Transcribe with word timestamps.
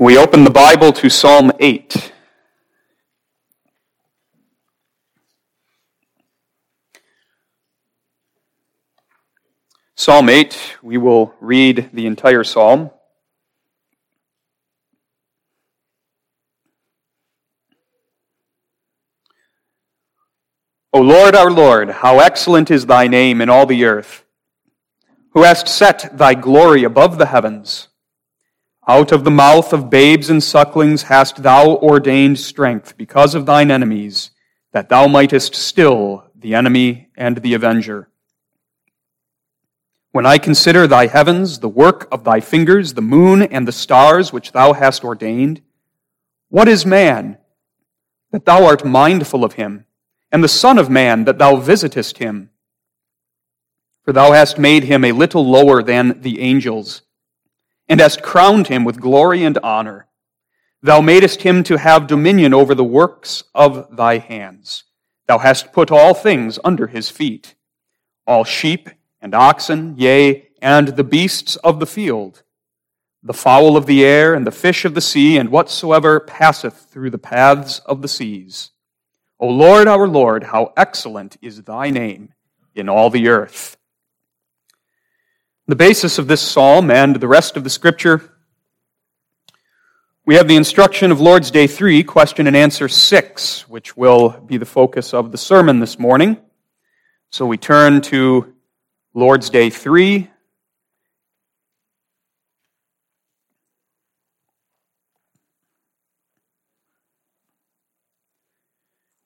We 0.00 0.16
open 0.16 0.44
the 0.44 0.50
Bible 0.50 0.92
to 0.92 1.10
Psalm 1.10 1.50
8. 1.58 2.12
Psalm 9.96 10.28
8, 10.28 10.76
we 10.84 10.98
will 10.98 11.34
read 11.40 11.90
the 11.92 12.06
entire 12.06 12.44
psalm. 12.44 12.90
O 20.92 21.00
Lord, 21.00 21.34
our 21.34 21.50
Lord, 21.50 21.90
how 21.90 22.20
excellent 22.20 22.70
is 22.70 22.86
thy 22.86 23.08
name 23.08 23.40
in 23.40 23.50
all 23.50 23.66
the 23.66 23.84
earth, 23.84 24.24
who 25.30 25.42
hast 25.42 25.66
set 25.66 26.16
thy 26.16 26.34
glory 26.34 26.84
above 26.84 27.18
the 27.18 27.26
heavens. 27.26 27.88
Out 28.90 29.12
of 29.12 29.22
the 29.22 29.30
mouth 29.30 29.74
of 29.74 29.90
babes 29.90 30.30
and 30.30 30.42
sucklings 30.42 31.02
hast 31.02 31.42
thou 31.42 31.76
ordained 31.76 32.38
strength 32.38 32.96
because 32.96 33.34
of 33.34 33.44
thine 33.44 33.70
enemies, 33.70 34.30
that 34.72 34.88
thou 34.88 35.06
mightest 35.06 35.54
still 35.54 36.24
the 36.34 36.54
enemy 36.54 37.10
and 37.14 37.36
the 37.36 37.52
avenger. 37.52 38.08
When 40.12 40.24
I 40.24 40.38
consider 40.38 40.86
thy 40.86 41.06
heavens, 41.06 41.58
the 41.58 41.68
work 41.68 42.08
of 42.10 42.24
thy 42.24 42.40
fingers, 42.40 42.94
the 42.94 43.02
moon 43.02 43.42
and 43.42 43.68
the 43.68 43.72
stars 43.72 44.32
which 44.32 44.52
thou 44.52 44.72
hast 44.72 45.04
ordained, 45.04 45.60
what 46.48 46.66
is 46.66 46.86
man 46.86 47.36
that 48.32 48.46
thou 48.46 48.64
art 48.64 48.86
mindful 48.86 49.44
of 49.44 49.52
him, 49.54 49.84
and 50.32 50.42
the 50.42 50.48
Son 50.48 50.78
of 50.78 50.88
Man 50.88 51.24
that 51.24 51.36
thou 51.36 51.56
visitest 51.56 52.18
him? 52.18 52.48
For 54.02 54.14
thou 54.14 54.32
hast 54.32 54.58
made 54.58 54.84
him 54.84 55.04
a 55.04 55.12
little 55.12 55.46
lower 55.46 55.82
than 55.82 56.22
the 56.22 56.40
angels 56.40 57.02
and 57.88 58.00
hast 58.00 58.22
crowned 58.22 58.68
him 58.68 58.84
with 58.84 59.00
glory 59.00 59.44
and 59.44 59.58
honor. 59.58 60.06
Thou 60.82 61.00
madest 61.00 61.42
him 61.42 61.64
to 61.64 61.78
have 61.78 62.06
dominion 62.06 62.54
over 62.54 62.74
the 62.74 62.84
works 62.84 63.44
of 63.54 63.96
thy 63.96 64.18
hands. 64.18 64.84
Thou 65.26 65.38
hast 65.38 65.72
put 65.72 65.90
all 65.90 66.14
things 66.14 66.58
under 66.62 66.86
his 66.86 67.10
feet, 67.10 67.54
all 68.26 68.44
sheep 68.44 68.88
and 69.20 69.34
oxen, 69.34 69.94
yea, 69.96 70.48
and 70.60 70.88
the 70.88 71.04
beasts 71.04 71.56
of 71.56 71.80
the 71.80 71.86
field, 71.86 72.42
the 73.22 73.32
fowl 73.32 73.76
of 73.76 73.86
the 73.86 74.04
air, 74.04 74.34
and 74.34 74.46
the 74.46 74.52
fish 74.52 74.84
of 74.84 74.94
the 74.94 75.00
sea, 75.00 75.36
and 75.36 75.48
whatsoever 75.48 76.20
passeth 76.20 76.86
through 76.90 77.10
the 77.10 77.18
paths 77.18 77.80
of 77.80 78.02
the 78.02 78.08
seas. 78.08 78.70
O 79.40 79.48
Lord, 79.48 79.88
our 79.88 80.06
Lord, 80.06 80.44
how 80.44 80.72
excellent 80.76 81.36
is 81.40 81.62
thy 81.62 81.90
name 81.90 82.34
in 82.74 82.88
all 82.88 83.10
the 83.10 83.28
earth. 83.28 83.76
The 85.68 85.76
basis 85.76 86.18
of 86.18 86.28
this 86.28 86.40
psalm 86.40 86.90
and 86.90 87.16
the 87.16 87.28
rest 87.28 87.58
of 87.58 87.62
the 87.62 87.68
scripture, 87.68 88.32
we 90.24 90.36
have 90.36 90.48
the 90.48 90.56
instruction 90.56 91.12
of 91.12 91.20
Lord's 91.20 91.50
Day 91.50 91.66
3, 91.66 92.04
question 92.04 92.46
and 92.46 92.56
answer 92.56 92.88
6, 92.88 93.68
which 93.68 93.94
will 93.94 94.30
be 94.30 94.56
the 94.56 94.64
focus 94.64 95.12
of 95.12 95.30
the 95.30 95.36
sermon 95.36 95.78
this 95.78 95.98
morning. 95.98 96.38
So 97.28 97.44
we 97.44 97.58
turn 97.58 98.00
to 98.00 98.54
Lord's 99.12 99.50
Day 99.50 99.68
3. 99.68 100.30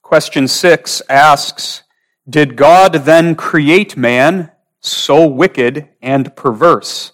Question 0.03 0.49
6 0.49 1.03
asks 1.09 1.85
Did 2.29 2.57
God 2.57 2.95
then 2.95 3.37
create 3.37 3.97
man 3.97 4.51
so 4.83 5.27
wicked 5.27 5.89
and 6.03 6.35
perverse? 6.37 7.13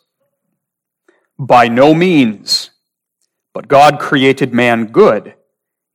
By 1.39 1.69
no 1.69 1.95
means. 1.95 2.71
But 3.53 3.69
God 3.69 3.99
created 3.99 4.53
man 4.53 4.87
good, 4.87 5.35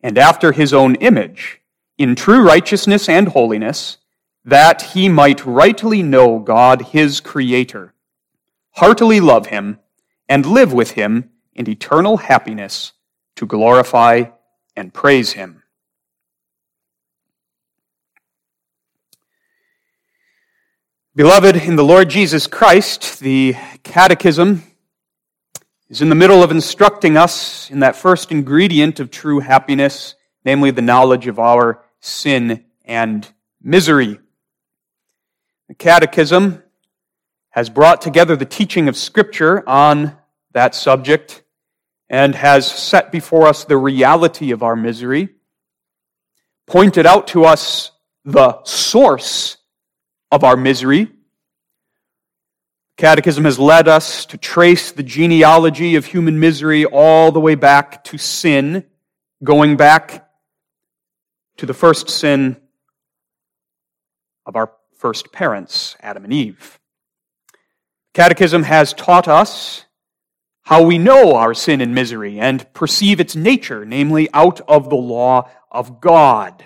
and 0.02 0.18
after 0.18 0.52
his 0.52 0.74
own 0.74 0.96
image, 0.96 1.62
in 1.98 2.16
true 2.16 2.46
righteousness 2.46 3.08
and 3.08 3.30
holiness, 3.30 3.98
that 4.46 4.82
he 4.82 5.08
might 5.08 5.46
rightly 5.46 6.04
know 6.04 6.40
God 6.40 6.82
his 6.82 7.20
Creator, 7.20 7.94
heartily 8.72 9.20
love 9.20 9.48
him, 9.48 9.80
and 10.28 10.46
live 10.46 10.74
with 10.74 10.92
him 10.92 11.30
in 11.54 11.70
eternal 11.70 12.18
happiness 12.18 12.94
to 13.36 13.46
glorify 13.46 14.26
and 14.76 14.94
praise 14.94 15.34
him. 15.34 15.63
Beloved, 21.16 21.56
in 21.58 21.76
the 21.76 21.84
Lord 21.84 22.10
Jesus 22.10 22.48
Christ, 22.48 23.20
the 23.20 23.56
Catechism 23.84 24.64
is 25.88 26.02
in 26.02 26.10
the 26.10 26.16
middle 26.16 26.42
of 26.42 26.50
instructing 26.50 27.18
us 27.18 27.70
in 27.70 27.82
that 27.82 27.96
first 27.96 28.32
ingredient 28.32 29.00
of 29.00 29.12
true 29.12 29.40
happiness, 29.40 30.16
namely 30.44 30.72
the 30.72 30.82
knowledge 30.82 31.28
of 31.28 31.38
our 31.38 31.84
sin 32.00 32.66
and 32.84 33.32
misery. 33.62 34.20
The 35.68 35.76
Catechism 35.76 36.64
has 37.52 37.70
brought 37.70 38.02
together 38.02 38.36
the 38.36 38.44
teaching 38.46 38.90
of 38.90 38.98
Scripture 38.98 39.64
on 39.70 40.18
that 40.54 40.74
subject 40.74 41.44
and 42.10 42.34
has 42.34 42.66
set 42.66 43.12
before 43.12 43.46
us 43.46 43.66
the 43.66 43.78
reality 43.78 44.50
of 44.50 44.64
our 44.64 44.76
misery, 44.76 45.30
pointed 46.66 47.06
out 47.06 47.28
to 47.28 47.46
us 47.46 47.92
the 48.26 48.64
source 48.64 49.58
of 50.34 50.44
our 50.44 50.58
misery. 50.58 51.12
Catechism 52.98 53.46
has 53.46 53.60
led 53.60 53.88
us 53.88 54.26
to 54.26 54.38
trace 54.38 54.92
the 54.92 55.04
genealogy 55.04 55.96
of 55.96 56.08
human 56.08 56.40
misery 56.40 56.86
all 56.86 57.32
the 57.32 57.40
way 57.40 57.54
back 57.54 58.04
to 58.06 58.18
sin, 58.18 58.84
going 59.44 59.78
back 59.78 60.28
to 61.58 61.68
the 61.68 61.74
first 61.76 62.10
sin 62.10 62.58
of 64.48 64.56
our 64.56 64.72
first 64.98 65.32
parents, 65.32 65.96
Adam 66.02 66.24
and 66.24 66.34
Eve. 66.34 66.80
Catechism 68.16 68.64
has 68.64 68.92
taught 68.92 69.28
us 69.28 69.86
how 70.64 70.82
we 70.82 70.98
know 70.98 71.36
our 71.36 71.54
sin 71.54 71.80
and 71.80 71.94
misery 71.94 72.40
and 72.40 72.74
perceive 72.74 73.20
its 73.20 73.36
nature, 73.36 73.86
namely 73.86 74.30
out 74.34 74.62
of 74.62 74.90
the 74.90 74.96
law 74.96 75.48
of 75.72 76.02
God. 76.02 76.66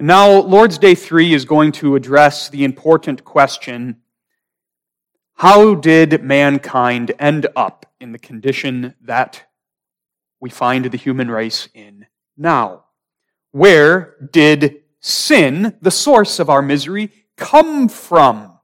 Now, 0.00 0.40
Lord's 0.40 0.78
Day 0.78 0.96
3 0.96 1.32
is 1.32 1.44
going 1.44 1.70
to 1.72 1.94
address 1.94 2.48
the 2.48 2.64
important 2.64 3.24
question 3.24 4.00
how 5.36 5.74
did 5.74 6.22
mankind 6.22 7.12
end 7.18 7.46
up 7.56 7.86
in 8.00 8.12
the 8.12 8.18
condition 8.18 8.94
that 9.02 9.44
we 10.40 10.48
find 10.48 10.84
the 10.84 10.96
human 10.96 11.30
race 11.30 11.68
in 11.74 12.06
now? 12.36 12.84
Where 13.50 14.16
did 14.32 14.82
sin, 15.00 15.76
the 15.80 15.90
source 15.90 16.38
of 16.38 16.50
our 16.50 16.62
misery, 16.62 17.10
come 17.36 17.88
from? 17.88 18.58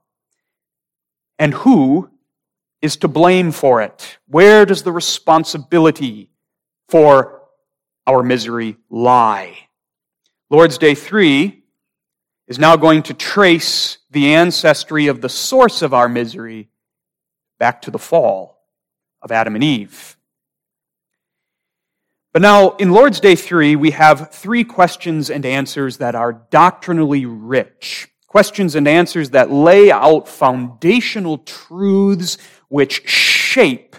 And 1.37 1.53
who 1.53 2.09
is 2.81 2.97
to 2.97 3.07
blame 3.07 3.51
for 3.51 3.81
it? 3.81 4.17
Where 4.27 4.65
does 4.65 4.83
the 4.83 4.91
responsibility 4.91 6.29
for 6.87 7.41
our 8.07 8.23
misery 8.23 8.77
lie? 8.89 9.67
Lord's 10.51 10.77
Day 10.77 10.95
3 10.95 11.63
is 12.45 12.59
now 12.59 12.75
going 12.75 13.03
to 13.03 13.13
trace 13.13 13.99
the 14.09 14.33
ancestry 14.33 15.07
of 15.07 15.21
the 15.21 15.29
source 15.29 15.81
of 15.81 15.93
our 15.93 16.09
misery 16.09 16.67
back 17.57 17.83
to 17.83 17.91
the 17.91 17.97
fall 17.97 18.61
of 19.21 19.31
Adam 19.31 19.55
and 19.55 19.63
Eve. 19.63 20.17
But 22.33 22.41
now, 22.41 22.71
in 22.71 22.91
Lord's 22.91 23.21
Day 23.21 23.35
3, 23.35 23.77
we 23.77 23.91
have 23.91 24.31
three 24.33 24.65
questions 24.65 25.29
and 25.29 25.45
answers 25.45 25.97
that 25.99 26.15
are 26.15 26.33
doctrinally 26.49 27.25
rich. 27.25 28.09
Questions 28.27 28.75
and 28.75 28.89
answers 28.89 29.29
that 29.29 29.51
lay 29.51 29.89
out 29.89 30.27
foundational 30.27 31.37
truths 31.37 32.37
which 32.67 33.07
shape 33.07 33.95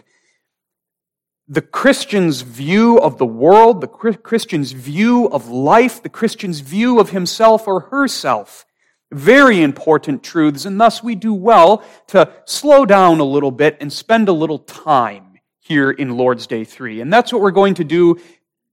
the 1.48 1.62
Christian's 1.62 2.42
view 2.42 2.98
of 2.98 3.18
the 3.18 3.26
world, 3.26 3.80
the 3.80 3.88
Christian's 3.88 4.72
view 4.72 5.26
of 5.26 5.48
life, 5.48 6.02
the 6.02 6.08
Christian's 6.08 6.60
view 6.60 7.00
of 7.00 7.10
himself 7.10 7.66
or 7.66 7.80
herself. 7.80 8.64
Very 9.10 9.60
important 9.62 10.22
truths, 10.22 10.64
and 10.64 10.80
thus 10.80 11.02
we 11.02 11.14
do 11.14 11.34
well 11.34 11.84
to 12.08 12.32
slow 12.46 12.86
down 12.86 13.20
a 13.20 13.24
little 13.24 13.50
bit 13.50 13.76
and 13.80 13.92
spend 13.92 14.28
a 14.28 14.32
little 14.32 14.60
time 14.60 15.38
here 15.58 15.90
in 15.90 16.16
Lord's 16.16 16.46
Day 16.46 16.64
3. 16.64 17.00
And 17.00 17.12
that's 17.12 17.32
what 17.32 17.42
we're 17.42 17.50
going 17.50 17.74
to 17.74 17.84
do 17.84 18.18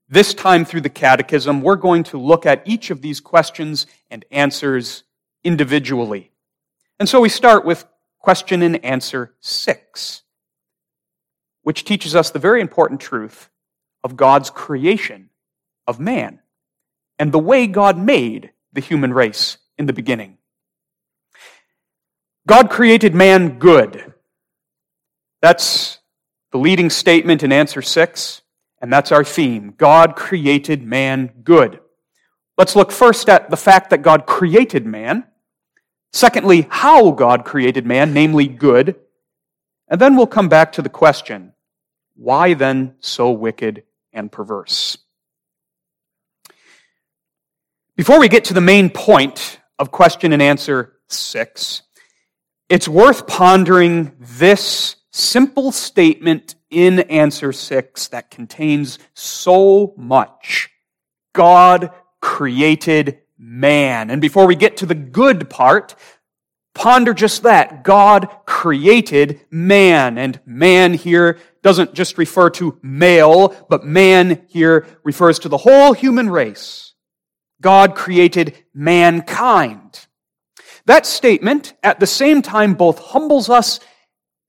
this 0.07 0.33
time 0.33 0.63
through 0.63 0.81
the 0.81 0.89
Catechism. 0.89 1.61
We're 1.61 1.75
going 1.75 2.03
to 2.05 2.17
look 2.17 2.45
at 2.45 2.63
each 2.65 2.89
of 2.89 3.01
these 3.01 3.19
questions 3.19 3.85
and 4.09 4.23
answers 4.31 5.03
individually. 5.43 6.31
And 6.99 7.09
so 7.09 7.19
we 7.19 7.29
start 7.29 7.65
with 7.65 7.85
question 8.19 8.61
and 8.61 8.83
answer 8.83 9.33
6 9.41 10.23
which 11.63 11.83
teaches 11.83 12.15
us 12.15 12.29
the 12.29 12.39
very 12.39 12.61
important 12.61 12.99
truth 12.99 13.49
of 14.03 14.15
God's 14.15 14.49
creation 14.49 15.29
of 15.87 15.99
man 15.99 16.39
and 17.17 17.31
the 17.31 17.39
way 17.39 17.67
God 17.67 17.97
made 17.97 18.51
the 18.73 18.81
human 18.81 19.13
race 19.13 19.57
in 19.77 19.85
the 19.85 19.93
beginning. 19.93 20.37
God 22.47 22.69
created 22.69 23.13
man 23.13 23.59
good. 23.59 24.13
That's 25.41 25.99
the 26.51 26.57
leading 26.57 26.89
statement 26.89 27.43
in 27.43 27.51
answer 27.51 27.81
six. 27.81 28.41
And 28.81 28.91
that's 28.91 29.11
our 29.11 29.23
theme. 29.23 29.73
God 29.77 30.15
created 30.15 30.83
man 30.83 31.31
good. 31.43 31.79
Let's 32.57 32.75
look 32.75 32.91
first 32.91 33.29
at 33.29 33.49
the 33.49 33.57
fact 33.57 33.89
that 33.89 34.01
God 34.01 34.25
created 34.25 34.85
man. 34.85 35.25
Secondly, 36.13 36.67
how 36.69 37.11
God 37.11 37.45
created 37.45 37.85
man, 37.85 38.13
namely 38.13 38.47
good. 38.47 38.95
And 39.89 39.99
then 39.99 40.15
we'll 40.15 40.27
come 40.27 40.49
back 40.49 40.73
to 40.73 40.81
the 40.81 40.89
question, 40.89 41.53
why 42.15 42.53
then 42.53 42.95
so 42.99 43.31
wicked 43.31 43.83
and 44.13 44.31
perverse? 44.31 44.97
Before 47.95 48.19
we 48.19 48.29
get 48.29 48.45
to 48.45 48.53
the 48.53 48.61
main 48.61 48.89
point 48.89 49.59
of 49.77 49.91
question 49.91 50.31
and 50.31 50.41
answer 50.41 50.93
six, 51.07 51.81
it's 52.69 52.87
worth 52.87 53.25
pondering 53.25 54.15
this 54.19 54.95
simple 55.11 55.71
statement 55.71 56.55
in 56.69 56.99
answer 56.99 57.51
six 57.51 58.07
that 58.09 58.29
contains 58.29 58.99
so 59.15 59.93
much. 59.97 60.69
God 61.33 61.91
created 62.21 63.19
man. 63.37 64.09
And 64.09 64.21
before 64.21 64.45
we 64.45 64.55
get 64.55 64.77
to 64.77 64.85
the 64.85 64.95
good 64.95 65.49
part, 65.49 65.95
ponder 66.73 67.13
just 67.13 67.43
that. 67.43 67.83
God 67.83 68.29
created 68.45 69.41
man. 69.51 70.17
And 70.17 70.39
man 70.45 70.93
here 70.93 71.39
doesn't 71.61 71.93
just 71.93 72.17
refer 72.17 72.49
to 72.51 72.79
male, 72.81 73.55
but 73.69 73.83
man 73.85 74.45
here 74.47 74.87
refers 75.03 75.39
to 75.39 75.49
the 75.49 75.57
whole 75.57 75.93
human 75.93 76.29
race. 76.29 76.93
God 77.61 77.95
created 77.95 78.55
mankind. 78.73 80.07
That 80.85 81.05
statement, 81.05 81.73
at 81.83 81.99
the 81.99 82.07
same 82.07 82.41
time, 82.41 82.73
both 82.73 82.99
humbles 82.99 83.49
us 83.49 83.79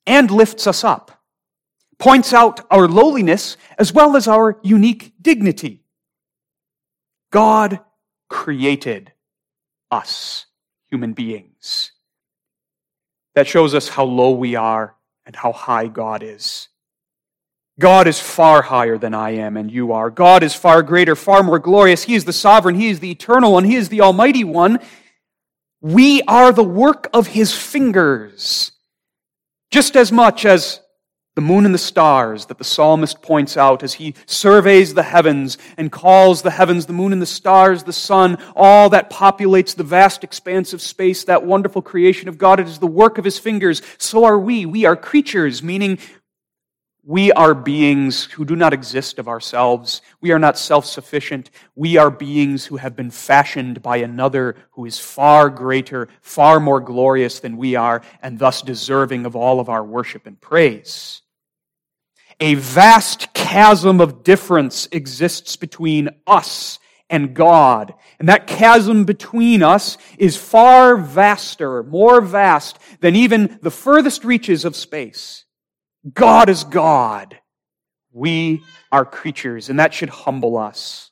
and 0.06 0.30
lifts 0.30 0.66
us 0.66 0.84
up, 0.84 1.20
points 1.98 2.32
out 2.32 2.66
our 2.70 2.88
lowliness 2.88 3.56
as 3.78 3.92
well 3.92 4.16
as 4.16 4.26
our 4.26 4.58
unique 4.62 5.12
dignity. 5.20 5.84
God 7.30 7.80
created 8.28 9.12
us, 9.90 10.46
human 10.88 11.12
beings. 11.12 11.92
That 13.40 13.48
shows 13.48 13.74
us 13.74 13.88
how 13.88 14.04
low 14.04 14.32
we 14.32 14.54
are 14.54 14.94
and 15.24 15.34
how 15.34 15.52
high 15.52 15.86
God 15.86 16.22
is. 16.22 16.68
God 17.78 18.06
is 18.06 18.20
far 18.20 18.60
higher 18.60 18.98
than 18.98 19.14
I 19.14 19.30
am 19.30 19.56
and 19.56 19.72
you 19.72 19.92
are. 19.92 20.10
God 20.10 20.42
is 20.42 20.54
far 20.54 20.82
greater, 20.82 21.16
far 21.16 21.42
more 21.42 21.58
glorious. 21.58 22.02
He 22.02 22.16
is 22.16 22.26
the 22.26 22.34
sovereign. 22.34 22.74
He 22.74 22.90
is 22.90 23.00
the 23.00 23.10
eternal 23.10 23.52
one. 23.52 23.64
He 23.64 23.76
is 23.76 23.88
the 23.88 24.02
almighty 24.02 24.44
one. 24.44 24.78
We 25.80 26.20
are 26.28 26.52
the 26.52 26.62
work 26.62 27.08
of 27.14 27.28
his 27.28 27.56
fingers. 27.56 28.72
Just 29.70 29.96
as 29.96 30.12
much 30.12 30.44
as 30.44 30.82
the 31.36 31.40
moon 31.40 31.64
and 31.64 31.72
the 31.72 31.78
stars 31.78 32.46
that 32.46 32.58
the 32.58 32.64
psalmist 32.64 33.22
points 33.22 33.56
out 33.56 33.82
as 33.82 33.94
he 33.94 34.14
surveys 34.26 34.94
the 34.94 35.02
heavens 35.02 35.58
and 35.76 35.92
calls 35.92 36.42
the 36.42 36.50
heavens, 36.50 36.86
the 36.86 36.92
moon 36.92 37.12
and 37.12 37.22
the 37.22 37.26
stars, 37.26 37.84
the 37.84 37.92
sun, 37.92 38.36
all 38.56 38.90
that 38.90 39.10
populates 39.10 39.74
the 39.74 39.84
vast 39.84 40.24
expanse 40.24 40.72
of 40.72 40.82
space, 40.82 41.24
that 41.24 41.44
wonderful 41.44 41.82
creation 41.82 42.28
of 42.28 42.36
God. 42.36 42.58
It 42.58 42.66
is 42.66 42.80
the 42.80 42.86
work 42.86 43.16
of 43.16 43.24
his 43.24 43.38
fingers. 43.38 43.80
So 43.96 44.24
are 44.24 44.38
we. 44.38 44.66
We 44.66 44.84
are 44.84 44.96
creatures, 44.96 45.62
meaning 45.62 45.98
we 47.10 47.32
are 47.32 47.54
beings 47.54 48.22
who 48.22 48.44
do 48.44 48.54
not 48.54 48.72
exist 48.72 49.18
of 49.18 49.26
ourselves. 49.26 50.00
We 50.20 50.30
are 50.30 50.38
not 50.38 50.56
self 50.56 50.86
sufficient. 50.86 51.50
We 51.74 51.96
are 51.96 52.08
beings 52.08 52.66
who 52.66 52.76
have 52.76 52.94
been 52.94 53.10
fashioned 53.10 53.82
by 53.82 53.96
another 53.96 54.54
who 54.70 54.84
is 54.84 55.00
far 55.00 55.50
greater, 55.50 56.06
far 56.20 56.60
more 56.60 56.80
glorious 56.80 57.40
than 57.40 57.56
we 57.56 57.74
are, 57.74 58.02
and 58.22 58.38
thus 58.38 58.62
deserving 58.62 59.26
of 59.26 59.34
all 59.34 59.58
of 59.58 59.68
our 59.68 59.82
worship 59.82 60.24
and 60.24 60.40
praise. 60.40 61.22
A 62.38 62.54
vast 62.54 63.34
chasm 63.34 64.00
of 64.00 64.22
difference 64.22 64.86
exists 64.92 65.56
between 65.56 66.10
us 66.28 66.78
and 67.10 67.34
God. 67.34 67.92
And 68.20 68.28
that 68.28 68.46
chasm 68.46 69.04
between 69.04 69.64
us 69.64 69.98
is 70.16 70.36
far 70.36 70.96
vaster, 70.96 71.82
more 71.82 72.20
vast 72.20 72.78
than 73.00 73.16
even 73.16 73.58
the 73.62 73.72
furthest 73.72 74.24
reaches 74.24 74.64
of 74.64 74.76
space. 74.76 75.44
God 76.12 76.48
is 76.48 76.64
God. 76.64 77.38
We 78.12 78.62
are 78.90 79.04
creatures, 79.04 79.68
and 79.68 79.78
that 79.78 79.94
should 79.94 80.08
humble 80.08 80.56
us. 80.56 81.10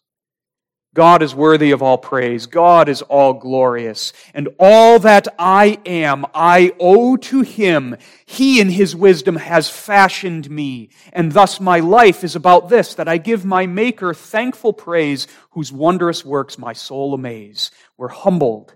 God 0.94 1.22
is 1.22 1.34
worthy 1.34 1.70
of 1.70 1.82
all 1.82 1.98
praise. 1.98 2.46
God 2.46 2.88
is 2.88 3.02
all 3.02 3.34
glorious. 3.34 4.12
And 4.34 4.48
all 4.58 4.98
that 5.00 5.28
I 5.38 5.78
am, 5.86 6.26
I 6.34 6.72
owe 6.80 7.16
to 7.16 7.42
Him. 7.42 7.96
He 8.26 8.60
in 8.60 8.70
His 8.70 8.96
wisdom 8.96 9.36
has 9.36 9.68
fashioned 9.68 10.50
me. 10.50 10.90
And 11.12 11.30
thus 11.30 11.60
my 11.60 11.78
life 11.80 12.24
is 12.24 12.34
about 12.34 12.68
this, 12.68 12.94
that 12.94 13.06
I 13.06 13.18
give 13.18 13.44
my 13.44 13.66
Maker 13.66 14.12
thankful 14.12 14.72
praise, 14.72 15.28
whose 15.50 15.70
wondrous 15.70 16.24
works 16.24 16.58
my 16.58 16.72
soul 16.72 17.14
amaze. 17.14 17.70
We're 17.96 18.08
humbled 18.08 18.74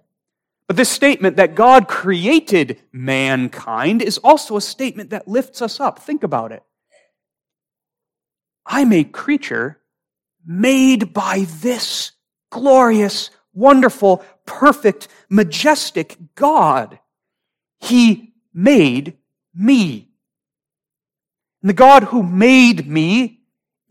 but 0.73 0.79
this 0.79 0.89
statement 0.89 1.37
that 1.37 1.55
God 1.55 1.87
created 1.87 2.81
mankind 2.93 4.01
is 4.01 4.17
also 4.17 4.57
a 4.57 4.61
statement 4.63 5.11
that 5.11 5.29
lifts 5.29 5.61
us 5.61 5.81
up. 5.81 5.99
Think 5.99 6.23
about 6.23 6.51
it. 6.51 6.63
I'm 8.65 8.91
a 8.95 9.05
creature 9.05 9.83
made 10.47 11.13
by 11.13 11.45
this 11.61 12.13
glorious, 12.49 13.29
wonderful, 13.53 14.25
perfect, 14.47 15.09
majestic 15.29 16.17
God. 16.37 16.99
He 17.79 18.33
made 18.55 19.19
me. 19.55 20.09
And 21.61 21.69
the 21.69 21.75
God 21.75 22.05
who 22.05 22.23
made 22.23 22.89
me 22.89 23.42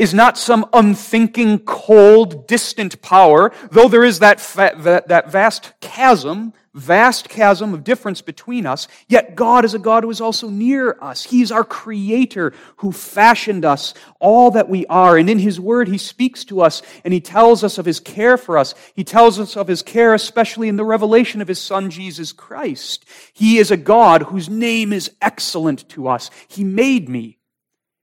is 0.01 0.15
not 0.15 0.35
some 0.35 0.65
unthinking, 0.73 1.59
cold, 1.59 2.47
distant 2.47 2.99
power, 3.03 3.51
though 3.69 3.87
there 3.87 4.03
is 4.03 4.17
that, 4.17 4.41
fa- 4.41 4.73
that, 4.77 5.09
that 5.09 5.31
vast 5.31 5.73
chasm 5.79 6.53
vast 6.73 7.27
chasm 7.27 7.73
of 7.73 7.83
difference 7.83 8.21
between 8.21 8.65
us, 8.65 8.87
yet 9.09 9.35
God 9.35 9.65
is 9.65 9.73
a 9.73 9.79
God 9.79 10.03
who 10.03 10.09
is 10.09 10.21
also 10.21 10.49
near 10.49 10.97
us. 11.01 11.25
He's 11.25 11.51
our 11.51 11.65
creator 11.65 12.53
who 12.77 12.93
fashioned 12.93 13.65
us 13.65 13.93
all 14.21 14.51
that 14.51 14.69
we 14.69 14.85
are. 14.85 15.17
And 15.17 15.29
in 15.29 15.37
His 15.37 15.59
Word, 15.59 15.89
He 15.89 15.97
speaks 15.97 16.45
to 16.45 16.61
us 16.61 16.81
and 17.03 17.13
He 17.13 17.19
tells 17.19 17.65
us 17.65 17.77
of 17.77 17.85
His 17.85 17.99
care 17.99 18.37
for 18.37 18.57
us. 18.57 18.73
He 18.93 19.03
tells 19.03 19.37
us 19.37 19.57
of 19.57 19.67
His 19.67 19.81
care, 19.81 20.13
especially 20.13 20.69
in 20.69 20.77
the 20.77 20.85
revelation 20.85 21.41
of 21.41 21.49
His 21.49 21.59
Son, 21.59 21.89
Jesus 21.89 22.31
Christ. 22.31 23.03
He 23.33 23.57
is 23.57 23.69
a 23.69 23.77
God 23.77 24.23
whose 24.23 24.49
name 24.49 24.93
is 24.93 25.11
excellent 25.21 25.89
to 25.89 26.07
us. 26.07 26.31
He 26.47 26.63
made 26.63 27.09
me. 27.09 27.37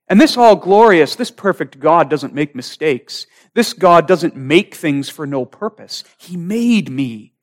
And 0.09 0.21
this 0.21 0.37
all 0.37 0.57
glorious, 0.57 1.17
this 1.17 1.31
perfect 1.31 1.81
God 1.81 2.09
doesn't 2.09 2.35
make 2.35 2.55
mistakes. 2.55 3.27
This 3.55 3.73
God 3.73 4.09
doesn't 4.09 4.37
make 4.37 4.75
things 4.75 5.09
for 5.09 5.27
no 5.27 5.45
purpose. 5.45 6.05
He 6.17 6.37
made 6.37 6.91
me. 6.91 7.35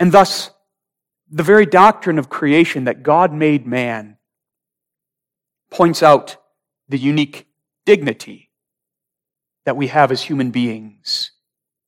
And 0.00 0.10
thus, 0.10 0.50
the 1.30 1.42
very 1.42 1.64
doctrine 1.64 2.18
of 2.18 2.28
creation 2.28 2.84
that 2.84 3.02
God 3.02 3.32
made 3.32 3.66
man 3.66 4.16
points 5.70 6.02
out 6.02 6.36
the 6.88 6.98
unique 6.98 7.46
dignity 7.86 8.50
that 9.64 9.76
we 9.76 9.86
have 9.86 10.10
as 10.10 10.22
human 10.22 10.50
beings, 10.50 11.30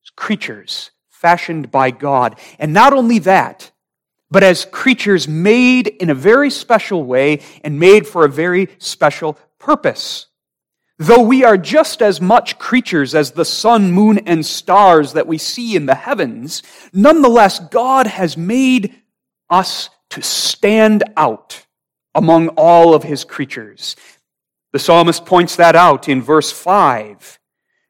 as 0.04 0.10
creatures 0.10 0.92
fashioned 1.08 1.70
by 1.70 1.90
God. 1.90 2.38
And 2.58 2.72
not 2.72 2.92
only 2.92 3.18
that, 3.20 3.72
but 4.30 4.42
as 4.42 4.64
creatures 4.64 5.28
made 5.28 5.86
in 5.86 6.10
a 6.10 6.14
very 6.14 6.50
special 6.50 7.04
way 7.04 7.40
and 7.62 7.78
made 7.78 8.06
for 8.06 8.24
a 8.24 8.30
very 8.30 8.68
special 8.78 9.38
purpose. 9.58 10.26
Though 10.98 11.22
we 11.22 11.44
are 11.44 11.56
just 11.56 12.02
as 12.02 12.20
much 12.20 12.58
creatures 12.58 13.14
as 13.14 13.32
the 13.32 13.44
sun, 13.44 13.90
moon, 13.90 14.18
and 14.26 14.46
stars 14.46 15.14
that 15.14 15.26
we 15.26 15.38
see 15.38 15.74
in 15.74 15.86
the 15.86 15.94
heavens, 15.94 16.62
nonetheless, 16.92 17.58
God 17.58 18.06
has 18.06 18.36
made 18.36 18.94
us 19.50 19.90
to 20.10 20.22
stand 20.22 21.02
out 21.16 21.66
among 22.14 22.48
all 22.50 22.94
of 22.94 23.02
his 23.02 23.24
creatures. 23.24 23.96
The 24.72 24.78
psalmist 24.78 25.26
points 25.26 25.56
that 25.56 25.74
out 25.74 26.08
in 26.08 26.22
verse 26.22 26.52
5. 26.52 27.40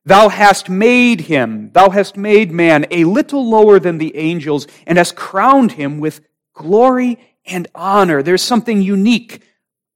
Thou 0.06 0.28
hast 0.28 0.68
made 0.68 1.22
him, 1.22 1.70
thou 1.72 1.90
hast 1.90 2.16
made 2.16 2.52
man 2.52 2.86
a 2.90 3.04
little 3.04 3.48
lower 3.48 3.78
than 3.78 3.98
the 3.98 4.16
angels, 4.16 4.66
and 4.86 4.98
hast 4.98 5.16
crowned 5.16 5.72
him 5.72 5.98
with 5.98 6.20
glory 6.52 7.18
and 7.46 7.68
honor. 7.74 8.22
There's 8.22 8.42
something 8.42 8.82
unique 8.82 9.42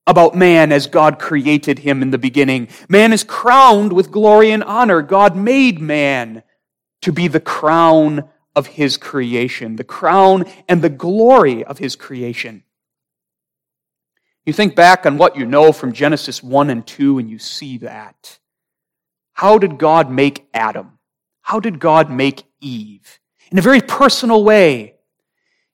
about 0.06 0.34
man 0.34 0.72
as 0.72 0.86
God 0.86 1.18
created 1.18 1.80
him 1.80 2.00
in 2.00 2.10
the 2.10 2.18
beginning. 2.18 2.68
Man 2.88 3.12
is 3.12 3.22
crowned 3.22 3.92
with 3.92 4.10
glory 4.10 4.50
and 4.50 4.64
honor. 4.64 5.02
God 5.02 5.36
made 5.36 5.78
man 5.80 6.42
to 7.02 7.12
be 7.12 7.28
the 7.28 7.40
crown 7.40 8.28
of 8.56 8.66
his 8.66 8.96
creation, 8.96 9.76
the 9.76 9.84
crown 9.84 10.46
and 10.66 10.80
the 10.80 10.88
glory 10.88 11.62
of 11.62 11.78
his 11.78 11.94
creation. 11.94 12.64
You 14.46 14.54
think 14.54 14.74
back 14.74 15.04
on 15.04 15.18
what 15.18 15.36
you 15.36 15.44
know 15.44 15.72
from 15.72 15.92
Genesis 15.92 16.42
1 16.42 16.70
and 16.70 16.86
2, 16.86 17.18
and 17.18 17.28
you 17.28 17.38
see 17.38 17.76
that. 17.78 18.38
How 19.38 19.56
did 19.56 19.78
God 19.78 20.10
make 20.10 20.48
Adam? 20.52 20.98
How 21.42 21.60
did 21.60 21.78
God 21.78 22.10
make 22.10 22.42
Eve? 22.60 23.20
In 23.52 23.58
a 23.58 23.62
very 23.62 23.80
personal 23.80 24.42
way. 24.42 24.96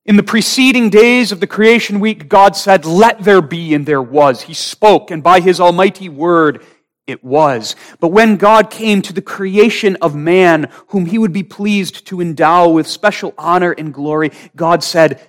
In 0.05 0.17
the 0.17 0.23
preceding 0.23 0.91
days 0.91 1.33
of 1.33 1.41
the 1.41 1.47
creation 1.47 1.99
week, 1.99 2.29
God 2.29 2.57
said, 2.57 2.85
Let 2.85 3.25
there 3.25 3.41
be, 3.41 3.73
and 3.73 3.87
there 3.87 4.03
was. 4.03 4.43
He 4.43 4.53
spoke, 4.53 5.11
and 5.11 5.23
by 5.23 5.41
his 5.41 5.61
almighty 5.61 6.11
word, 6.11 6.63
it 7.07 7.25
was. 7.25 7.75
But 8.01 8.09
when 8.09 8.37
God 8.37 8.69
came 8.69 9.01
to 9.01 9.15
the 9.15 9.23
creation 9.23 9.97
of 10.03 10.15
man, 10.15 10.69
whom 10.89 11.07
he 11.07 11.17
would 11.17 11.33
be 11.33 11.43
pleased 11.43 12.07
to 12.09 12.21
endow 12.21 12.69
with 12.69 12.87
special 12.87 13.33
honor 13.39 13.73
and 13.73 13.95
glory, 13.95 14.33
God 14.55 14.85
said, 14.85 15.27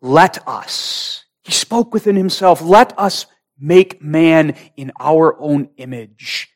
Let 0.00 0.46
us. 0.46 1.24
He 1.42 1.50
spoke 1.50 1.92
within 1.92 2.14
himself, 2.14 2.62
Let 2.62 2.96
us 2.96 3.26
make 3.58 4.00
man 4.00 4.54
in 4.76 4.92
our 5.00 5.36
own 5.40 5.70
image. 5.76 6.53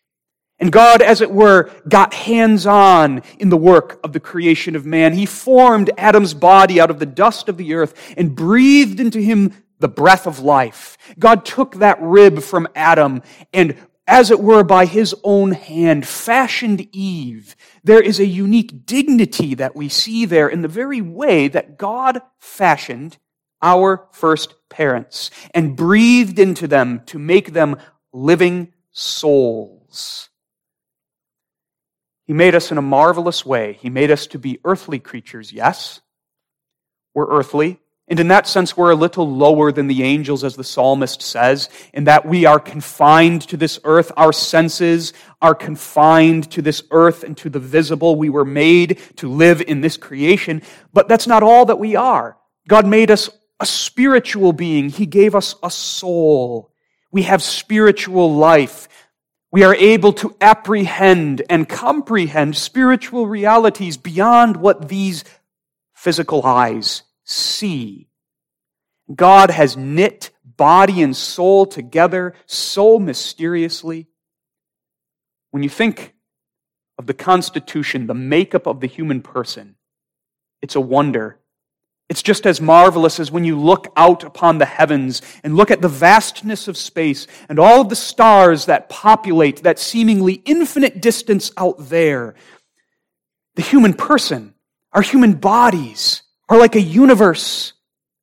And 0.60 0.72
God, 0.72 1.02
as 1.02 1.20
it 1.20 1.30
were, 1.30 1.70
got 1.88 2.12
hands 2.14 2.66
on 2.66 3.22
in 3.38 3.48
the 3.48 3.56
work 3.56 4.00
of 4.02 4.12
the 4.12 4.20
creation 4.20 4.74
of 4.74 4.84
man. 4.84 5.12
He 5.12 5.24
formed 5.24 5.90
Adam's 5.96 6.34
body 6.34 6.80
out 6.80 6.90
of 6.90 6.98
the 6.98 7.06
dust 7.06 7.48
of 7.48 7.56
the 7.56 7.74
earth 7.74 7.94
and 8.16 8.34
breathed 8.34 8.98
into 8.98 9.20
him 9.20 9.52
the 9.78 9.88
breath 9.88 10.26
of 10.26 10.40
life. 10.40 10.98
God 11.18 11.44
took 11.44 11.76
that 11.76 12.02
rib 12.02 12.42
from 12.42 12.66
Adam 12.74 13.22
and 13.52 13.76
as 14.08 14.30
it 14.30 14.40
were 14.40 14.64
by 14.64 14.86
his 14.86 15.14
own 15.22 15.52
hand, 15.52 16.08
fashioned 16.08 16.88
Eve. 16.92 17.54
There 17.84 18.00
is 18.00 18.18
a 18.18 18.26
unique 18.26 18.86
dignity 18.86 19.54
that 19.54 19.76
we 19.76 19.90
see 19.90 20.24
there 20.24 20.48
in 20.48 20.62
the 20.62 20.66
very 20.66 21.02
way 21.02 21.46
that 21.48 21.76
God 21.76 22.22
fashioned 22.38 23.18
our 23.60 24.08
first 24.12 24.54
parents 24.70 25.30
and 25.52 25.76
breathed 25.76 26.38
into 26.38 26.66
them 26.66 27.02
to 27.06 27.18
make 27.18 27.52
them 27.52 27.76
living 28.10 28.72
souls. 28.92 30.27
He 32.28 32.32
made 32.32 32.54
us 32.54 32.70
in 32.70 32.78
a 32.78 32.82
marvelous 32.82 33.44
way. 33.44 33.72
He 33.80 33.90
made 33.90 34.12
us 34.12 34.28
to 34.28 34.38
be 34.38 34.60
earthly 34.64 35.00
creatures, 35.00 35.52
yes. 35.52 36.00
We're 37.14 37.28
earthly, 37.28 37.80
and 38.08 38.18
in 38.18 38.28
that 38.28 38.46
sense, 38.46 38.76
we're 38.76 38.90
a 38.90 38.96
little 38.96 39.30
lower 39.30 39.70
than 39.70 39.86
the 39.86 40.02
angels, 40.02 40.42
as 40.42 40.56
the 40.56 40.64
psalmist 40.64 41.20
says, 41.20 41.68
in 41.92 42.04
that 42.04 42.24
we 42.24 42.46
are 42.46 42.58
confined 42.58 43.42
to 43.48 43.56
this 43.56 43.78
earth. 43.84 44.12
Our 44.16 44.32
senses 44.32 45.12
are 45.42 45.54
confined 45.54 46.50
to 46.52 46.62
this 46.62 46.82
earth 46.90 47.22
and 47.22 47.36
to 47.38 47.50
the 47.50 47.58
visible. 47.58 48.16
We 48.16 48.30
were 48.30 48.46
made 48.46 48.98
to 49.16 49.28
live 49.28 49.60
in 49.60 49.82
this 49.82 49.98
creation, 49.98 50.62
but 50.92 51.08
that's 51.08 51.26
not 51.26 51.42
all 51.42 51.66
that 51.66 51.78
we 51.78 51.96
are. 51.96 52.38
God 52.66 52.86
made 52.86 53.10
us 53.10 53.28
a 53.60 53.66
spiritual 53.66 54.54
being. 54.54 54.88
He 54.88 55.04
gave 55.04 55.34
us 55.34 55.54
a 55.62 55.70
soul. 55.70 56.72
We 57.10 57.22
have 57.22 57.42
spiritual 57.42 58.34
life. 58.34 58.88
We 59.50 59.64
are 59.64 59.74
able 59.74 60.12
to 60.14 60.36
apprehend 60.40 61.42
and 61.48 61.68
comprehend 61.68 62.56
spiritual 62.56 63.26
realities 63.26 63.96
beyond 63.96 64.58
what 64.58 64.88
these 64.88 65.24
physical 65.94 66.44
eyes 66.44 67.02
see. 67.24 68.08
God 69.14 69.50
has 69.50 69.76
knit 69.76 70.30
body 70.44 71.00
and 71.00 71.16
soul 71.16 71.64
together 71.64 72.34
so 72.46 72.98
mysteriously. 72.98 74.08
When 75.50 75.62
you 75.62 75.70
think 75.70 76.14
of 76.98 77.06
the 77.06 77.14
constitution, 77.14 78.06
the 78.06 78.14
makeup 78.14 78.66
of 78.66 78.80
the 78.80 78.86
human 78.86 79.22
person, 79.22 79.76
it's 80.60 80.76
a 80.76 80.80
wonder. 80.80 81.38
It's 82.08 82.22
just 82.22 82.46
as 82.46 82.60
marvelous 82.60 83.20
as 83.20 83.30
when 83.30 83.44
you 83.44 83.58
look 83.58 83.92
out 83.94 84.24
upon 84.24 84.58
the 84.58 84.64
heavens 84.64 85.20
and 85.44 85.56
look 85.56 85.70
at 85.70 85.82
the 85.82 85.88
vastness 85.88 86.66
of 86.66 86.78
space 86.78 87.26
and 87.50 87.58
all 87.58 87.82
of 87.82 87.90
the 87.90 87.96
stars 87.96 88.66
that 88.66 88.88
populate 88.88 89.62
that 89.64 89.78
seemingly 89.78 90.34
infinite 90.46 91.02
distance 91.02 91.52
out 91.56 91.76
there. 91.90 92.34
The 93.56 93.62
human 93.62 93.92
person, 93.92 94.54
our 94.92 95.02
human 95.02 95.34
bodies, 95.34 96.22
are 96.48 96.58
like 96.58 96.76
a 96.76 96.80
universe 96.80 97.74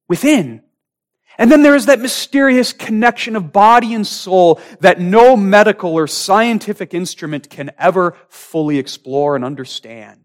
within. 0.08 0.64
And 1.38 1.52
then 1.52 1.62
there 1.62 1.76
is 1.76 1.86
that 1.86 2.00
mysterious 2.00 2.74
connection 2.74 3.36
of 3.36 3.52
body 3.52 3.94
and 3.94 4.08
soul 4.08 4.60
that 4.80 5.00
no 5.00 5.36
medical 5.38 5.94
or 5.94 6.08
scientific 6.08 6.94
instrument 6.94 7.50
can 7.52 7.72
ever 7.78 8.16
fully 8.30 8.80
explore 8.80 9.36
and 9.36 9.46
understand. 9.46 10.25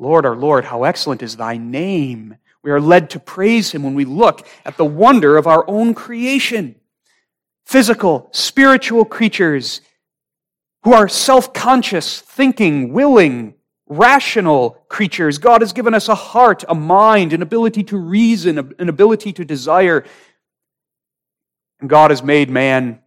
Lord, 0.00 0.24
our 0.24 0.34
Lord, 0.34 0.64
how 0.64 0.84
excellent 0.84 1.22
is 1.22 1.36
thy 1.36 1.58
name. 1.58 2.36
We 2.62 2.70
are 2.70 2.80
led 2.80 3.10
to 3.10 3.20
praise 3.20 3.70
him 3.72 3.82
when 3.82 3.94
we 3.94 4.06
look 4.06 4.46
at 4.64 4.76
the 4.78 4.84
wonder 4.84 5.36
of 5.36 5.46
our 5.46 5.64
own 5.68 5.94
creation. 5.94 6.74
Physical, 7.66 8.30
spiritual 8.32 9.04
creatures 9.04 9.82
who 10.84 10.94
are 10.94 11.08
self-conscious, 11.08 12.20
thinking, 12.20 12.94
willing, 12.94 13.54
rational 13.86 14.70
creatures. 14.88 15.36
God 15.36 15.60
has 15.60 15.74
given 15.74 15.92
us 15.92 16.08
a 16.08 16.14
heart, 16.14 16.64
a 16.68 16.74
mind, 16.74 17.34
an 17.34 17.42
ability 17.42 17.82
to 17.84 17.98
reason, 17.98 18.74
an 18.78 18.88
ability 18.88 19.34
to 19.34 19.44
desire. 19.44 20.04
And 21.80 21.90
God 21.90 22.10
has 22.10 22.22
made 22.22 22.48
man 22.48 23.00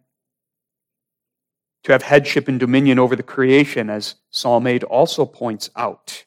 to 1.82 1.92
have 1.92 2.02
headship 2.02 2.46
and 2.46 2.60
dominion 2.60 2.98
over 3.00 3.16
the 3.16 3.22
creation, 3.22 3.90
as 3.90 4.14
Psalm 4.30 4.66
8 4.66 4.84
also 4.84 5.26
points 5.26 5.70
out. 5.74 6.24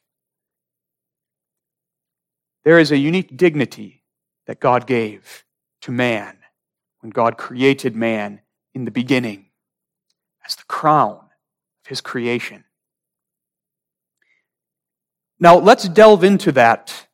There 2.68 2.80
is 2.80 2.92
a 2.92 2.98
unique 2.98 3.38
dignity 3.38 4.04
that 4.46 4.60
God 4.60 4.88
gave 4.88 5.46
to 5.84 5.92
man 5.94 6.38
when 7.00 7.12
God 7.12 7.38
created 7.38 7.96
man 7.96 8.42
in 8.74 8.84
the 8.84 8.92
beginning 8.92 9.46
as 10.46 10.58
the 10.58 10.66
crown 10.66 11.14
of 11.14 11.88
his 11.88 12.02
creation. 12.02 12.66
Now, 15.40 15.60
let's 15.60 15.88
delve 15.88 16.26
into 16.26 16.52
that 16.52 17.08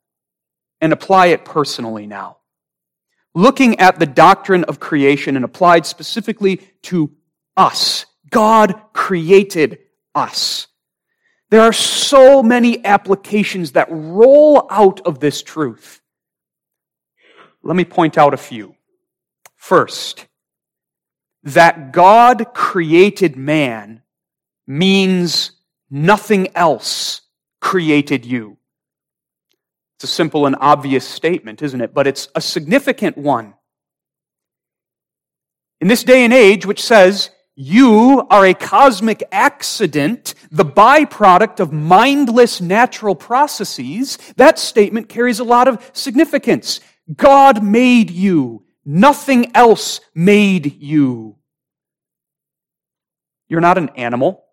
and 0.82 0.92
apply 0.92 1.28
it 1.28 1.46
personally 1.46 2.08
now. 2.08 2.38
Looking 3.36 3.80
at 3.80 4.00
the 4.00 4.08
doctrine 4.08 4.64
of 4.64 4.80
creation 4.80 5.36
and 5.36 5.46
applied 5.46 5.86
specifically 5.86 6.62
to 6.82 7.12
us. 7.56 8.08
God 8.32 8.74
created 8.92 9.78
us. 10.16 10.66
There 11.54 11.62
are 11.62 11.72
so 11.72 12.42
many 12.42 12.84
applications 12.84 13.74
that 13.74 13.88
roll 13.92 14.66
out 14.72 15.02
of 15.02 15.20
this 15.20 15.44
truth. 15.44 16.02
Let 17.62 17.76
me 17.76 17.86
point 17.86 18.18
out 18.18 18.34
a 18.34 18.38
few. 18.38 18.76
First, 19.56 20.26
that 21.44 21.92
God 21.92 22.56
created 22.56 23.36
man 23.36 24.02
means 24.66 25.52
nothing 25.92 26.48
else 26.56 27.22
created 27.62 28.26
you. 28.26 28.58
It's 29.98 30.06
a 30.06 30.08
simple 30.08 30.48
and 30.48 30.56
obvious 30.60 31.08
statement, 31.08 31.62
isn't 31.62 31.82
it? 31.82 31.94
But 31.94 32.08
it's 32.08 32.30
a 32.34 32.42
significant 32.42 33.16
one. 33.16 33.54
In 35.80 35.88
this 35.88 36.04
day 36.04 36.24
and 36.24 36.34
age, 36.34 36.66
which 36.66 36.82
says, 36.82 37.30
you 37.56 38.26
are 38.30 38.46
a 38.46 38.54
cosmic 38.54 39.24
accident, 39.32 40.34
the 40.52 40.66
byproduct 40.66 41.60
of 41.60 41.72
mindless 41.72 42.60
natural 42.60 43.16
processes, 43.16 44.18
that 44.38 44.58
statement 44.58 45.10
carries 45.10 45.40
a 45.40 45.44
lot 45.44 45.68
of 45.68 45.92
significance. 45.94 46.80
God 47.16 47.64
made 47.64 48.10
you. 48.10 48.64
Nothing 48.86 49.56
else 49.56 50.02
made 50.16 50.82
you. 50.82 51.38
You're 53.48 53.62
not 53.62 53.78
an 53.78 53.90
animal 53.90 54.44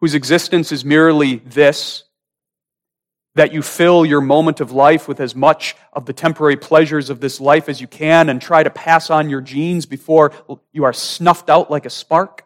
whose 0.00 0.14
existence 0.14 0.72
is 0.72 0.84
merely 0.84 1.36
this 1.36 2.04
that 3.34 3.52
you 3.52 3.62
fill 3.62 4.04
your 4.04 4.20
moment 4.20 4.60
of 4.60 4.72
life 4.72 5.06
with 5.06 5.20
as 5.20 5.34
much 5.34 5.76
of 5.92 6.06
the 6.06 6.12
temporary 6.12 6.56
pleasures 6.56 7.10
of 7.10 7.20
this 7.20 7.40
life 7.40 7.68
as 7.68 7.80
you 7.80 7.86
can 7.86 8.28
and 8.28 8.42
try 8.42 8.62
to 8.62 8.70
pass 8.70 9.10
on 9.10 9.30
your 9.30 9.40
genes 9.40 9.86
before 9.86 10.32
you 10.72 10.84
are 10.84 10.92
snuffed 10.92 11.48
out 11.48 11.70
like 11.70 11.86
a 11.86 11.90
spark? 11.90 12.44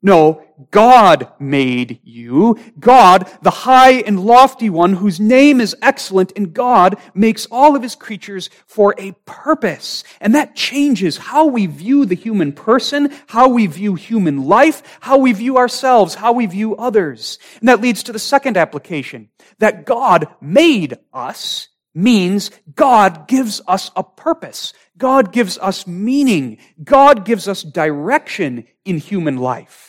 No, 0.00 0.44
God 0.70 1.32
made 1.40 1.98
you. 2.04 2.56
God, 2.78 3.28
the 3.42 3.50
high 3.50 3.94
and 3.94 4.24
lofty 4.24 4.70
one 4.70 4.92
whose 4.92 5.18
name 5.18 5.60
is 5.60 5.74
excellent, 5.82 6.32
and 6.36 6.54
God 6.54 6.98
makes 7.14 7.46
all 7.50 7.74
of 7.74 7.82
his 7.82 7.96
creatures 7.96 8.48
for 8.66 8.94
a 8.96 9.12
purpose. 9.24 10.04
And 10.20 10.36
that 10.36 10.54
changes 10.54 11.16
how 11.16 11.46
we 11.46 11.66
view 11.66 12.06
the 12.06 12.14
human 12.14 12.52
person, 12.52 13.12
how 13.26 13.48
we 13.48 13.66
view 13.66 13.96
human 13.96 14.44
life, 14.44 14.82
how 15.00 15.18
we 15.18 15.32
view 15.32 15.56
ourselves, 15.56 16.14
how 16.14 16.32
we 16.32 16.46
view 16.46 16.76
others. 16.76 17.40
And 17.58 17.68
that 17.68 17.80
leads 17.80 18.04
to 18.04 18.12
the 18.12 18.20
second 18.20 18.56
application. 18.56 19.30
That 19.58 19.84
God 19.84 20.28
made 20.40 20.98
us 21.12 21.68
means 21.92 22.52
God 22.76 23.26
gives 23.26 23.60
us 23.66 23.90
a 23.96 24.04
purpose. 24.04 24.72
God 24.96 25.32
gives 25.32 25.58
us 25.58 25.86
meaning. 25.86 26.58
God 26.82 27.24
gives 27.24 27.48
us 27.48 27.62
direction 27.62 28.66
in 28.84 28.98
human 28.98 29.38
life. 29.38 29.87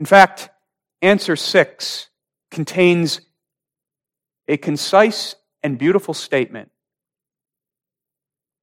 In 0.00 0.06
fact, 0.06 0.48
answer 1.02 1.36
six 1.36 2.08
contains 2.50 3.20
a 4.48 4.56
concise 4.56 5.36
and 5.62 5.78
beautiful 5.78 6.14
statement 6.14 6.70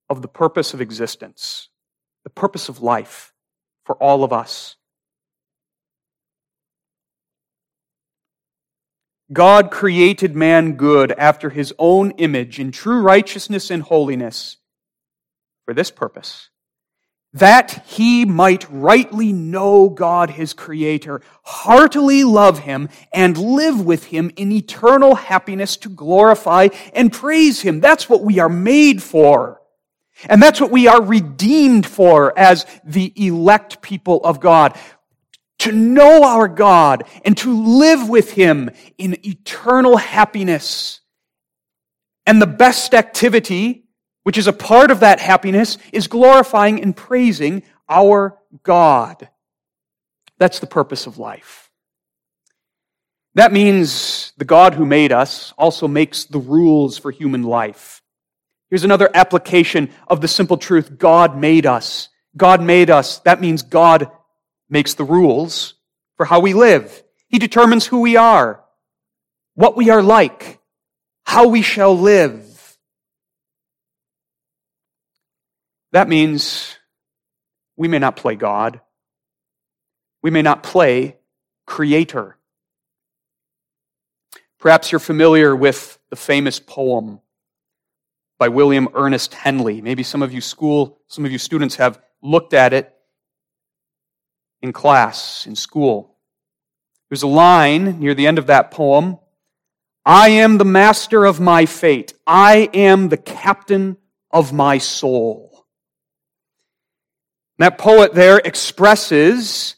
of 0.09 0.23
the 0.23 0.27
purpose 0.27 0.73
of 0.73 0.81
existence, 0.81 1.69
the 2.23 2.31
purpose 2.31 2.69
of 2.69 2.81
life 2.81 3.33
for 3.85 3.95
all 3.97 4.23
of 4.23 4.33
us. 4.33 4.75
God 9.31 9.69
created 9.69 10.35
man 10.35 10.73
good 10.73 11.11
after 11.11 11.49
his 11.51 11.73
own 11.77 12.11
image 12.11 12.59
in 12.59 12.71
true 12.71 13.01
righteousness 13.01 13.69
and 13.69 13.83
holiness 13.83 14.57
for 15.65 15.73
this 15.73 15.91
purpose 15.91 16.49
that 17.33 17.83
he 17.85 18.25
might 18.25 18.65
rightly 18.69 19.33
know 19.33 19.89
God 19.89 20.31
his 20.31 20.53
creator, 20.53 21.21
heartily 21.43 22.23
love 22.23 22.59
him, 22.59 22.89
and 23.11 23.37
live 23.37 23.85
with 23.85 24.05
him 24.05 24.31
in 24.35 24.51
eternal 24.51 25.15
happiness 25.15 25.77
to 25.77 25.89
glorify 25.89 26.69
and 26.93 27.11
praise 27.11 27.61
him. 27.61 27.79
That's 27.79 28.09
what 28.09 28.23
we 28.23 28.39
are 28.39 28.49
made 28.49 29.03
for. 29.03 29.61
And 30.25 30.41
that's 30.41 30.59
what 30.59 30.71
we 30.71 30.87
are 30.87 31.01
redeemed 31.01 31.85
for 31.85 32.37
as 32.37 32.65
the 32.83 33.13
elect 33.15 33.81
people 33.81 34.23
of 34.23 34.39
God. 34.39 34.77
To 35.59 35.71
know 35.71 36.23
our 36.23 36.47
God 36.47 37.03
and 37.25 37.35
to 37.37 37.53
live 37.53 38.09
with 38.09 38.31
him 38.31 38.69
in 38.97 39.17
eternal 39.25 39.97
happiness. 39.97 41.01
And 42.25 42.41
the 42.41 42.47
best 42.47 42.93
activity 42.93 43.86
which 44.27 44.37
is 44.37 44.47
a 44.47 44.51
part 44.51 44.91
of 44.91 44.99
that 44.99 45.21
happiness, 45.21 45.77
is 45.93 46.07
glorifying 46.07 46.83
and 46.83 46.97
praising 46.97 47.63
our 47.87 48.37
God. 48.61 49.29
That's 50.37 50.59
the 50.59 50.67
purpose 50.67 51.07
of 51.07 51.17
life. 51.17 51.71
That 53.35 53.53
means 53.53 54.33
the 54.35 54.43
God 54.43 54.73
who 54.73 54.85
made 54.85 55.13
us 55.13 55.53
also 55.57 55.87
makes 55.87 56.25
the 56.25 56.39
rules 56.39 56.97
for 56.97 57.09
human 57.09 57.43
life. 57.43 58.01
Here's 58.69 58.83
another 58.83 59.09
application 59.13 59.91
of 60.09 60.19
the 60.19 60.27
simple 60.27 60.57
truth 60.57 60.97
God 60.97 61.37
made 61.37 61.65
us. 61.65 62.09
God 62.35 62.61
made 62.61 62.89
us. 62.89 63.19
That 63.19 63.39
means 63.39 63.61
God 63.61 64.11
makes 64.69 64.95
the 64.95 65.05
rules 65.05 65.75
for 66.17 66.25
how 66.25 66.41
we 66.41 66.53
live. 66.53 67.01
He 67.29 67.39
determines 67.39 67.85
who 67.85 68.01
we 68.01 68.17
are, 68.17 68.61
what 69.53 69.77
we 69.77 69.89
are 69.89 70.03
like, 70.03 70.59
how 71.23 71.47
we 71.47 71.61
shall 71.61 71.97
live. 71.97 72.46
That 75.91 76.09
means 76.09 76.77
we 77.75 77.87
may 77.87 77.99
not 77.99 78.15
play 78.15 78.35
God. 78.35 78.81
We 80.21 80.31
may 80.31 80.41
not 80.41 80.63
play 80.63 81.17
Creator. 81.65 82.37
Perhaps 84.59 84.91
you're 84.91 84.99
familiar 84.99 85.55
with 85.55 85.99
the 86.09 86.15
famous 86.15 86.59
poem 86.59 87.19
by 88.39 88.49
William 88.49 88.89
Ernest 88.93 89.33
Henley. 89.33 89.81
Maybe 89.81 90.03
some 90.03 90.21
of 90.21 90.33
you 90.33 90.41
school, 90.41 90.99
some 91.07 91.25
of 91.25 91.31
you 91.31 91.37
students 91.37 91.75
have 91.75 92.01
looked 92.21 92.53
at 92.53 92.73
it 92.73 92.93
in 94.61 94.73
class, 94.73 95.45
in 95.45 95.55
school. 95.55 96.15
There's 97.09 97.23
a 97.23 97.27
line 97.27 97.99
near 97.99 98.13
the 98.13 98.27
end 98.27 98.39
of 98.39 98.47
that 98.47 98.71
poem 98.71 99.19
I 100.07 100.29
am 100.29 100.57
the 100.57 100.63
master 100.63 101.25
of 101.25 101.41
my 101.41 101.65
fate. 101.65 102.13
I 102.25 102.69
am 102.73 103.09
the 103.09 103.17
captain 103.17 103.97
of 104.31 104.53
my 104.53 104.77
soul. 104.77 105.46
That 107.57 107.77
poet 107.77 108.13
there 108.13 108.37
expresses 108.37 109.75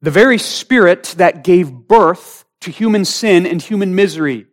the 0.00 0.10
very 0.10 0.38
spirit 0.38 1.14
that 1.18 1.42
gave 1.42 1.72
birth 1.72 2.44
to 2.60 2.70
human 2.70 3.04
sin 3.04 3.46
and 3.46 3.60
human 3.60 3.94
misery. 3.94 4.46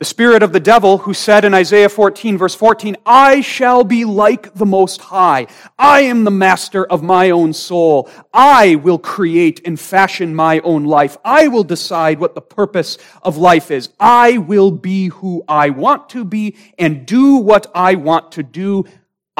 The 0.00 0.06
spirit 0.06 0.42
of 0.42 0.54
the 0.54 0.60
devil 0.60 0.96
who 0.96 1.12
said 1.12 1.44
in 1.44 1.52
Isaiah 1.52 1.90
14 1.90 2.38
verse 2.38 2.54
14, 2.54 2.96
I 3.04 3.42
shall 3.42 3.84
be 3.84 4.06
like 4.06 4.54
the 4.54 4.64
Most 4.64 4.98
High. 4.98 5.46
I 5.78 6.02
am 6.02 6.24
the 6.24 6.30
master 6.30 6.86
of 6.86 7.02
my 7.02 7.28
own 7.28 7.52
soul. 7.52 8.08
I 8.32 8.76
will 8.76 8.98
create 8.98 9.60
and 9.66 9.78
fashion 9.78 10.34
my 10.34 10.60
own 10.60 10.84
life. 10.84 11.18
I 11.22 11.48
will 11.48 11.64
decide 11.64 12.18
what 12.18 12.34
the 12.34 12.40
purpose 12.40 12.96
of 13.22 13.36
life 13.36 13.70
is. 13.70 13.90
I 14.00 14.38
will 14.38 14.70
be 14.70 15.08
who 15.08 15.44
I 15.46 15.68
want 15.68 16.08
to 16.10 16.24
be 16.24 16.56
and 16.78 17.04
do 17.04 17.36
what 17.36 17.70
I 17.74 17.96
want 17.96 18.32
to 18.32 18.42
do. 18.42 18.86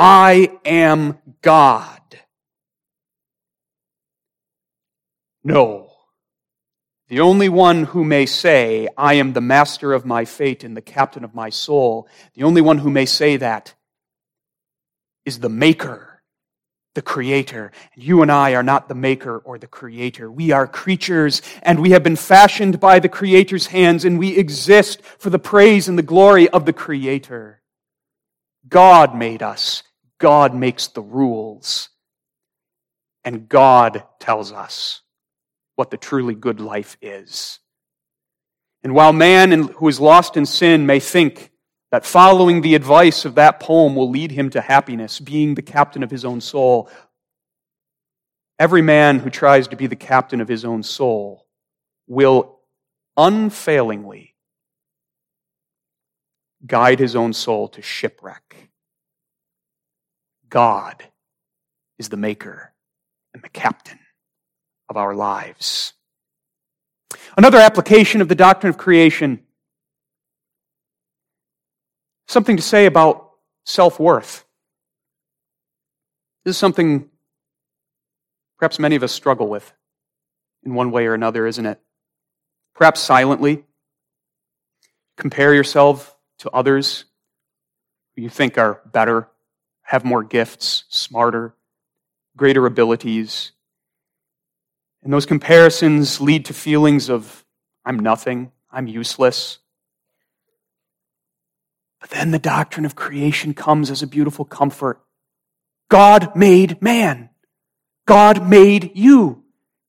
I 0.02 0.59
am 0.64 1.19
God. 1.42 2.00
No. 5.45 5.91
The 7.10 7.21
only 7.21 7.50
one 7.50 7.84
who 7.84 8.02
may 8.02 8.25
say, 8.25 8.89
I 8.97 9.15
am 9.15 9.34
the 9.34 9.43
master 9.43 9.93
of 9.93 10.06
my 10.06 10.25
fate 10.25 10.65
and 10.65 10.75
the 10.75 10.80
captain 10.80 11.23
of 11.23 11.34
my 11.34 11.50
soul, 11.50 12.08
the 12.32 12.45
only 12.45 12.63
one 12.63 12.78
who 12.78 12.89
may 12.89 13.04
say 13.04 13.36
that 13.36 13.75
is 15.26 15.41
the 15.41 15.50
maker, 15.50 16.23
the 16.95 17.02
creator. 17.02 17.71
And 17.95 18.02
you 18.02 18.23
and 18.23 18.32
I 18.32 18.54
are 18.54 18.63
not 18.63 18.89
the 18.89 18.95
maker 18.95 19.36
or 19.36 19.58
the 19.58 19.67
creator. 19.67 20.32
We 20.32 20.50
are 20.50 20.67
creatures 20.67 21.43
and 21.60 21.78
we 21.78 21.91
have 21.91 22.02
been 22.02 22.17
fashioned 22.17 22.80
by 22.80 23.00
the 23.00 23.10
creator's 23.10 23.67
hands 23.67 24.06
and 24.06 24.19
we 24.19 24.39
exist 24.39 25.02
for 25.02 25.28
the 25.28 25.39
praise 25.39 25.89
and 25.89 25.99
the 25.99 26.02
glory 26.02 26.49
of 26.49 26.65
the 26.65 26.73
creator. 26.73 27.60
God 28.67 29.15
made 29.15 29.43
us. 29.43 29.82
God 30.21 30.54
makes 30.54 30.87
the 30.87 31.02
rules. 31.02 31.89
And 33.25 33.49
God 33.49 34.04
tells 34.21 34.52
us 34.52 35.02
what 35.75 35.91
the 35.91 35.97
truly 35.97 36.35
good 36.35 36.61
life 36.61 36.97
is. 37.02 37.59
And 38.83 38.95
while 38.95 39.13
man 39.13 39.69
who 39.69 39.89
is 39.89 40.00
lost 40.00 40.37
in 40.37 40.47
sin 40.47 40.87
may 40.87 41.00
think 41.00 41.50
that 41.91 42.06
following 42.06 42.61
the 42.61 42.75
advice 42.75 43.25
of 43.25 43.35
that 43.35 43.61
poem 43.61 43.95
will 43.95 44.09
lead 44.09 44.30
him 44.30 44.49
to 44.50 44.61
happiness, 44.61 45.21
being 45.21 45.54
the 45.54 45.63
captain 45.63 46.02
of 46.02 46.11
his 46.11 46.25
own 46.25 46.41
soul, 46.41 46.89
every 48.59 48.80
man 48.80 49.19
who 49.19 49.28
tries 49.28 49.69
to 49.69 49.76
be 49.76 49.87
the 49.87 49.97
captain 49.97 50.41
of 50.41 50.49
his 50.49 50.65
own 50.65 50.83
soul 50.83 51.47
will 52.06 52.61
unfailingly 53.17 54.35
guide 56.67 56.99
his 56.99 57.17
own 57.17 57.33
soul 57.33 57.69
to 57.69 57.83
shipwreck. 57.83 58.70
God 60.50 61.02
is 61.99 62.08
the 62.08 62.17
maker 62.17 62.73
and 63.32 63.43
the 63.43 63.49
captain 63.49 63.99
of 64.89 64.97
our 64.97 65.15
lives. 65.15 65.93
Another 67.36 67.58
application 67.58 68.21
of 68.21 68.28
the 68.28 68.34
doctrine 68.34 68.71
of 68.71 68.76
creation 68.76 69.41
something 72.30 72.56
to 72.56 72.63
say 72.63 72.86
about 72.86 73.30
self 73.65 73.99
worth. 73.99 74.45
This 76.45 76.56
is 76.56 76.58
something 76.58 77.08
perhaps 78.58 78.78
many 78.78 78.97
of 78.97 79.02
us 79.02 79.13
struggle 79.13 79.49
with 79.49 79.73
in 80.65 80.75
one 80.75 80.91
way 80.91 81.06
or 81.06 81.15
another, 81.15 81.47
isn't 81.47 81.67
it? 81.67 81.80
Perhaps 82.75 83.00
silently. 83.00 83.65
Compare 85.17 85.54
yourself 85.54 86.17
to 86.39 86.50
others 86.50 87.04
who 88.15 88.23
you 88.23 88.30
think 88.30 88.56
are 88.56 88.80
better 88.86 89.28
have 89.91 90.05
more 90.05 90.23
gifts, 90.23 90.85
smarter, 90.89 91.53
greater 92.37 92.65
abilities. 92.65 93.50
And 95.03 95.13
those 95.13 95.26
comparisons 95.26 96.21
lead 96.21 96.45
to 96.45 96.55
feelings 96.55 97.11
of, 97.11 97.45
I'm 97.85 97.99
nothing, 97.99 98.53
I'm 98.71 98.87
useless. 98.87 99.59
But 102.00 102.11
then 102.11 102.31
the 102.31 102.39
doctrine 102.39 102.87
of 102.87 102.95
creation 102.95 103.53
comes 103.53 103.91
as 103.91 104.00
a 104.00 104.07
beautiful 104.07 104.45
comfort. 104.45 105.00
God 105.89 106.37
made 106.37 106.81
man. 106.81 107.31
God 108.07 108.49
made 108.49 108.93
you. 108.95 109.43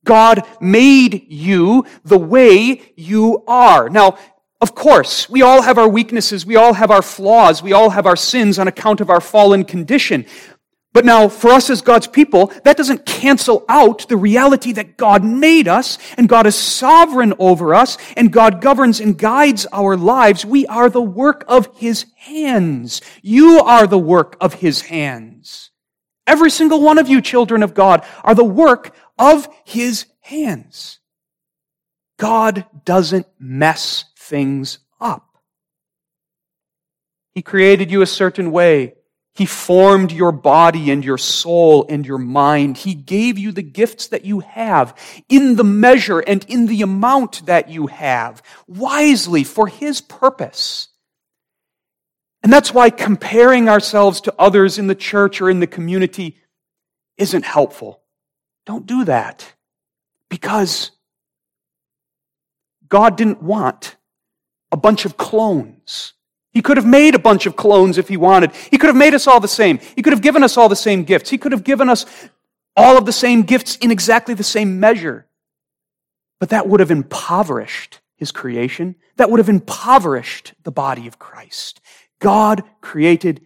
God 0.03 0.47
made 0.59 1.27
you 1.29 1.85
the 2.03 2.17
way 2.17 2.81
you 2.95 3.43
are. 3.47 3.87
Now, 3.87 4.17
of 4.61 4.75
course, 4.75 5.27
we 5.27 5.41
all 5.41 5.63
have 5.63 5.79
our 5.79 5.89
weaknesses, 5.89 6.45
we 6.45 6.55
all 6.55 6.73
have 6.73 6.91
our 6.91 7.01
flaws, 7.01 7.63
we 7.63 7.73
all 7.73 7.89
have 7.89 8.05
our 8.05 8.15
sins 8.15 8.59
on 8.59 8.67
account 8.67 9.01
of 9.01 9.09
our 9.09 9.19
fallen 9.19 9.65
condition. 9.65 10.25
But 10.93 11.05
now, 11.05 11.29
for 11.29 11.51
us 11.51 11.69
as 11.69 11.81
God's 11.81 12.05
people, 12.05 12.47
that 12.63 12.77
doesn't 12.77 13.05
cancel 13.05 13.65
out 13.69 14.07
the 14.07 14.17
reality 14.17 14.73
that 14.73 14.97
God 14.97 15.23
made 15.23 15.67
us, 15.67 15.97
and 16.17 16.29
God 16.29 16.45
is 16.45 16.55
sovereign 16.55 17.33
over 17.39 17.73
us, 17.73 17.97
and 18.15 18.31
God 18.31 18.61
governs 18.61 18.99
and 18.99 19.17
guides 19.17 19.65
our 19.71 19.97
lives. 19.97 20.45
We 20.45 20.67
are 20.67 20.89
the 20.89 21.01
work 21.01 21.43
of 21.47 21.69
His 21.77 22.05
hands. 22.17 23.01
You 23.21 23.61
are 23.61 23.87
the 23.87 23.97
work 23.97 24.35
of 24.41 24.55
His 24.55 24.81
hands. 24.81 25.71
Every 26.27 26.51
single 26.51 26.81
one 26.81 26.99
of 26.99 27.07
you, 27.07 27.21
children 27.21 27.63
of 27.63 27.73
God, 27.73 28.05
are 28.23 28.35
the 28.35 28.43
work 28.43 28.93
of 29.17 29.47
His 29.63 30.05
hands. 30.19 30.99
God 32.19 32.65
doesn't 32.85 33.27
mess 33.39 34.05
things 34.31 34.79
up. 35.01 35.37
He 37.35 37.41
created 37.41 37.91
you 37.91 38.01
a 38.01 38.07
certain 38.07 38.51
way. 38.51 38.95
He 39.35 39.45
formed 39.45 40.11
your 40.11 40.31
body 40.31 40.89
and 40.89 41.03
your 41.03 41.17
soul 41.17 41.85
and 41.89 42.05
your 42.05 42.17
mind. 42.17 42.77
He 42.77 42.93
gave 42.93 43.37
you 43.37 43.51
the 43.51 43.61
gifts 43.61 44.07
that 44.07 44.25
you 44.25 44.39
have 44.39 44.97
in 45.27 45.55
the 45.55 45.65
measure 45.65 46.19
and 46.19 46.45
in 46.47 46.65
the 46.65 46.81
amount 46.81 47.45
that 47.45 47.69
you 47.69 47.87
have, 47.87 48.41
wisely 48.67 49.43
for 49.43 49.67
His 49.67 49.99
purpose. 49.99 50.87
And 52.41 52.51
that's 52.51 52.73
why 52.73 52.89
comparing 52.89 53.67
ourselves 53.69 54.21
to 54.21 54.33
others 54.39 54.77
in 54.79 54.87
the 54.87 54.95
church 54.95 55.41
or 55.41 55.49
in 55.49 55.59
the 55.59 55.67
community 55.67 56.37
isn't 57.17 57.45
helpful. 57.45 58.01
Don't 58.65 58.85
do 58.85 59.05
that. 59.05 59.53
Because 60.29 60.91
God 62.87 63.17
didn't 63.17 63.43
want 63.43 63.97
a 64.71 64.77
bunch 64.77 65.05
of 65.05 65.17
clones. 65.17 66.13
He 66.51 66.61
could 66.61 66.77
have 66.77 66.85
made 66.85 67.15
a 67.15 67.19
bunch 67.19 67.45
of 67.45 67.55
clones 67.55 67.97
if 67.97 68.09
he 68.09 68.17
wanted. 68.17 68.51
He 68.69 68.77
could 68.77 68.87
have 68.87 68.95
made 68.95 69.13
us 69.13 69.25
all 69.25 69.39
the 69.39 69.47
same. 69.47 69.79
He 69.95 70.01
could 70.01 70.13
have 70.13 70.21
given 70.21 70.43
us 70.43 70.57
all 70.57 70.69
the 70.69 70.75
same 70.75 71.03
gifts. 71.03 71.29
He 71.29 71.37
could 71.37 71.53
have 71.53 71.63
given 71.63 71.89
us 71.89 72.05
all 72.75 72.97
of 72.97 73.05
the 73.05 73.13
same 73.13 73.43
gifts 73.43 73.77
in 73.77 73.91
exactly 73.91 74.33
the 74.33 74.43
same 74.43 74.79
measure. 74.79 75.27
But 76.39 76.49
that 76.49 76.67
would 76.67 76.79
have 76.79 76.91
impoverished 76.91 77.99
his 78.15 78.31
creation. 78.31 78.95
That 79.15 79.29
would 79.29 79.39
have 79.39 79.49
impoverished 79.49 80.53
the 80.63 80.71
body 80.71 81.07
of 81.07 81.19
Christ. 81.19 81.79
God 82.19 82.63
created 82.81 83.41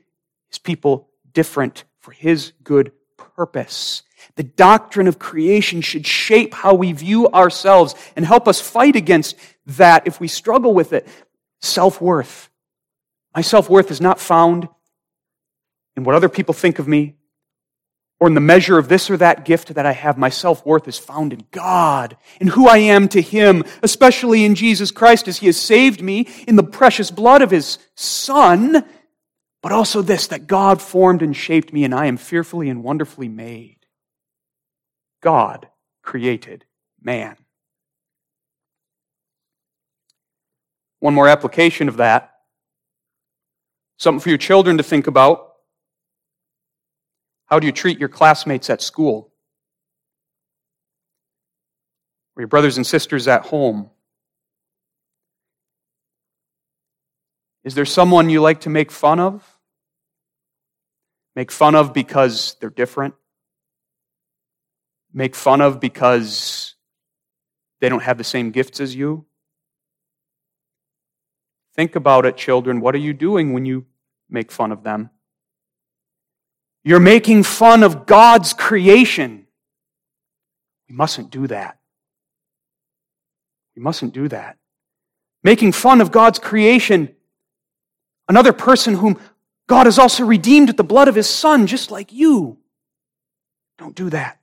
his 0.49 0.57
people 0.57 1.09
different 1.33 1.83
for 1.99 2.11
his 2.11 2.53
good 2.63 2.91
purpose. 3.17 4.03
The 4.35 4.43
doctrine 4.43 5.07
of 5.07 5.19
creation 5.19 5.81
should 5.81 6.07
shape 6.07 6.53
how 6.53 6.73
we 6.73 6.91
view 6.91 7.27
ourselves 7.29 7.95
and 8.15 8.25
help 8.25 8.47
us 8.47 8.59
fight 8.59 8.95
against 8.95 9.35
that 9.65 10.07
if 10.07 10.19
we 10.19 10.27
struggle 10.27 10.73
with 10.73 10.93
it. 10.93 11.07
Self 11.61 12.01
worth. 12.01 12.49
My 13.33 13.41
self 13.41 13.69
worth 13.69 13.91
is 13.91 14.01
not 14.01 14.19
found 14.19 14.67
in 15.95 16.03
what 16.03 16.15
other 16.15 16.29
people 16.29 16.53
think 16.53 16.79
of 16.79 16.87
me 16.87 17.15
or 18.19 18.27
in 18.27 18.33
the 18.33 18.41
measure 18.41 18.77
of 18.77 18.87
this 18.87 19.09
or 19.09 19.17
that 19.17 19.45
gift 19.45 19.73
that 19.73 19.85
I 19.85 19.91
have. 19.91 20.17
My 20.17 20.29
self 20.29 20.65
worth 20.65 20.87
is 20.87 20.97
found 20.97 21.33
in 21.33 21.45
God 21.51 22.17
and 22.39 22.49
who 22.49 22.67
I 22.67 22.77
am 22.77 23.07
to 23.09 23.21
Him, 23.21 23.63
especially 23.83 24.45
in 24.45 24.55
Jesus 24.55 24.91
Christ 24.91 25.27
as 25.27 25.37
He 25.37 25.47
has 25.47 25.59
saved 25.59 26.01
me 26.01 26.27
in 26.47 26.55
the 26.55 26.63
precious 26.63 27.11
blood 27.11 27.41
of 27.41 27.51
His 27.51 27.77
Son. 27.95 28.85
But 29.61 29.71
also 29.71 30.01
this, 30.01 30.27
that 30.27 30.47
God 30.47 30.81
formed 30.81 31.23
and 31.23 31.35
shaped 31.35 31.73
me 31.73 31.83
and 31.83 31.95
I 31.95 32.05
am 32.05 32.17
fearfully 32.17 32.69
and 32.69 32.83
wonderfully 32.83 33.29
made. 33.29 33.77
God 35.21 35.67
created 36.03 36.65
man. 37.01 37.35
One 41.05 41.13
more 41.13 41.27
application 41.27 41.87
of 41.87 41.97
that. 41.97 42.31
Something 43.97 44.19
for 44.21 44.29
your 44.29 44.39
children 44.39 44.77
to 44.77 44.83
think 44.83 45.05
about. 45.05 45.51
How 47.45 47.59
do 47.59 47.67
you 47.67 47.71
treat 47.71 47.99
your 47.99 48.09
classmates 48.09 48.71
at 48.71 48.81
school? 48.81 49.31
Or 52.35 52.41
your 52.41 52.47
brothers 52.47 52.77
and 52.77 52.87
sisters 52.87 53.27
at 53.27 53.43
home? 53.43 53.91
Is 57.63 57.75
there 57.75 57.85
someone 57.85 58.31
you 58.31 58.41
like 58.41 58.61
to 58.61 58.71
make 58.71 58.91
fun 58.91 59.19
of? 59.19 59.43
Make 61.35 61.51
fun 61.51 61.75
of 61.75 61.93
because 61.93 62.55
they're 62.59 62.71
different? 62.71 63.13
Make 65.13 65.35
fun 65.35 65.61
of 65.61 65.79
because 65.79 66.73
they 67.79 67.89
don't 67.89 68.01
have 68.01 68.17
the 68.17 68.23
same 68.23 68.49
gifts 68.49 68.79
as 68.79 68.95
you? 68.95 69.27
Think 71.75 71.95
about 71.95 72.25
it, 72.25 72.37
children. 72.37 72.79
What 72.79 72.95
are 72.95 72.99
you 72.99 73.13
doing 73.13 73.53
when 73.53 73.65
you 73.65 73.85
make 74.29 74.51
fun 74.51 74.71
of 74.71 74.83
them? 74.83 75.09
You're 76.83 76.99
making 76.99 77.43
fun 77.43 77.83
of 77.83 78.05
God's 78.05 78.53
creation. 78.53 79.47
We 80.87 80.95
mustn't 80.95 81.31
do 81.31 81.47
that. 81.47 81.79
We 83.75 83.81
mustn't 83.81 84.13
do 84.13 84.27
that. 84.29 84.57
Making 85.43 85.73
fun 85.73 85.99
of 85.99 86.11
God's 86.11 86.39
creation, 86.39 87.13
another 88.29 88.53
person 88.53 88.95
whom 88.95 89.19
God 89.67 89.85
has 89.85 89.99
also 89.99 90.23
redeemed 90.23 90.69
with 90.69 90.77
the 90.77 90.83
blood 90.83 91.07
of 91.07 91.15
his 91.15 91.29
Son, 91.29 91.67
just 91.67 91.91
like 91.91 92.13
you. 92.13 92.57
Don't 93.77 93.95
do 93.95 94.09
that. 94.11 94.39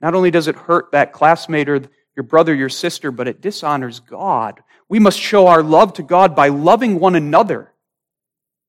Not 0.00 0.14
only 0.14 0.30
does 0.30 0.48
it 0.48 0.56
hurt 0.56 0.92
that 0.92 1.12
classmate 1.12 1.68
or 1.68 1.82
your 2.14 2.22
brother, 2.22 2.54
your 2.54 2.68
sister, 2.68 3.10
but 3.10 3.28
it 3.28 3.40
dishonors 3.40 4.00
God. 4.00 4.62
We 4.88 4.98
must 4.98 5.18
show 5.18 5.48
our 5.48 5.62
love 5.62 5.94
to 5.94 6.02
God 6.02 6.36
by 6.36 6.48
loving 6.48 7.00
one 7.00 7.14
another 7.14 7.72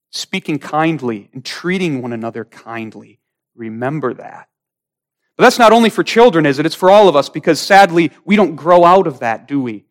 speaking 0.10 0.58
kindly 0.58 1.30
and 1.34 1.43
treating 1.43 2.01
one 2.01 2.13
another 2.13 2.45
kindly. 2.45 3.19
Remember 3.56 4.13
that. 4.13 4.47
But 5.36 5.43
that's 5.43 5.60
not 5.60 5.73
only 5.73 5.89
for 5.89 6.03
children, 6.03 6.45
is 6.45 6.58
it? 6.58 6.65
It's 6.65 6.75
for 6.75 6.89
all 6.89 7.08
of 7.08 7.15
us 7.15 7.30
because 7.30 7.60
sadly, 7.60 8.12
we 8.25 8.36
don't 8.36 8.56
grow 8.56 8.84
out 8.84 9.06
of 9.06 9.19
that, 9.19 9.47
do 9.47 9.62
we? 9.62 9.86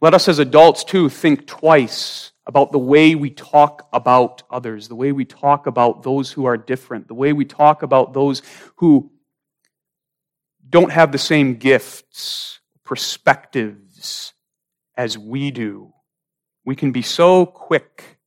Let 0.00 0.14
us 0.14 0.26
as 0.26 0.40
adults, 0.40 0.82
too, 0.82 1.08
think 1.08 1.46
twice 1.46 2.32
about 2.44 2.72
the 2.72 2.78
way 2.78 3.14
we 3.14 3.30
talk 3.30 3.88
about 3.92 4.42
others, 4.50 4.88
the 4.88 4.96
way 4.96 5.12
we 5.12 5.24
talk 5.24 5.68
about 5.68 6.02
those 6.02 6.32
who 6.32 6.46
are 6.46 6.56
different, 6.56 7.06
the 7.06 7.14
way 7.14 7.32
we 7.32 7.44
talk 7.44 7.84
about 7.84 8.12
those 8.12 8.42
who 8.76 9.12
don't 10.68 10.90
have 10.90 11.12
the 11.12 11.18
same 11.18 11.54
gifts, 11.54 12.58
perspectives 12.82 14.32
as 14.96 15.16
we 15.16 15.50
do. 15.50 15.92
We 16.64 16.76
can 16.76 16.92
be 16.92 17.02
so 17.02 17.46
quick 17.46 18.18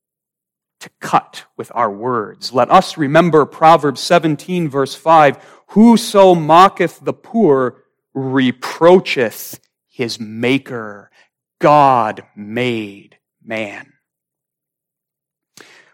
to 0.80 0.90
cut 1.00 1.44
with 1.56 1.72
our 1.74 1.90
words. 1.90 2.52
Let 2.52 2.70
us 2.70 2.98
remember 2.98 3.46
Proverbs 3.46 4.00
17, 4.00 4.68
verse 4.68 4.94
5 4.94 5.62
Whoso 5.70 6.34
mocketh 6.34 7.00
the 7.00 7.12
poor 7.12 7.82
reproacheth 8.14 9.58
his 9.88 10.20
maker. 10.20 11.10
God 11.58 12.22
made 12.36 13.18
man. 13.42 13.92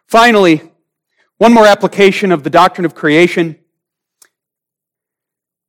Finally, 0.07 0.61
one 1.39 1.55
more 1.55 1.67
application 1.67 2.33
of 2.33 2.43
the 2.43 2.51
doctrine 2.51 2.85
of 2.85 2.95
creation 2.95 3.57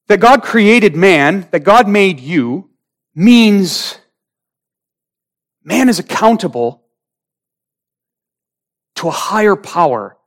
that 0.08 0.20
God 0.20 0.44
created 0.44 0.96
man, 0.96 1.48
that 1.52 1.62
God 1.62 1.88
made 1.88 2.20
you, 2.20 2.70
means 3.16 3.98
man 5.64 5.90
is 5.90 6.00
accountable 6.00 6.84
to 8.96 9.08
a 9.08 9.12
higher 9.12 9.56
power, 9.56 10.18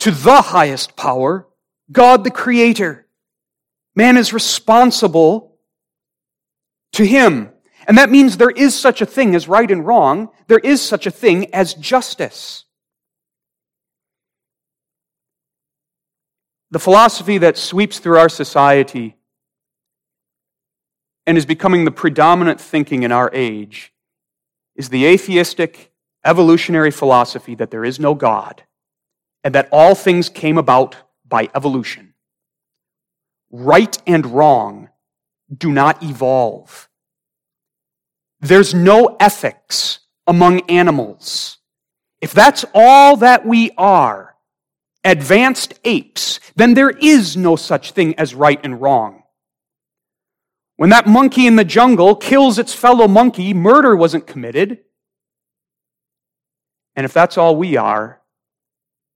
to 0.00 0.10
the 0.10 0.40
highest 0.40 0.96
power, 0.96 1.46
God 1.90 2.24
the 2.24 2.30
Creator. 2.30 3.06
Man 3.94 4.16
is 4.16 4.32
responsible 4.32 5.58
to 6.92 7.04
Him. 7.04 7.50
And 7.86 7.98
that 7.98 8.10
means 8.10 8.36
there 8.36 8.50
is 8.50 8.78
such 8.78 9.00
a 9.00 9.06
thing 9.06 9.34
as 9.34 9.48
right 9.48 9.70
and 9.70 9.86
wrong. 9.86 10.28
There 10.46 10.58
is 10.58 10.82
such 10.82 11.06
a 11.06 11.10
thing 11.10 11.52
as 11.54 11.74
justice. 11.74 12.64
The 16.70 16.78
philosophy 16.78 17.38
that 17.38 17.56
sweeps 17.56 17.98
through 17.98 18.18
our 18.18 18.28
society 18.28 19.17
and 21.28 21.36
is 21.36 21.44
becoming 21.44 21.84
the 21.84 21.90
predominant 21.90 22.58
thinking 22.58 23.02
in 23.02 23.12
our 23.12 23.30
age 23.34 23.92
is 24.74 24.88
the 24.88 25.04
atheistic 25.04 25.92
evolutionary 26.24 26.90
philosophy 26.90 27.54
that 27.54 27.70
there 27.70 27.84
is 27.84 28.00
no 28.00 28.14
God 28.14 28.62
and 29.44 29.54
that 29.54 29.68
all 29.70 29.94
things 29.94 30.30
came 30.30 30.56
about 30.56 30.96
by 31.26 31.50
evolution. 31.54 32.14
Right 33.50 34.00
and 34.06 34.24
wrong 34.24 34.88
do 35.54 35.70
not 35.70 36.02
evolve. 36.02 36.88
There's 38.40 38.72
no 38.72 39.14
ethics 39.20 39.98
among 40.26 40.62
animals. 40.70 41.58
If 42.22 42.32
that's 42.32 42.64
all 42.72 43.18
that 43.18 43.44
we 43.44 43.70
are, 43.76 44.34
advanced 45.04 45.74
apes, 45.84 46.40
then 46.56 46.72
there 46.72 46.90
is 46.90 47.36
no 47.36 47.54
such 47.54 47.92
thing 47.92 48.14
as 48.14 48.34
right 48.34 48.60
and 48.64 48.80
wrong. 48.80 49.17
When 50.78 50.90
that 50.90 51.08
monkey 51.08 51.48
in 51.48 51.56
the 51.56 51.64
jungle 51.64 52.14
kills 52.14 52.56
its 52.56 52.72
fellow 52.72 53.08
monkey, 53.08 53.52
murder 53.52 53.96
wasn't 53.96 54.28
committed. 54.28 54.78
And 56.94 57.04
if 57.04 57.12
that's 57.12 57.36
all 57.36 57.56
we 57.56 57.76
are, 57.76 58.20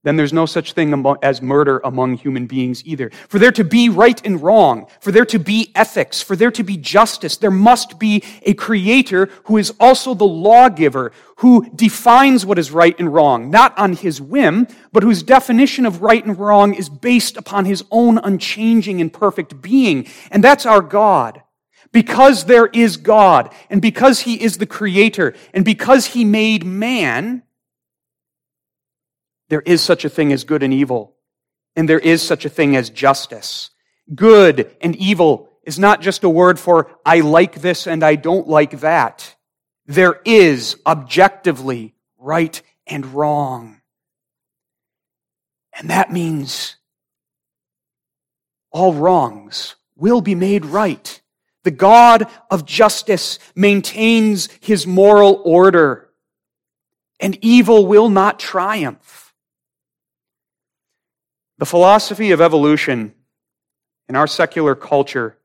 then 0.03 0.17
there's 0.17 0.33
no 0.33 0.45
such 0.45 0.73
thing 0.73 1.07
as 1.23 1.41
murder 1.41 1.81
among 1.85 2.15
human 2.17 2.49
beings 2.49 2.85
either. 2.85 3.13
For 3.29 3.39
there 3.39 3.53
to 3.53 3.63
be 3.63 3.89
right 3.89 4.21
and 4.27 4.43
wrong, 4.43 4.89
for 5.01 5.13
there 5.13 5.25
to 5.27 5.39
be 5.39 5.71
ethics, 5.77 6.21
for 6.21 6.35
there 6.35 6.51
to 6.51 6.65
be 6.65 6.77
justice, 6.77 7.37
there 7.37 7.53
must 7.53 7.97
be 8.01 8.25
a 8.43 8.55
creator 8.55 9.29
who 9.45 9.57
is 9.57 9.73
also 9.79 10.15
the 10.15 10.25
lawgiver, 10.25 11.13
who 11.37 11.71
defines 11.77 12.45
what 12.45 12.59
is 12.59 12.73
right 12.73 12.99
and 12.99 13.15
wrong, 13.15 13.53
not 13.53 13.79
on 13.79 13.93
his 13.93 14.21
whim, 14.21 14.67
but 14.91 15.05
whose 15.05 15.23
definition 15.23 15.87
of 15.87 16.03
right 16.03 16.25
and 16.25 16.41
wrong 16.41 16.75
is 16.75 16.89
based 16.89 17.37
upon 17.37 17.67
his 17.67 17.85
own 17.93 18.19
unchanging 18.19 19.01
and 19.01 19.13
perfect 19.13 19.63
being. 19.63 20.09
And 20.33 20.43
that's 20.43 20.67
our 20.67 20.81
God. 20.81 21.41
Because 21.93 22.45
there 22.45 22.67
is 22.67 22.97
God, 22.97 23.55
and 23.69 23.83
because 23.83 24.21
he 24.21 24.43
is 24.43 24.57
the 24.57 24.67
creator, 24.67 25.35
and 25.53 25.65
because 25.65 26.07
he 26.07 26.25
made 26.25 26.65
man, 26.65 27.43
there 29.51 29.61
is 29.61 29.83
such 29.83 30.05
a 30.05 30.09
thing 30.09 30.33
as 30.33 30.45
good 30.45 30.63
and 30.63 30.73
evil, 30.73 31.15
and 31.77 31.89
there 31.89 31.99
is 31.99 32.23
such 32.23 32.45
a 32.45 32.49
thing 32.49 32.75
as 32.77 32.89
justice. 32.89 33.71
Good 34.15 34.75
and 34.81 34.97
evil 34.97 35.51
is 35.65 35.79
not 35.79 36.01
just 36.01 36.25
a 36.25 36.29
word 36.29 36.59
for 36.59 36.91
I 37.05 37.21
like 37.21 37.61
this 37.61 37.87
and 37.87 38.03
I 38.03 38.17
don't 38.17 38.49
like 38.49 38.81
that. 38.81 39.37
There 39.87 40.21
is 40.25 40.77
objectively 40.87 41.95
right 42.19 42.61
and 42.87 43.07
wrong. 43.07 43.81
And 45.79 45.91
that 45.91 46.13
means 46.13 46.77
all 48.71 48.93
wrongs 48.93 49.77
will 49.97 50.21
be 50.21 50.35
made 50.35 50.65
right. 50.67 51.21
The 51.65 51.71
God 51.71 52.29
of 52.51 52.65
justice 52.65 53.39
maintains 53.55 54.49
his 54.61 54.87
moral 54.87 55.41
order, 55.45 56.09
and 57.21 57.39
evil 57.41 57.87
will 57.87 58.09
not 58.09 58.39
triumph. 58.39 59.33
The 61.59 61.67
philosophy 61.67 62.33
of 62.33 62.41
evolution 62.41 63.15
in 64.09 64.17
our 64.17 64.27
secular 64.27 64.75
culture 64.75 65.39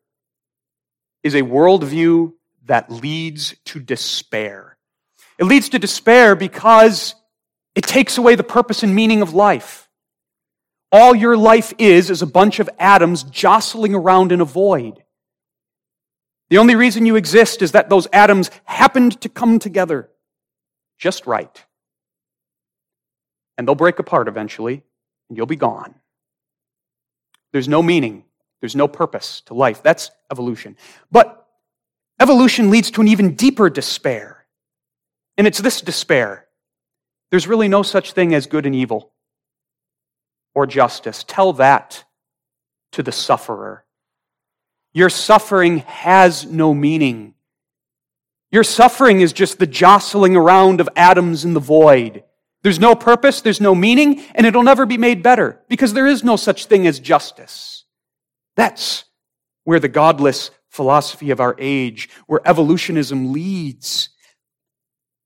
is 1.24 1.36
a 1.36 1.44
worldview 1.44 2.34
that 2.66 2.92
leads 2.92 3.56
to 3.66 3.80
despair. 3.80 4.78
It 5.38 5.44
leads 5.44 5.70
to 5.70 5.80
despair 5.80 6.36
because 6.36 7.14
it 7.76 7.84
takes 7.84 8.18
away 8.18 8.34
the 8.34 8.44
purpose 8.44 8.82
and 8.82 8.96
meaning 8.96 9.22
of 9.22 9.34
life. 9.34 9.88
All 10.92 11.14
your 11.14 11.38
life 11.38 11.74
is 11.78 12.10
is 12.10 12.22
a 12.22 12.28
bunch 12.28 12.60
of 12.60 12.70
atoms 12.80 13.24
jostling 13.24 13.94
around 13.94 14.32
in 14.32 14.42
a 14.42 14.46
void. 14.46 15.04
The 16.50 16.58
only 16.58 16.76
reason 16.76 17.06
you 17.06 17.16
exist 17.16 17.62
is 17.62 17.74
that 17.74 17.90
those 17.90 18.08
atoms 18.14 18.50
happened 18.64 19.20
to 19.22 19.30
come 19.30 19.60
together 19.60 20.10
just 20.98 21.28
right. 21.28 21.66
And 23.58 23.68
they'll 23.68 23.76
break 23.76 24.00
apart 24.00 24.28
eventually, 24.28 24.84
and 25.30 25.38
you'll 25.38 25.46
be 25.46 25.56
gone. 25.56 25.96
There's 27.52 27.68
no 27.68 27.82
meaning, 27.82 28.24
there's 28.62 28.76
no 28.76 28.88
purpose 28.88 29.42
to 29.42 29.54
life. 29.54 29.84
That's 29.84 30.12
evolution. 30.32 30.78
But 31.12 31.48
evolution 32.20 32.70
leads 32.70 32.92
to 32.92 33.02
an 33.02 33.08
even 33.08 33.36
deeper 33.36 33.70
despair. 33.70 34.46
And 35.38 35.48
it's 35.48 35.60
this 35.60 35.82
despair 35.82 36.48
there's 37.30 37.48
really 37.48 37.68
no 37.68 37.84
such 37.84 38.14
thing 38.14 38.34
as 38.34 38.48
good 38.48 38.66
and 38.66 38.74
evil 38.74 39.12
or 40.56 40.66
justice. 40.66 41.26
Tell 41.28 41.54
that 41.54 42.06
to 42.94 43.04
the 43.04 43.12
sufferer. 43.12 43.84
Your 44.98 45.10
suffering 45.12 45.84
has 45.86 46.48
no 46.48 46.74
meaning. 46.74 47.36
Your 48.52 48.64
suffering 48.64 49.22
is 49.22 49.32
just 49.32 49.60
the 49.60 49.68
jostling 49.68 50.36
around 50.36 50.82
of 50.82 50.90
atoms 50.96 51.46
in 51.46 51.54
the 51.54 51.60
void. 51.60 52.24
There's 52.64 52.80
no 52.80 52.96
purpose, 52.96 53.42
there's 53.42 53.62
no 53.62 53.76
meaning, 53.76 54.24
and 54.34 54.48
it'll 54.48 54.64
never 54.64 54.88
be 54.88 54.98
made 54.98 55.22
better 55.22 55.62
because 55.70 55.94
there 55.94 56.08
is 56.08 56.24
no 56.24 56.36
such 56.36 56.66
thing 56.66 56.88
as 56.88 57.00
justice. 57.00 57.86
That's 58.56 59.06
where 59.66 59.80
the 59.80 59.88
godless 59.88 60.50
philosophy 60.68 61.30
of 61.30 61.40
our 61.40 61.56
age, 61.60 62.10
where 62.26 62.42
evolutionism 62.44 63.32
leads. 63.32 64.10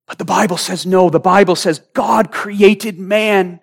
But 0.05 0.17
the 0.17 0.25
Bible 0.25 0.57
says 0.57 0.85
no. 0.85 1.09
The 1.09 1.21
Bible 1.21 1.55
says 1.55 1.79
God 1.93 2.29
created 2.29 2.99
man 2.99 3.61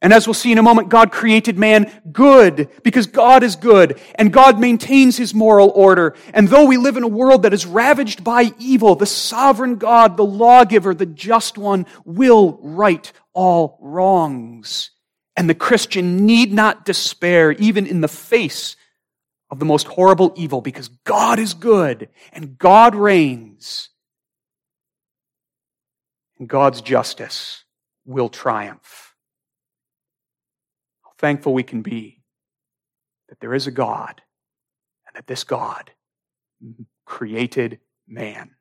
and 0.00 0.12
as 0.12 0.28
we'll 0.28 0.34
see 0.34 0.52
in 0.52 0.58
a 0.58 0.62
moment, 0.62 0.90
God 0.90 1.10
created 1.10 1.58
man 1.58 1.90
good 2.12 2.70
because 2.84 3.08
God 3.08 3.42
is 3.42 3.56
good 3.56 4.00
and 4.14 4.32
God 4.32 4.60
maintains 4.60 5.16
his 5.16 5.34
moral 5.34 5.70
order. 5.70 6.14
And 6.32 6.46
though 6.46 6.66
we 6.66 6.76
live 6.76 6.96
in 6.96 7.02
a 7.02 7.08
world 7.08 7.42
that 7.42 7.52
is 7.52 7.66
ravaged 7.66 8.22
by 8.22 8.52
evil, 8.58 8.94
the 8.94 9.06
sovereign 9.06 9.74
God, 9.74 10.16
the 10.16 10.24
lawgiver, 10.24 10.94
the 10.94 11.06
just 11.06 11.58
one 11.58 11.84
will 12.04 12.60
right 12.62 13.10
all 13.32 13.76
wrongs. 13.80 14.90
And 15.36 15.50
the 15.50 15.54
Christian 15.54 16.26
need 16.26 16.52
not 16.52 16.84
despair 16.84 17.52
even 17.52 17.84
in 17.84 18.00
the 18.00 18.08
face 18.08 18.76
of 19.50 19.58
the 19.58 19.64
most 19.64 19.88
horrible 19.88 20.32
evil 20.36 20.60
because 20.60 20.88
God 20.88 21.40
is 21.40 21.54
good 21.54 22.08
and 22.32 22.56
God 22.56 22.94
reigns. 22.94 23.88
And 26.38 26.48
God's 26.48 26.82
justice 26.82 27.64
will 28.04 28.28
triumph 28.28 29.07
thankful 31.18 31.52
we 31.52 31.62
can 31.62 31.82
be 31.82 32.22
that 33.28 33.40
there 33.40 33.54
is 33.54 33.66
a 33.66 33.70
God 33.70 34.22
and 35.06 35.16
that 35.16 35.26
this 35.26 35.44
God 35.44 35.90
created 37.04 37.80
man. 38.06 38.52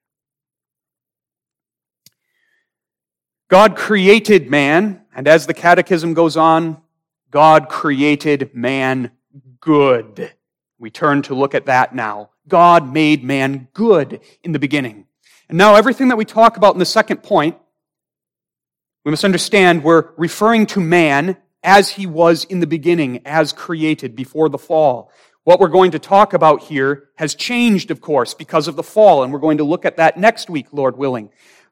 God 3.49 3.77
created 3.77 4.49
man, 4.49 5.03
and 5.15 5.27
as 5.27 5.47
the 5.47 5.53
catechism 5.53 6.13
goes 6.13 6.35
on, 6.35 6.81
God 7.31 7.69
created 7.69 8.53
man 8.53 9.11
good. 9.61 10.33
We 10.77 10.89
turn 10.89 11.21
to 11.23 11.35
look 11.35 11.55
at 11.55 11.67
that 11.67 11.95
now. 11.95 12.31
God 12.47 12.91
made 12.91 13.23
man 13.23 13.69
good 13.73 14.19
in 14.43 14.51
the 14.51 14.59
beginning. 14.59 15.05
And 15.47 15.57
now 15.57 15.75
everything 15.75 16.09
that 16.09 16.17
we 16.17 16.25
talk 16.25 16.57
about 16.57 16.75
in 16.75 16.79
the 16.79 16.85
second 16.85 17.23
point, 17.23 17.57
we 19.05 19.11
must 19.11 19.23
understand 19.23 19.83
we're 19.83 20.09
referring 20.17 20.65
to 20.67 20.81
man 20.81 21.37
as 21.63 21.89
he 21.89 22.05
was 22.05 22.43
in 22.43 22.59
the 22.59 22.67
beginning, 22.67 23.21
as 23.25 23.53
created 23.53 24.15
before 24.15 24.49
the 24.49 24.57
fall. 24.57 25.11
What 25.43 25.59
we're 25.59 25.69
going 25.69 25.91
to 25.91 25.99
talk 25.99 26.33
about 26.33 26.63
here 26.63 27.09
has 27.15 27.33
changed, 27.33 27.89
of 27.89 28.01
course, 28.01 28.33
because 28.33 28.67
of 28.67 28.75
the 28.75 28.83
fall, 28.83 29.23
and 29.23 29.31
we're 29.31 29.39
going 29.39 29.59
to 29.59 29.63
look 29.63 29.85
at 29.85 29.97
that 29.97 30.17
next 30.17 30.49
week, 30.49 30.67
Lord 30.71 30.97
willing. 30.97 31.29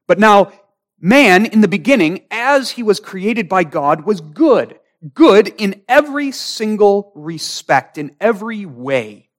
But 0.07 0.19
now, 0.19 0.53
man 0.99 1.45
in 1.45 1.61
the 1.61 1.67
beginning, 1.67 2.25
as 2.31 2.71
he 2.71 2.83
was 2.83 2.99
created 2.99 3.49
by 3.49 3.63
God, 3.65 4.05
was 4.05 4.21
good. 4.21 4.79
Good 5.13 5.49
in 5.57 5.81
every 5.89 6.31
single 6.31 7.11
respect, 7.15 7.97
in 7.97 8.15
every 8.21 8.65
way. 8.65 9.29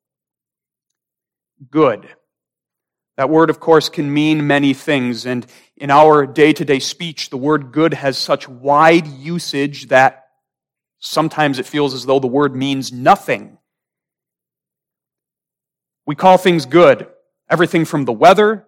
Good. 1.71 2.09
That 3.17 3.31
word, 3.31 3.49
of 3.49 3.59
course, 3.59 3.89
can 3.89 4.13
mean 4.13 4.47
many 4.47 4.75
things, 4.75 5.25
and 5.25 5.47
in 5.77 5.91
our 5.91 6.27
day 6.27 6.53
to 6.53 6.65
day 6.65 6.79
speech, 6.79 7.31
the 7.31 7.39
word 7.39 7.73
good 7.73 7.95
has 7.95 8.19
such 8.19 8.47
wide 8.47 9.07
usage 9.07 9.89
that 9.89 10.26
Sometimes 10.99 11.59
it 11.59 11.67
feels 11.67 11.95
as 11.95 12.07
though 12.07 12.19
the 12.19 12.27
word 12.27 12.57
means 12.57 12.93
nothing. 12.93 13.59
We 16.07 16.15
call 16.15 16.39
things 16.39 16.67
good. 16.67 17.09
Everything 17.49 17.85
from 17.85 18.05
the 18.05 18.13
weather 18.13 18.67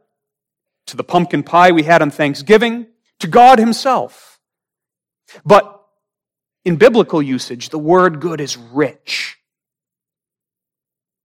to 0.87 0.97
the 0.97 1.05
pumpkin 1.05 1.43
pie 1.43 1.73
we 1.73 1.83
had 1.83 2.03
on 2.03 2.11
Thanksgiving 2.11 2.87
to 3.21 3.27
God 3.27 3.59
Himself. 3.59 4.39
But 5.45 5.75
in 6.65 6.77
biblical 6.77 7.23
usage, 7.23 7.71
the 7.71 7.79
word 7.79 8.21
good 8.21 8.41
is 8.41 8.57
rich. 8.57 9.39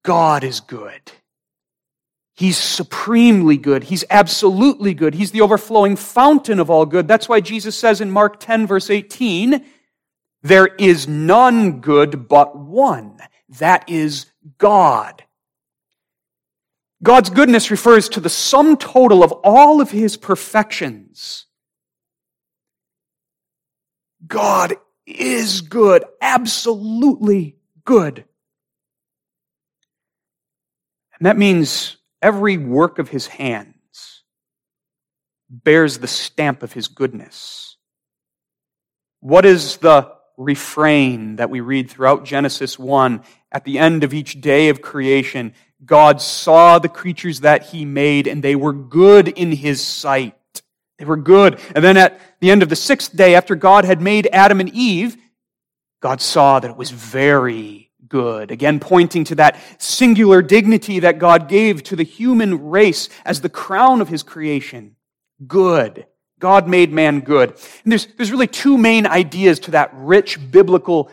God 0.04 0.44
is 0.44 0.60
good. 0.60 1.12
He's 2.36 2.58
supremely 2.58 3.58
good. 3.58 3.84
He's 3.84 4.04
absolutely 4.10 4.94
good. 4.94 5.14
He's 5.14 5.32
the 5.32 5.42
overflowing 5.42 5.96
fountain 5.96 6.60
of 6.60 6.70
all 6.70 6.86
good. 6.86 7.08
That's 7.08 7.30
why 7.30 7.42
Jesus 7.42 7.78
says 7.78 8.02
in 8.02 8.10
Mark 8.10 8.40
10, 8.40 8.66
verse 8.66 8.90
18, 8.90 9.64
there 10.44 10.68
is 10.68 11.08
none 11.08 11.80
good 11.80 12.28
but 12.28 12.56
one. 12.56 13.18
That 13.60 13.90
is 13.90 14.26
God. 14.58 15.24
God's 17.02 17.30
goodness 17.30 17.72
refers 17.72 18.10
to 18.10 18.20
the 18.20 18.30
sum 18.30 18.78
total 18.78 19.24
of 19.24 19.32
all 19.44 19.82
of 19.82 19.92
his 19.92 20.18
perfections. 20.18 21.46
God 24.26 24.76
is 25.06 25.62
good, 25.62 26.04
absolutely 26.22 27.58
good. 27.86 28.26
And 31.20 31.26
that 31.26 31.38
means 31.38 31.98
every 32.22 32.58
work 32.58 33.00
of 33.00 33.10
his 33.10 33.28
hands 33.28 34.24
bears 35.50 36.00
the 36.00 36.08
stamp 36.08 36.64
of 36.64 36.74
his 36.74 36.88
goodness. 36.88 37.78
What 39.20 39.46
is 39.46 39.78
the 39.78 40.14
refrain 40.38 41.38
that 41.38 41.50
we 41.50 41.62
read 41.62 41.90
throughout 41.90 42.26
Genesis 42.26 42.78
1. 42.78 43.24
At 43.52 43.66
the 43.66 43.80
end 43.80 44.04
of 44.04 44.14
each 44.14 44.42
day 44.42 44.70
of 44.70 44.82
creation, 44.82 45.54
God 45.86 46.22
saw 46.22 46.80
the 46.80 46.90
creatures 46.90 47.42
that 47.42 47.64
he 47.64 47.86
made 47.86 48.28
and 48.28 48.44
they 48.44 48.56
were 48.56 48.74
good 48.74 49.28
in 49.28 49.52
his 49.52 49.82
sight. 49.82 50.36
They 50.98 51.06
were 51.06 51.18
good. 51.18 51.60
And 51.76 51.84
then 51.84 51.98
at 51.98 52.20
the 52.40 52.52
end 52.52 52.64
of 52.64 52.70
the 52.70 52.76
sixth 52.76 53.16
day, 53.16 53.36
after 53.36 53.56
God 53.56 53.86
had 53.86 54.02
made 54.02 54.28
Adam 54.32 54.60
and 54.60 54.70
Eve, 54.70 55.18
God 56.02 56.22
saw 56.22 56.60
that 56.60 56.72
it 56.72 56.78
was 56.78 56.92
very 56.92 57.92
good. 58.08 58.52
Again, 58.52 58.80
pointing 58.80 59.24
to 59.26 59.36
that 59.36 59.58
singular 59.78 60.42
dignity 60.42 61.00
that 61.00 61.20
God 61.20 61.48
gave 61.48 61.84
to 61.84 61.96
the 61.96 62.04
human 62.04 62.70
race 62.70 63.10
as 63.26 63.42
the 63.42 63.50
crown 63.50 64.02
of 64.02 64.10
his 64.10 64.24
creation. 64.24 64.96
Good. 65.48 66.06
God 66.44 66.68
made 66.68 66.92
man 66.92 67.22
good. 67.22 67.52
And 67.52 67.92
there's, 67.94 68.06
there's 68.18 68.30
really 68.30 68.48
two 68.48 68.78
main 68.78 69.08
ideas 69.08 69.60
to 69.60 69.72
that 69.72 69.92
rich 69.94 70.52
biblical 70.52 71.10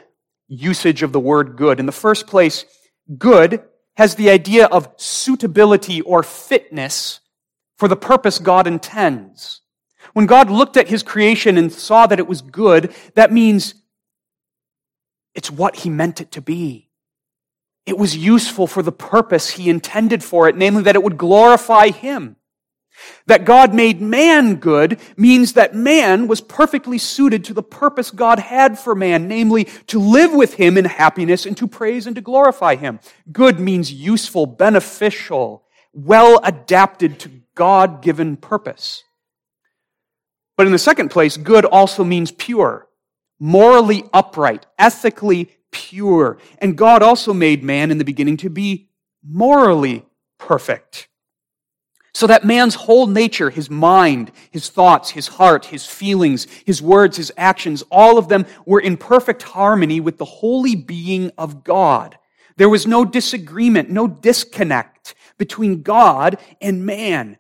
usage 0.49 1.05
of 1.05 1.13
the 1.13 1.21
word 1.21 1.55
good. 1.57 1.79
In 1.79 1.87
the 1.87 1.93
first 1.93 2.27
place, 2.27 2.65
good 3.17 3.63
has 3.97 4.17
the 4.17 4.29
idea 4.29 4.67
of 4.67 4.89
suitability 4.97 6.01
or 6.01 6.25
fitness 6.25 7.21
for 7.79 7.87
the 7.87 7.95
purpose 7.95 8.41
God 8.41 8.67
intends. 8.67 9.61
When 10.15 10.27
God 10.27 10.51
looked 10.51 10.77
at 10.77 10.89
his 10.89 11.05
creation 11.05 11.57
and 11.57 11.73
saw 11.73 12.09
that 12.09 12.19
it 12.19 12.27
was 12.27 12.43
good, 12.43 12.93
that 13.15 13.33
means 13.33 13.75
it's 15.37 15.49
what 15.49 15.77
he 15.77 15.91
meant 15.91 16.21
it 16.21 16.33
to 16.33 16.43
be. 16.43 16.89
It 17.87 17.97
was 17.97 18.17
useful 18.17 18.67
for 18.67 18.83
the 18.83 18.91
purpose 18.91 19.51
he 19.51 19.71
intended 19.71 20.25
for 20.25 20.49
it, 20.49 20.57
namely 20.57 20.83
that 20.83 20.97
it 20.97 21.05
would 21.05 21.17
glorify 21.17 21.91
him. 21.91 22.35
That 23.27 23.45
God 23.45 23.75
made 23.75 24.01
man 24.01 24.57
good 24.57 24.99
means 25.17 25.53
that 25.53 25.75
man 25.75 26.27
was 26.27 26.41
perfectly 26.41 26.99
suited 26.99 27.45
to 27.45 27.55
the 27.55 27.63
purpose 27.63 28.11
God 28.11 28.39
had 28.39 28.79
for 28.79 28.95
man, 28.95 29.29
namely 29.29 29.65
to 29.89 30.01
live 30.01 30.33
with 30.33 30.55
him 30.55 30.77
in 30.77 30.85
happiness 30.85 31.47
and 31.47 31.57
to 31.57 31.67
praise 31.67 32.07
and 32.07 32.17
to 32.17 32.23
glorify 32.23 32.77
him. 32.77 33.01
Good 33.31 33.61
means 33.61 33.93
useful, 33.93 34.47
beneficial, 34.47 35.65
well 35.93 36.41
adapted 36.43 37.19
to 37.21 37.31
God 37.55 38.03
given 38.03 38.37
purpose. 38.37 39.05
But 40.57 40.67
in 40.67 40.73
the 40.73 40.79
second 40.79 41.11
place, 41.11 41.37
good 41.37 41.65
also 41.65 42.05
means 42.05 42.31
pure, 42.33 42.87
morally 43.39 44.05
upright, 44.13 44.67
ethically 44.79 45.51
pure. 45.71 46.39
And 46.59 46.77
God 46.77 47.03
also 47.03 47.33
made 47.33 47.63
man 47.63 47.91
in 47.91 47.99
the 47.99 48.05
beginning 48.05 48.37
to 48.39 48.51
be 48.51 48.89
morally 49.23 50.07
perfect. 50.39 51.10
So 52.13 52.27
that 52.27 52.45
man's 52.45 52.75
whole 52.75 53.07
nature, 53.07 53.51
his 53.51 53.71
mind, 53.71 54.33
his 54.51 54.69
thoughts, 54.69 55.11
his 55.11 55.29
heart, 55.29 55.67
his 55.67 55.87
feelings, 55.87 56.47
his 56.67 56.83
words, 56.83 57.17
his 57.17 57.33
actions, 57.37 57.85
all 57.91 58.19
of 58.19 58.29
them 58.29 58.47
were 58.67 58.81
in 58.81 58.97
perfect 58.97 59.43
harmony 59.43 60.01
with 60.01 60.19
the 60.19 60.25
holy 60.25 60.75
being 60.75 61.31
of 61.39 61.63
God. 61.63 62.19
There 62.57 62.69
was 62.69 62.87
no 62.87 63.05
disagreement, 63.05 63.91
no 63.91 64.09
disconnect 64.09 65.15
between 65.39 65.83
God 65.83 66.39
and 66.61 66.85
man. 66.85 67.39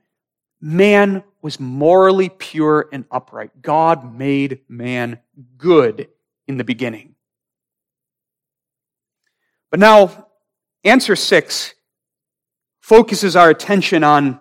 Man 0.60 1.24
was 1.42 1.58
morally 1.58 2.28
pure 2.28 2.88
and 2.92 3.04
upright. 3.10 3.60
God 3.60 4.16
made 4.16 4.60
man 4.68 5.18
good 5.56 6.08
in 6.46 6.58
the 6.58 6.64
beginning. 6.64 7.16
But 9.70 9.80
now, 9.80 10.28
answer 10.84 11.16
six 11.16 11.74
focuses 12.80 13.36
our 13.36 13.50
attention 13.50 14.04
on 14.04 14.40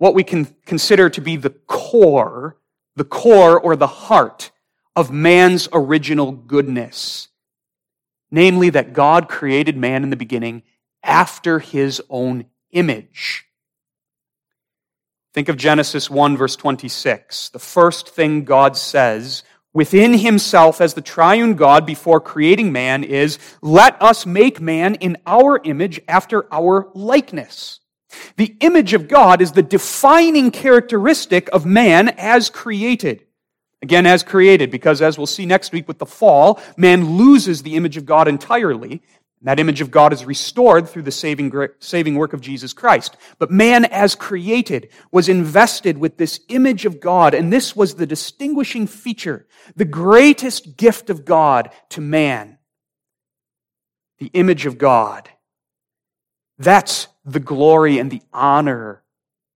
what 0.00 0.14
we 0.14 0.24
can 0.24 0.46
consider 0.64 1.10
to 1.10 1.20
be 1.20 1.36
the 1.36 1.50
core, 1.50 2.56
the 2.96 3.04
core 3.04 3.60
or 3.60 3.76
the 3.76 3.86
heart 3.86 4.50
of 4.96 5.12
man's 5.12 5.68
original 5.74 6.32
goodness. 6.32 7.28
Namely, 8.30 8.70
that 8.70 8.94
God 8.94 9.28
created 9.28 9.76
man 9.76 10.02
in 10.02 10.08
the 10.08 10.16
beginning 10.16 10.62
after 11.02 11.58
his 11.58 12.00
own 12.08 12.46
image. 12.70 13.44
Think 15.34 15.50
of 15.50 15.58
Genesis 15.58 16.08
1 16.08 16.34
verse 16.34 16.56
26. 16.56 17.50
The 17.50 17.58
first 17.58 18.08
thing 18.08 18.44
God 18.44 18.78
says 18.78 19.42
within 19.74 20.14
himself 20.14 20.80
as 20.80 20.94
the 20.94 21.02
triune 21.02 21.56
God 21.56 21.84
before 21.84 22.22
creating 22.22 22.72
man 22.72 23.04
is, 23.04 23.38
let 23.60 24.00
us 24.00 24.24
make 24.24 24.62
man 24.62 24.94
in 24.94 25.18
our 25.26 25.60
image 25.62 26.00
after 26.08 26.50
our 26.50 26.88
likeness. 26.94 27.79
The 28.36 28.56
image 28.60 28.94
of 28.94 29.08
God 29.08 29.40
is 29.40 29.52
the 29.52 29.62
defining 29.62 30.50
characteristic 30.50 31.48
of 31.52 31.66
man 31.66 32.08
as 32.10 32.50
created. 32.50 33.26
Again, 33.82 34.04
as 34.04 34.22
created, 34.22 34.70
because 34.70 35.00
as 35.00 35.16
we'll 35.16 35.26
see 35.26 35.46
next 35.46 35.72
week 35.72 35.88
with 35.88 35.98
the 35.98 36.06
fall, 36.06 36.60
man 36.76 37.16
loses 37.16 37.62
the 37.62 37.76
image 37.76 37.96
of 37.96 38.04
God 38.04 38.28
entirely. 38.28 39.02
That 39.42 39.58
image 39.58 39.80
of 39.80 39.90
God 39.90 40.12
is 40.12 40.26
restored 40.26 40.86
through 40.86 41.02
the 41.02 41.10
saving, 41.10 41.50
saving 41.78 42.14
work 42.16 42.34
of 42.34 42.42
Jesus 42.42 42.74
Christ. 42.74 43.16
But 43.38 43.50
man, 43.50 43.86
as 43.86 44.14
created, 44.14 44.90
was 45.10 45.30
invested 45.30 45.96
with 45.96 46.18
this 46.18 46.40
image 46.48 46.84
of 46.84 47.00
God, 47.00 47.32
and 47.32 47.50
this 47.50 47.74
was 47.74 47.94
the 47.94 48.06
distinguishing 48.06 48.86
feature, 48.86 49.46
the 49.76 49.86
greatest 49.86 50.76
gift 50.76 51.08
of 51.08 51.24
God 51.24 51.70
to 51.90 52.02
man. 52.02 52.58
The 54.18 54.30
image 54.34 54.66
of 54.66 54.76
God. 54.76 55.30
That's 56.58 57.08
the 57.32 57.40
glory 57.40 57.98
and 57.98 58.10
the 58.10 58.22
honor 58.32 59.02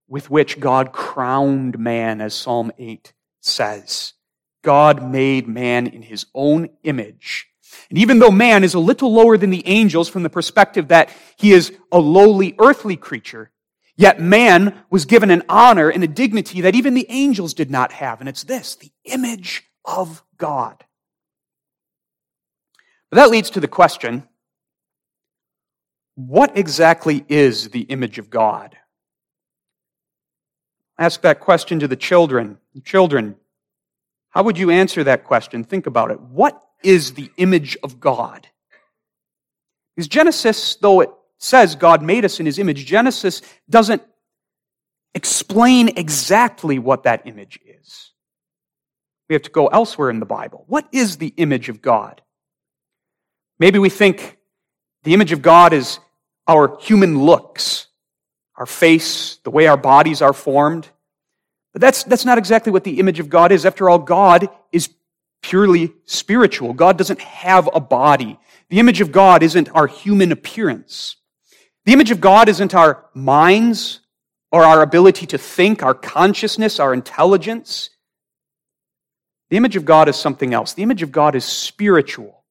with 0.08 0.30
which 0.30 0.60
God 0.60 0.92
crowned 0.92 1.78
man, 1.78 2.20
as 2.20 2.34
Psalm 2.34 2.72
8 2.78 3.12
says. 3.40 4.14
God 4.62 5.08
made 5.08 5.46
man 5.46 5.86
in 5.86 6.02
his 6.02 6.26
own 6.34 6.70
image. 6.82 7.48
And 7.90 7.98
even 7.98 8.18
though 8.18 8.30
man 8.30 8.64
is 8.64 8.74
a 8.74 8.78
little 8.78 9.12
lower 9.12 9.36
than 9.36 9.50
the 9.50 9.66
angels 9.66 10.08
from 10.08 10.22
the 10.22 10.30
perspective 10.30 10.88
that 10.88 11.10
he 11.36 11.52
is 11.52 11.76
a 11.92 11.98
lowly 11.98 12.54
earthly 12.58 12.96
creature, 12.96 13.50
yet 13.96 14.20
man 14.20 14.82
was 14.90 15.04
given 15.04 15.30
an 15.30 15.42
honor 15.48 15.90
and 15.90 16.02
a 16.02 16.08
dignity 16.08 16.62
that 16.62 16.74
even 16.74 16.94
the 16.94 17.06
angels 17.08 17.54
did 17.54 17.70
not 17.70 17.92
have. 17.92 18.20
And 18.20 18.28
it's 18.28 18.44
this, 18.44 18.74
the 18.76 18.92
image 19.04 19.64
of 19.84 20.22
God. 20.36 20.84
But 23.10 23.16
that 23.16 23.30
leads 23.30 23.50
to 23.50 23.60
the 23.60 23.68
question, 23.68 24.28
what 26.14 26.56
exactly 26.56 27.24
is 27.28 27.70
the 27.70 27.82
image 27.82 28.18
of 28.18 28.30
God? 28.30 28.76
Ask 30.98 31.22
that 31.22 31.40
question 31.40 31.80
to 31.80 31.88
the 31.88 31.96
children. 31.96 32.58
Children, 32.84 33.36
how 34.30 34.44
would 34.44 34.58
you 34.58 34.70
answer 34.70 35.04
that 35.04 35.24
question? 35.24 35.64
Think 35.64 35.86
about 35.86 36.10
it. 36.10 36.20
What 36.20 36.60
is 36.82 37.14
the 37.14 37.30
image 37.36 37.76
of 37.82 37.98
God? 37.98 38.46
Because 39.94 40.08
Genesis, 40.08 40.76
though 40.76 41.00
it 41.00 41.10
says 41.38 41.74
God 41.74 42.02
made 42.02 42.24
us 42.24 42.40
in 42.40 42.46
his 42.46 42.58
image, 42.58 42.86
Genesis 42.86 43.42
doesn't 43.68 44.02
explain 45.14 45.88
exactly 45.96 46.78
what 46.78 47.04
that 47.04 47.26
image 47.26 47.58
is. 47.64 48.12
We 49.28 49.34
have 49.34 49.42
to 49.42 49.50
go 49.50 49.68
elsewhere 49.68 50.10
in 50.10 50.20
the 50.20 50.26
Bible. 50.26 50.64
What 50.68 50.86
is 50.92 51.16
the 51.16 51.32
image 51.36 51.68
of 51.68 51.80
God? 51.80 52.20
Maybe 53.58 53.78
we 53.78 53.88
think 53.88 54.38
the 55.04 55.14
image 55.14 55.32
of 55.32 55.42
God 55.42 55.72
is 55.72 55.98
our 56.46 56.78
human 56.80 57.22
looks, 57.22 57.86
our 58.56 58.66
face, 58.66 59.36
the 59.44 59.50
way 59.50 59.66
our 59.66 59.76
bodies 59.76 60.20
are 60.22 60.32
formed. 60.32 60.88
But 61.72 61.80
that's, 61.80 62.04
that's 62.04 62.24
not 62.24 62.38
exactly 62.38 62.72
what 62.72 62.84
the 62.84 62.98
image 63.00 63.20
of 63.20 63.28
God 63.28 63.52
is. 63.52 63.66
After 63.66 63.88
all, 63.88 63.98
God 63.98 64.48
is 64.72 64.88
purely 65.42 65.92
spiritual. 66.06 66.72
God 66.72 66.96
doesn't 66.96 67.20
have 67.20 67.68
a 67.74 67.80
body. 67.80 68.38
The 68.70 68.78
image 68.78 69.00
of 69.00 69.12
God 69.12 69.42
isn't 69.42 69.68
our 69.74 69.86
human 69.86 70.32
appearance. 70.32 71.16
The 71.84 71.92
image 71.92 72.10
of 72.10 72.20
God 72.20 72.48
isn't 72.48 72.74
our 72.74 73.04
minds 73.12 74.00
or 74.50 74.64
our 74.64 74.82
ability 74.82 75.26
to 75.26 75.38
think, 75.38 75.82
our 75.82 75.94
consciousness, 75.94 76.80
our 76.80 76.94
intelligence. 76.94 77.90
The 79.50 79.56
image 79.56 79.76
of 79.76 79.84
God 79.84 80.08
is 80.08 80.16
something 80.16 80.54
else. 80.54 80.72
The 80.72 80.82
image 80.82 81.02
of 81.02 81.12
God 81.12 81.34
is 81.34 81.44
spiritual. 81.44 82.43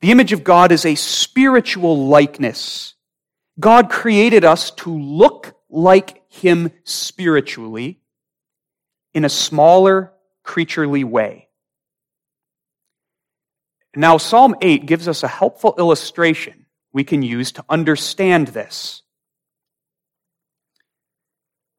The 0.00 0.10
image 0.10 0.32
of 0.32 0.44
God 0.44 0.72
is 0.72 0.84
a 0.84 0.94
spiritual 0.94 2.06
likeness. 2.06 2.94
God 3.58 3.88
created 3.88 4.44
us 4.44 4.70
to 4.72 4.96
look 4.96 5.54
like 5.70 6.22
Him 6.30 6.70
spiritually 6.84 8.00
in 9.14 9.24
a 9.24 9.30
smaller, 9.30 10.12
creaturely 10.42 11.04
way. 11.04 11.48
Now, 13.94 14.18
Psalm 14.18 14.54
8 14.60 14.84
gives 14.84 15.08
us 15.08 15.22
a 15.22 15.28
helpful 15.28 15.74
illustration 15.78 16.66
we 16.92 17.02
can 17.02 17.22
use 17.22 17.52
to 17.52 17.64
understand 17.68 18.48
this. 18.48 19.02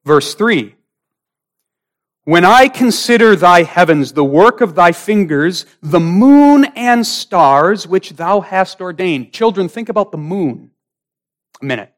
Verse 0.04 0.34
3 0.34 0.77
When 2.28 2.44
I 2.44 2.68
consider 2.68 3.38
thy 3.38 3.64
heavens, 3.64 4.12
the 4.12 4.22
work 4.22 4.60
of 4.60 4.76
thy 4.76 4.92
fingers, 4.92 5.66
the 5.82 6.02
moon 6.02 6.66
and 6.76 7.08
stars 7.08 7.88
which 7.88 8.18
thou 8.18 8.42
hast 8.42 8.82
ordained. 8.82 9.32
Children, 9.32 9.70
think 9.70 9.88
about 9.88 10.12
the 10.12 10.18
moon 10.18 10.72
a 11.62 11.66
minute. 11.66 11.94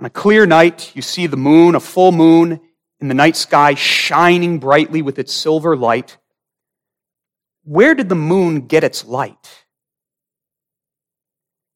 On 0.00 0.04
a 0.04 0.10
clear 0.10 0.46
night, 0.46 0.96
you 0.96 1.00
see 1.00 1.28
the 1.28 1.36
moon, 1.36 1.76
a 1.76 1.80
full 1.80 2.10
moon 2.10 2.58
in 2.98 3.06
the 3.06 3.14
night 3.14 3.36
sky, 3.36 3.74
shining 3.74 4.58
brightly 4.58 5.00
with 5.00 5.20
its 5.20 5.32
silver 5.32 5.76
light. 5.76 6.18
Where 7.62 7.94
did 7.94 8.08
the 8.08 8.16
moon 8.16 8.66
get 8.66 8.82
its 8.82 9.04
light? 9.04 9.64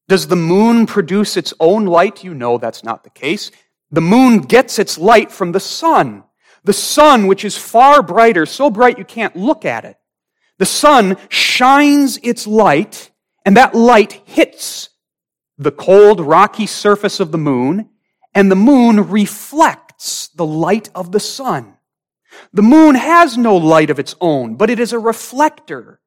Does 0.09 0.27
the 0.27 0.35
moon 0.35 0.87
produce 0.87 1.37
its 1.37 1.53
own 1.57 1.85
light? 1.85 2.21
You 2.21 2.33
know 2.33 2.57
that's 2.57 2.83
not 2.83 3.05
the 3.05 3.09
case. 3.09 3.49
The 3.91 4.01
moon 4.01 4.39
gets 4.39 4.79
its 4.79 4.97
light 4.97 5.31
from 5.31 5.51
the 5.51 5.59
sun. 5.59 6.23
The 6.63 6.73
sun, 6.73 7.27
which 7.27 7.43
is 7.43 7.57
far 7.57 8.01
brighter, 8.01 8.45
so 8.45 8.69
bright 8.69 8.97
you 8.97 9.05
can't 9.05 9.35
look 9.35 9.65
at 9.65 9.83
it. 9.83 9.97
The 10.59 10.65
sun 10.65 11.17
shines 11.29 12.17
its 12.21 12.45
light, 12.45 13.11
and 13.45 13.57
that 13.57 13.75
light 13.75 14.21
hits 14.25 14.89
the 15.57 15.71
cold, 15.71 16.19
rocky 16.19 16.65
surface 16.65 17.19
of 17.19 17.31
the 17.31 17.37
moon, 17.37 17.89
and 18.33 18.49
the 18.49 18.55
moon 18.55 19.09
reflects 19.09 20.29
the 20.29 20.45
light 20.45 20.89
of 20.95 21.11
the 21.11 21.19
sun. 21.19 21.77
The 22.53 22.61
moon 22.61 22.95
has 22.95 23.37
no 23.37 23.57
light 23.57 23.89
of 23.89 23.99
its 23.99 24.15
own, 24.21 24.55
but 24.55 24.69
it 24.69 24.79
is 24.79 24.93
a 24.93 24.99
reflector 24.99 25.99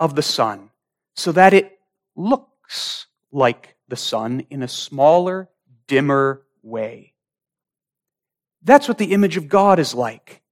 of 0.00 0.16
the 0.16 0.22
sun, 0.22 0.70
so 1.14 1.30
that 1.32 1.54
it 1.54 1.78
looks 2.16 3.06
like 3.30 3.76
the 3.88 3.96
sun 3.96 4.46
in 4.50 4.62
a 4.62 4.68
smaller, 4.68 5.48
dimmer 5.86 6.42
way. 6.66 7.14
That's 8.62 8.88
what 8.88 8.98
the 8.98 9.12
image 9.12 9.36
of 9.36 9.48
God 9.48 9.78
is 9.78 9.94
like. 9.94 10.42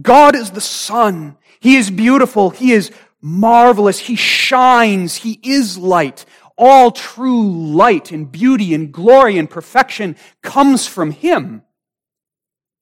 God 0.00 0.34
is 0.34 0.50
the 0.50 0.60
sun. 0.60 1.36
He 1.60 1.76
is 1.76 1.90
beautiful. 1.90 2.50
He 2.50 2.72
is 2.72 2.90
marvelous. 3.20 3.98
He 3.98 4.16
shines. 4.16 5.16
He 5.16 5.40
is 5.42 5.78
light 5.78 6.24
all 6.58 6.90
true 6.90 7.72
light 7.72 8.10
and 8.10 8.30
beauty 8.30 8.74
and 8.74 8.92
glory 8.92 9.38
and 9.38 9.48
perfection 9.48 10.16
comes 10.42 10.86
from 10.86 11.12
Him. 11.12 11.62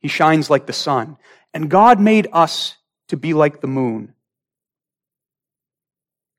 He 0.01 0.09
shines 0.09 0.49
like 0.49 0.67
the 0.67 0.73
sun. 0.73 1.19
And 1.53 1.71
God 1.71 2.01
made 2.01 2.27
us 2.33 2.77
to 3.09 3.17
be 3.17 3.35
like 3.35 3.61
the 3.61 3.67
moon. 3.67 4.15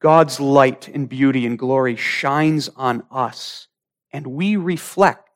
God's 0.02 0.40
light 0.40 0.88
and 0.88 1.08
beauty 1.08 1.46
and 1.46 1.58
glory 1.58 1.96
shines 1.96 2.70
on 2.76 3.04
us, 3.10 3.68
and 4.12 4.28
we 4.28 4.56
reflect 4.56 5.27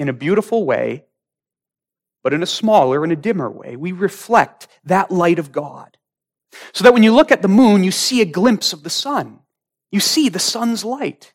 in 0.00 0.08
a 0.08 0.14
beautiful 0.14 0.64
way, 0.64 1.04
but 2.24 2.32
in 2.32 2.42
a 2.42 2.46
smaller 2.46 3.04
and 3.04 3.12
a 3.12 3.16
dimmer 3.16 3.50
way. 3.50 3.76
We 3.76 3.92
reflect 3.92 4.66
that 4.84 5.10
light 5.10 5.38
of 5.38 5.52
God. 5.52 5.98
So 6.72 6.84
that 6.84 6.94
when 6.94 7.02
you 7.02 7.14
look 7.14 7.30
at 7.30 7.42
the 7.42 7.48
moon, 7.48 7.84
you 7.84 7.92
see 7.92 8.22
a 8.22 8.24
glimpse 8.24 8.72
of 8.72 8.82
the 8.82 8.90
sun. 8.90 9.40
You 9.92 10.00
see 10.00 10.30
the 10.30 10.38
sun's 10.38 10.86
light. 10.86 11.34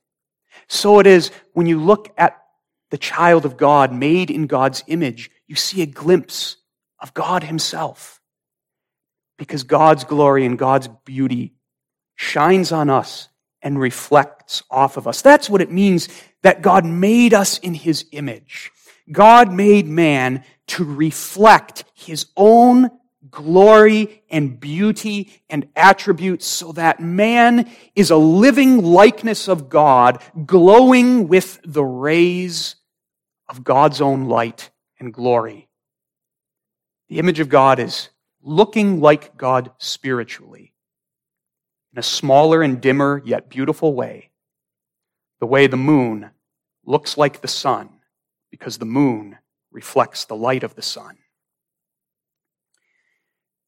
So 0.67 0.99
it 0.99 1.05
is 1.05 1.29
when 1.53 1.67
you 1.67 1.79
look 1.79 2.11
at 2.17 2.41
the 2.89 2.97
child 2.97 3.45
of 3.45 3.55
God 3.55 3.93
made 3.93 4.31
in 4.31 4.47
God's 4.47 4.83
image, 4.87 5.29
you 5.47 5.55
see 5.55 5.83
a 5.83 5.87
glimpse 5.87 6.57
of 6.99 7.13
God 7.13 7.43
Himself. 7.43 8.19
Because 9.37 9.61
God's 9.63 10.05
glory 10.05 10.43
and 10.43 10.57
God's 10.57 10.87
beauty 11.05 11.53
shines 12.15 12.71
on 12.71 12.89
us 12.89 13.29
and 13.65 13.79
reflects 13.79 14.61
off 14.69 14.95
of 14.95 15.07
us. 15.07 15.23
That's 15.23 15.49
what 15.49 15.59
it 15.59 15.71
means 15.71 16.07
that 16.43 16.61
God 16.61 16.85
made 16.85 17.33
us 17.33 17.57
in 17.57 17.73
His 17.73 18.05
image. 18.11 18.71
God 19.11 19.51
made 19.51 19.87
man 19.87 20.45
to 20.67 20.85
reflect 20.85 21.83
His 21.95 22.27
own 22.37 22.91
glory 23.31 24.23
and 24.29 24.59
beauty 24.59 25.41
and 25.49 25.67
attributes 25.75 26.45
so 26.45 26.71
that 26.73 26.99
man 26.99 27.69
is 27.95 28.11
a 28.11 28.15
living 28.15 28.83
likeness 28.83 29.49
of 29.49 29.67
God, 29.67 30.21
glowing 30.45 31.27
with 31.27 31.59
the 31.65 31.83
rays 31.83 32.75
of 33.49 33.63
God's 33.63 33.99
own 33.99 34.25
light 34.25 34.69
and 34.99 35.11
glory. 35.11 35.67
The 37.09 37.17
image 37.17 37.39
of 37.39 37.49
God 37.49 37.79
is 37.79 38.09
looking 38.43 39.01
like 39.01 39.35
God 39.35 39.71
spiritually 39.79 40.54
in 41.95 41.99
a 41.99 42.03
smaller 42.03 42.61
and 42.61 42.81
dimmer 42.81 43.21
yet 43.23 43.49
beautiful 43.49 43.93
way, 43.93 44.29
the 45.39 45.45
way 45.45 45.65
the 45.65 45.77
moon 45.77 46.29
looks 46.85 47.17
like 47.17 47.39
the 47.39 47.47
sun 47.47 47.87
because 48.51 48.77
the 48.77 48.85
moon 48.85 49.37
reflects 49.71 50.25
the 50.25 50.35
light 50.35 50.63
of 50.63 50.75
the 50.75 50.81
sun. 50.81 51.15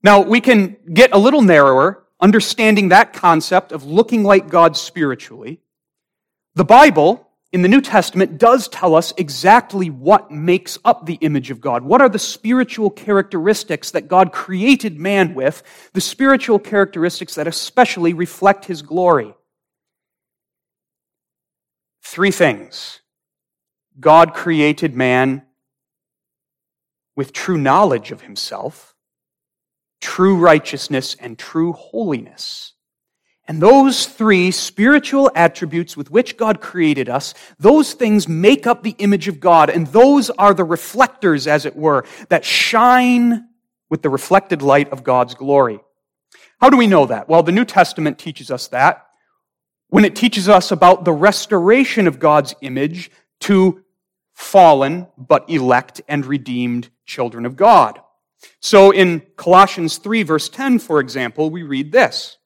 Now, 0.03 0.19
we 0.19 0.41
can 0.41 0.75
get 0.93 1.13
a 1.13 1.17
little 1.17 1.41
narrower, 1.41 2.03
understanding 2.19 2.89
that 2.89 3.13
concept 3.13 3.71
of 3.71 3.85
looking 3.85 4.23
like 4.23 4.49
God 4.49 4.75
spiritually. 4.75 5.61
The 6.53 6.65
Bible 6.65 7.26
in 7.53 7.61
the 7.61 7.67
New 7.67 7.81
Testament 7.81 8.37
does 8.37 8.67
tell 8.67 8.93
us 8.95 9.13
exactly 9.17 9.89
what 9.89 10.31
makes 10.31 10.77
up 10.83 11.05
the 11.05 11.15
image 11.15 11.49
of 11.49 11.61
God. 11.61 11.83
What 11.83 12.01
are 12.01 12.09
the 12.09 12.19
spiritual 12.19 12.89
characteristics 12.89 13.91
that 13.91 14.07
God 14.07 14.31
created 14.31 14.99
man 14.99 15.33
with, 15.33 15.63
the 15.93 16.01
spiritual 16.01 16.59
characteristics 16.59 17.35
that 17.35 17.47
especially 17.47 18.13
reflect 18.13 18.65
his 18.65 18.81
glory? 18.81 19.33
Three 22.03 22.31
things. 22.31 22.99
God 23.99 24.33
created 24.33 24.95
man 24.95 25.43
with 27.15 27.33
true 27.33 27.57
knowledge 27.57 28.11
of 28.11 28.21
himself 28.21 28.95
true 30.01 30.37
righteousness, 30.37 31.15
and 31.19 31.37
true 31.37 31.73
holiness. 31.73 32.73
And 33.47 33.61
those 33.61 34.05
three 34.05 34.51
spiritual 34.51 35.31
attributes 35.33 35.95
with 35.95 36.11
which 36.11 36.35
God 36.35 36.59
created 36.59 37.07
us, 37.07 37.33
those 37.57 37.93
things 37.93 38.27
make 38.27 38.67
up 38.67 38.83
the 38.83 38.95
image 38.97 39.27
of 39.27 39.39
God, 39.39 39.69
and 39.69 39.87
those 39.87 40.29
are 40.31 40.53
the 40.53 40.65
reflectors, 40.65 41.47
as 41.47 41.65
it 41.65 41.75
were, 41.75 42.05
that 42.29 42.43
shine 42.43 43.47
with 43.89 44.01
the 44.01 44.09
reflected 44.09 44.61
light 44.61 44.91
of 44.91 45.03
God's 45.03 45.33
glory. 45.33 45.79
How 46.59 46.69
do 46.69 46.77
we 46.77 46.87
know 46.87 47.05
that? 47.05 47.29
Well, 47.29 47.43
the 47.43 47.51
New 47.51 47.65
Testament 47.65 48.19
teaches 48.19 48.51
us 48.51 48.67
that 48.69 49.07
when 49.89 50.05
it 50.05 50.15
teaches 50.15 50.49
us 50.49 50.71
about 50.71 51.05
the 51.05 51.13
restoration 51.13 52.07
of 52.07 52.19
God's 52.19 52.53
image 52.61 53.11
to 53.41 53.83
fallen 54.33 55.07
but 55.17 55.49
elect 55.49 56.01
and 56.07 56.25
redeemed 56.25 56.89
children 57.05 57.45
of 57.45 57.55
God. 57.55 57.99
So 58.59 58.91
in 58.91 59.21
Colossians 59.35 59.97
3, 59.97 60.23
verse 60.23 60.49
10, 60.49 60.79
for 60.79 60.99
example, 60.99 61.49
we 61.49 61.63
read 61.63 61.91
this 61.91 62.36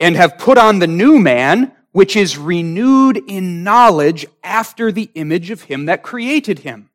And 0.00 0.16
have 0.16 0.38
put 0.38 0.58
on 0.58 0.78
the 0.78 0.86
new 0.86 1.18
man, 1.18 1.72
which 1.92 2.16
is 2.16 2.38
renewed 2.38 3.18
in 3.18 3.62
knowledge 3.62 4.26
after 4.42 4.90
the 4.90 5.10
image 5.14 5.50
of 5.50 5.62
him 5.62 5.86
that 5.86 6.02
created 6.02 6.60
him. 6.60 6.90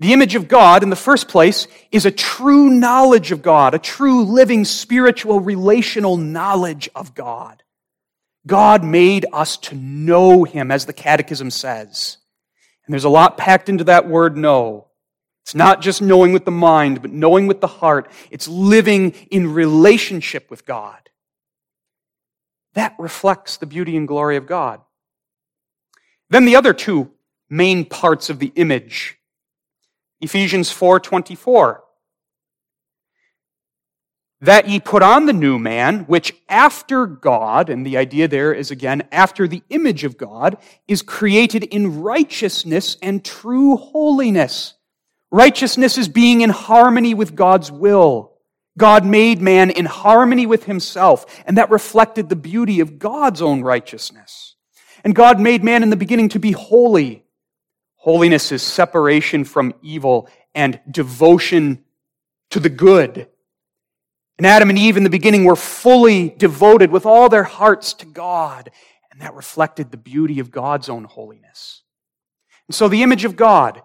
The 0.00 0.12
image 0.12 0.34
of 0.36 0.46
God, 0.46 0.82
in 0.82 0.90
the 0.90 0.96
first 0.96 1.28
place, 1.28 1.66
is 1.90 2.06
a 2.06 2.10
true 2.10 2.70
knowledge 2.70 3.32
of 3.32 3.42
God, 3.42 3.74
a 3.74 3.80
true 3.80 4.22
living 4.24 4.64
spiritual 4.64 5.40
relational 5.40 6.16
knowledge 6.16 6.88
of 6.94 7.14
God. 7.14 7.62
God 8.46 8.84
made 8.84 9.26
us 9.32 9.56
to 9.58 9.74
know 9.74 10.44
him, 10.44 10.70
as 10.70 10.86
the 10.86 10.92
Catechism 10.92 11.50
says. 11.50 12.18
And 12.86 12.92
there's 12.94 13.04
a 13.04 13.10
lot 13.10 13.36
packed 13.36 13.68
into 13.68 13.84
that 13.84 14.08
word 14.08 14.36
know. 14.36 14.86
It's 15.42 15.54
not 15.54 15.82
just 15.82 16.00
knowing 16.00 16.32
with 16.32 16.44
the 16.44 16.50
mind, 16.50 17.02
but 17.02 17.10
knowing 17.10 17.46
with 17.46 17.60
the 17.60 17.66
heart. 17.66 18.10
It's 18.30 18.46
living 18.46 19.10
in 19.30 19.52
relationship 19.52 20.50
with 20.50 20.64
God. 20.64 21.07
That 22.78 22.94
reflects 22.96 23.56
the 23.56 23.66
beauty 23.66 23.96
and 23.96 24.06
glory 24.06 24.36
of 24.36 24.46
God. 24.46 24.80
Then 26.30 26.44
the 26.44 26.54
other 26.54 26.72
two 26.72 27.10
main 27.50 27.84
parts 27.84 28.30
of 28.30 28.38
the 28.38 28.52
image. 28.54 29.18
Ephesians 30.20 30.70
4:24 30.70 31.82
that 34.40 34.68
ye 34.68 34.78
put 34.78 35.02
on 35.02 35.26
the 35.26 35.32
new 35.32 35.58
man, 35.58 36.04
which 36.04 36.32
after 36.48 37.04
God, 37.04 37.68
and 37.68 37.84
the 37.84 37.96
idea 37.96 38.28
there 38.28 38.52
is 38.52 38.70
again, 38.70 39.08
after 39.10 39.48
the 39.48 39.64
image 39.70 40.04
of 40.04 40.16
God, 40.16 40.56
is 40.86 41.02
created 41.02 41.64
in 41.64 42.00
righteousness 42.00 42.96
and 43.02 43.24
true 43.24 43.76
holiness. 43.76 44.74
Righteousness 45.32 45.98
is 45.98 46.06
being 46.06 46.42
in 46.42 46.50
harmony 46.50 47.12
with 47.12 47.34
God's 47.34 47.72
will. 47.72 48.37
God 48.78 49.04
made 49.04 49.42
man 49.42 49.70
in 49.70 49.84
harmony 49.84 50.46
with 50.46 50.64
himself, 50.64 51.26
and 51.44 51.58
that 51.58 51.70
reflected 51.70 52.28
the 52.28 52.36
beauty 52.36 52.80
of 52.80 52.98
God's 52.98 53.42
own 53.42 53.62
righteousness. 53.62 54.54
And 55.04 55.14
God 55.14 55.40
made 55.40 55.62
man 55.62 55.82
in 55.82 55.90
the 55.90 55.96
beginning 55.96 56.30
to 56.30 56.38
be 56.38 56.52
holy. 56.52 57.24
Holiness 57.96 58.52
is 58.52 58.62
separation 58.62 59.44
from 59.44 59.74
evil 59.82 60.28
and 60.54 60.80
devotion 60.90 61.84
to 62.50 62.60
the 62.60 62.70
good. 62.70 63.28
And 64.38 64.46
Adam 64.46 64.70
and 64.70 64.78
Eve 64.78 64.96
in 64.96 65.02
the 65.02 65.10
beginning 65.10 65.44
were 65.44 65.56
fully 65.56 66.30
devoted 66.30 66.90
with 66.90 67.04
all 67.04 67.28
their 67.28 67.42
hearts 67.42 67.92
to 67.94 68.06
God, 68.06 68.70
and 69.10 69.20
that 69.20 69.34
reflected 69.34 69.90
the 69.90 69.96
beauty 69.96 70.38
of 70.38 70.50
God's 70.50 70.88
own 70.88 71.04
holiness. 71.04 71.82
And 72.68 72.74
so 72.74 72.88
the 72.88 73.02
image 73.02 73.24
of 73.24 73.34
God 73.34 73.82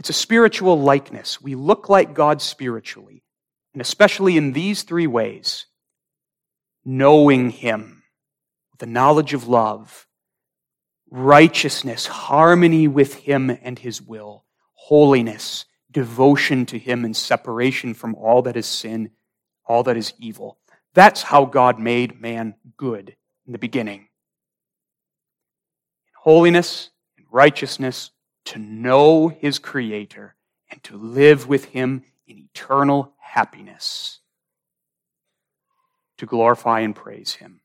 it's 0.00 0.08
a 0.08 0.14
spiritual 0.14 0.80
likeness. 0.80 1.42
We 1.42 1.54
look 1.54 1.90
like 1.90 2.14
God 2.14 2.40
spiritually, 2.40 3.22
and 3.74 3.82
especially 3.82 4.38
in 4.38 4.54
these 4.54 4.82
three 4.82 5.06
ways 5.06 5.66
knowing 6.86 7.50
Him, 7.50 8.02
the 8.78 8.86
knowledge 8.86 9.34
of 9.34 9.46
love, 9.46 10.06
righteousness, 11.10 12.06
harmony 12.06 12.88
with 12.88 13.12
Him 13.12 13.50
and 13.50 13.78
His 13.78 14.00
will, 14.00 14.46
holiness, 14.72 15.66
devotion 15.90 16.64
to 16.64 16.78
Him, 16.78 17.04
and 17.04 17.14
separation 17.14 17.92
from 17.92 18.14
all 18.14 18.40
that 18.40 18.56
is 18.56 18.64
sin, 18.64 19.10
all 19.66 19.82
that 19.82 19.98
is 19.98 20.14
evil. 20.18 20.56
That's 20.94 21.20
how 21.20 21.44
God 21.44 21.78
made 21.78 22.18
man 22.18 22.54
good 22.78 23.14
in 23.44 23.52
the 23.52 23.58
beginning. 23.58 24.08
Holiness 26.22 26.88
and 27.18 27.26
righteousness, 27.30 28.12
to 28.46 28.58
know 28.58 29.28
his 29.28 29.58
Creator 29.58 30.34
and 30.70 30.82
to 30.84 30.96
live 30.96 31.48
with 31.48 31.66
him 31.66 32.04
in 32.26 32.38
eternal 32.38 33.12
happiness, 33.18 34.20
to 36.18 36.26
glorify 36.26 36.80
and 36.80 36.94
praise 36.94 37.34
him. 37.34 37.60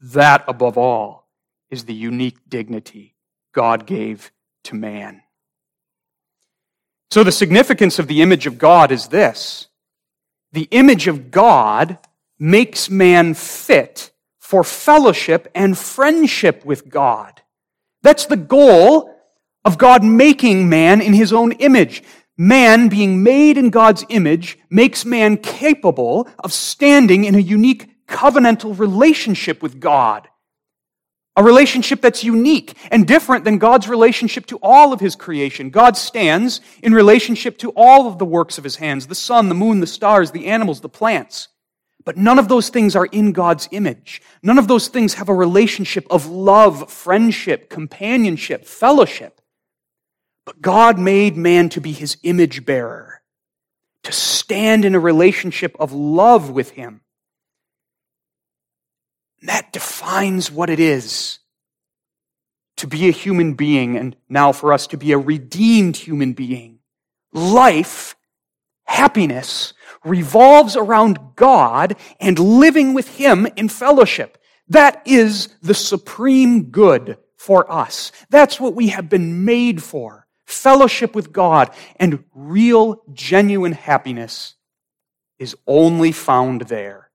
That, 0.00 0.44
above 0.46 0.76
all, 0.76 1.28
is 1.70 1.84
the 1.84 1.94
unique 1.94 2.38
dignity 2.48 3.16
God 3.52 3.86
gave 3.86 4.30
to 4.64 4.74
man. 4.74 5.22
So, 7.10 7.24
the 7.24 7.32
significance 7.32 7.98
of 7.98 8.08
the 8.08 8.22
image 8.22 8.46
of 8.46 8.58
God 8.58 8.92
is 8.92 9.08
this 9.08 9.68
the 10.52 10.68
image 10.70 11.06
of 11.06 11.30
God 11.30 11.98
makes 12.38 12.90
man 12.90 13.34
fit 13.34 14.10
for 14.38 14.62
fellowship 14.62 15.50
and 15.54 15.76
friendship 15.76 16.64
with 16.64 16.88
God. 16.88 17.42
That's 18.06 18.26
the 18.26 18.36
goal 18.36 19.12
of 19.64 19.78
God 19.78 20.04
making 20.04 20.68
man 20.68 21.00
in 21.00 21.12
his 21.12 21.32
own 21.32 21.50
image. 21.50 22.04
man 22.38 22.88
being 22.88 23.24
made 23.24 23.58
in 23.58 23.70
God's 23.70 24.04
image 24.10 24.60
makes 24.70 25.04
man 25.04 25.36
capable 25.38 26.28
of 26.38 26.52
standing 26.52 27.24
in 27.24 27.34
a 27.34 27.40
unique 27.40 28.06
covenantal 28.06 28.78
relationship 28.78 29.60
with 29.60 29.80
God. 29.80 30.28
A 31.34 31.42
relationship 31.42 32.00
that's 32.00 32.22
unique 32.22 32.76
and 32.92 33.08
different 33.08 33.44
than 33.44 33.58
God's 33.58 33.88
relationship 33.88 34.46
to 34.46 34.58
all 34.62 34.92
of 34.92 35.00
his 35.00 35.16
creation. 35.16 35.70
God 35.70 35.96
stands 35.96 36.60
in 36.84 36.94
relationship 36.94 37.58
to 37.58 37.72
all 37.74 38.06
of 38.06 38.20
the 38.20 38.24
works 38.24 38.56
of 38.56 38.62
his 38.62 38.76
hands 38.76 39.08
the 39.08 39.16
sun, 39.16 39.48
the 39.48 39.56
moon, 39.56 39.80
the 39.80 39.86
stars, 39.88 40.30
the 40.30 40.46
animals, 40.46 40.80
the 40.80 40.88
plants. 40.88 41.48
But 42.06 42.16
none 42.16 42.38
of 42.38 42.46
those 42.46 42.68
things 42.68 42.94
are 42.94 43.06
in 43.06 43.32
God's 43.32 43.68
image. 43.72 44.22
None 44.40 44.58
of 44.58 44.68
those 44.68 44.86
things 44.86 45.14
have 45.14 45.28
a 45.28 45.34
relationship 45.34 46.06
of 46.08 46.26
love, 46.26 46.88
friendship, 46.88 47.68
companionship, 47.68 48.64
fellowship. 48.64 49.40
But 50.44 50.62
God 50.62 51.00
made 51.00 51.36
man 51.36 51.68
to 51.70 51.80
be 51.80 51.90
his 51.90 52.16
image 52.22 52.64
bearer, 52.64 53.22
to 54.04 54.12
stand 54.12 54.84
in 54.84 54.94
a 54.94 55.00
relationship 55.00 55.74
of 55.80 55.92
love 55.92 56.48
with 56.48 56.70
him. 56.70 57.00
And 59.40 59.48
That 59.48 59.72
defines 59.72 60.48
what 60.48 60.70
it 60.70 60.78
is 60.78 61.40
to 62.76 62.86
be 62.86 63.08
a 63.08 63.12
human 63.12 63.54
being, 63.54 63.96
and 63.96 64.14
now 64.28 64.52
for 64.52 64.72
us 64.72 64.86
to 64.88 64.96
be 64.96 65.10
a 65.10 65.18
redeemed 65.18 65.96
human 65.96 66.34
being. 66.34 66.78
Life, 67.32 68.14
happiness, 68.84 69.74
revolves 70.04 70.76
around 70.76 71.18
God 71.36 71.96
and 72.20 72.38
living 72.38 72.94
with 72.94 73.16
Him 73.16 73.46
in 73.56 73.68
fellowship. 73.68 74.38
That 74.68 75.02
is 75.06 75.48
the 75.62 75.74
supreme 75.74 76.70
good 76.70 77.18
for 77.36 77.70
us. 77.70 78.12
That's 78.30 78.58
what 78.60 78.74
we 78.74 78.88
have 78.88 79.08
been 79.08 79.44
made 79.44 79.82
for. 79.82 80.26
Fellowship 80.44 81.14
with 81.14 81.32
God 81.32 81.70
and 81.96 82.24
real, 82.34 83.02
genuine 83.12 83.72
happiness 83.72 84.54
is 85.38 85.56
only 85.66 86.12
found 86.12 86.62
there 86.62 87.10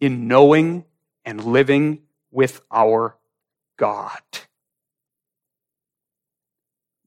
in 0.00 0.28
knowing 0.28 0.84
and 1.24 1.42
living 1.44 2.02
with 2.30 2.60
our 2.70 3.16
God. 3.76 4.20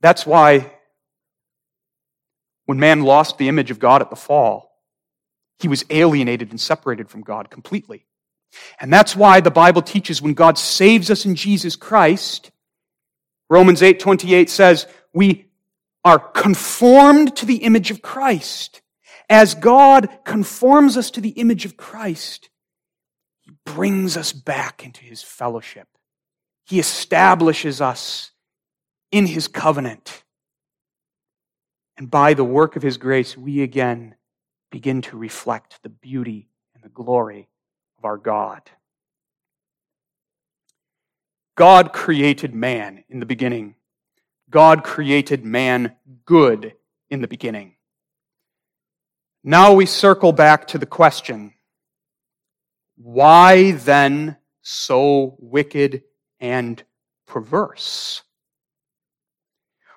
That's 0.01 0.25
why 0.25 0.73
when 2.71 2.79
man 2.79 3.01
lost 3.01 3.37
the 3.37 3.49
image 3.49 3.69
of 3.69 3.79
God 3.79 4.01
at 4.01 4.09
the 4.09 4.15
fall, 4.15 4.71
he 5.59 5.67
was 5.67 5.83
alienated 5.89 6.51
and 6.51 6.61
separated 6.61 7.09
from 7.09 7.21
God 7.21 7.49
completely. 7.49 8.05
And 8.79 8.93
that's 8.93 9.13
why 9.13 9.41
the 9.41 9.51
Bible 9.51 9.81
teaches 9.81 10.21
when 10.21 10.35
God 10.35 10.57
saves 10.57 11.11
us 11.11 11.25
in 11.25 11.35
Jesus 11.35 11.75
Christ, 11.75 12.49
Romans 13.49 13.81
8:28 13.81 14.47
says, 14.47 14.87
we 15.13 15.47
are 16.05 16.17
conformed 16.17 17.35
to 17.35 17.45
the 17.45 17.57
image 17.57 17.91
of 17.91 18.01
Christ. 18.01 18.81
As 19.29 19.53
God 19.53 20.07
conforms 20.23 20.95
us 20.95 21.11
to 21.11 21.19
the 21.19 21.31
image 21.31 21.65
of 21.65 21.75
Christ, 21.75 22.49
he 23.41 23.51
brings 23.65 24.15
us 24.15 24.31
back 24.31 24.85
into 24.85 25.03
his 25.03 25.21
fellowship. 25.21 25.89
He 26.63 26.79
establishes 26.79 27.81
us 27.81 28.31
in 29.11 29.25
his 29.25 29.49
covenant. 29.49 30.23
And 31.97 32.09
by 32.09 32.33
the 32.33 32.43
work 32.43 32.75
of 32.75 32.81
His 32.81 32.97
grace, 32.97 33.37
we 33.37 33.61
again 33.61 34.15
begin 34.71 35.01
to 35.03 35.17
reflect 35.17 35.83
the 35.83 35.89
beauty 35.89 36.49
and 36.73 36.83
the 36.83 36.89
glory 36.89 37.49
of 37.97 38.05
our 38.05 38.17
God. 38.17 38.61
God 41.55 41.93
created 41.93 42.55
man 42.55 43.03
in 43.09 43.19
the 43.19 43.25
beginning. 43.25 43.75
God 44.49 44.83
created 44.83 45.45
man 45.45 45.95
good 46.25 46.73
in 47.09 47.21
the 47.21 47.27
beginning. 47.27 47.75
Now 49.43 49.73
we 49.73 49.85
circle 49.85 50.31
back 50.31 50.67
to 50.67 50.77
the 50.77 50.85
question 50.85 51.53
why 52.95 53.71
then 53.71 54.37
so 54.61 55.35
wicked 55.39 56.03
and 56.39 56.83
perverse? 57.25 58.21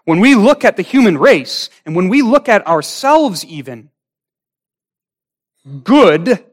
When 0.05 0.21
we 0.21 0.35
look 0.35 0.65
at 0.65 0.77
the 0.77 0.83
human 0.83 1.17
race, 1.19 1.71
and 1.87 1.97
when 1.97 2.09
we 2.09 2.23
look 2.23 2.49
at 2.49 2.67
ourselves 2.67 3.45
even, 3.45 3.91
good 5.83 6.45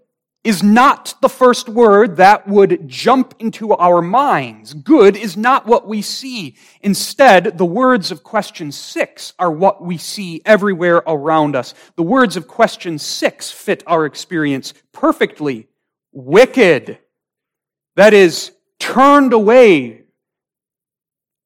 is 0.44 0.64
not 0.64 1.14
the 1.22 1.30
first 1.30 1.70
word 1.70 2.18
that 2.18 2.48
would 2.48 2.88
jump 2.88 3.36
into 3.38 3.74
our 3.74 4.02
minds. 4.02 4.74
Good 4.74 5.16
is 5.16 5.38
not 5.38 5.68
what 5.68 5.88
we 5.88 6.02
see. 6.02 6.56
Instead, 6.82 7.60
the 7.60 7.66
words 7.66 8.10
of 8.10 8.24
question 8.24 8.72
six 8.72 9.34
are 9.38 9.52
what 9.52 9.84
we 9.84 9.98
see 9.98 10.42
everywhere 10.44 11.04
around 11.06 11.56
us. 11.56 11.76
The 11.96 12.04
words 12.04 12.38
of 12.38 12.48
question 12.48 12.98
six 12.98 13.52
fit 13.52 13.84
our 13.86 14.06
experience 14.06 14.74
perfectly. 14.94 15.68
Wicked. 16.12 16.98
That 17.96 18.14
is, 18.14 18.52
turned 18.80 19.34
away 19.34 20.01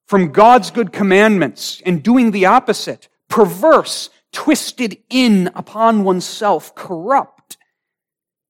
from 0.06 0.32
God's 0.32 0.72
good 0.72 0.92
commandments 0.92 1.82
and 1.86 2.04
doing 2.04 2.32
the 2.32 2.46
opposite, 2.46 3.08
perverse, 3.28 4.10
twisted 4.32 4.98
in 5.10 5.50
upon 5.56 6.04
oneself, 6.04 6.76
corrupt. 6.76 7.58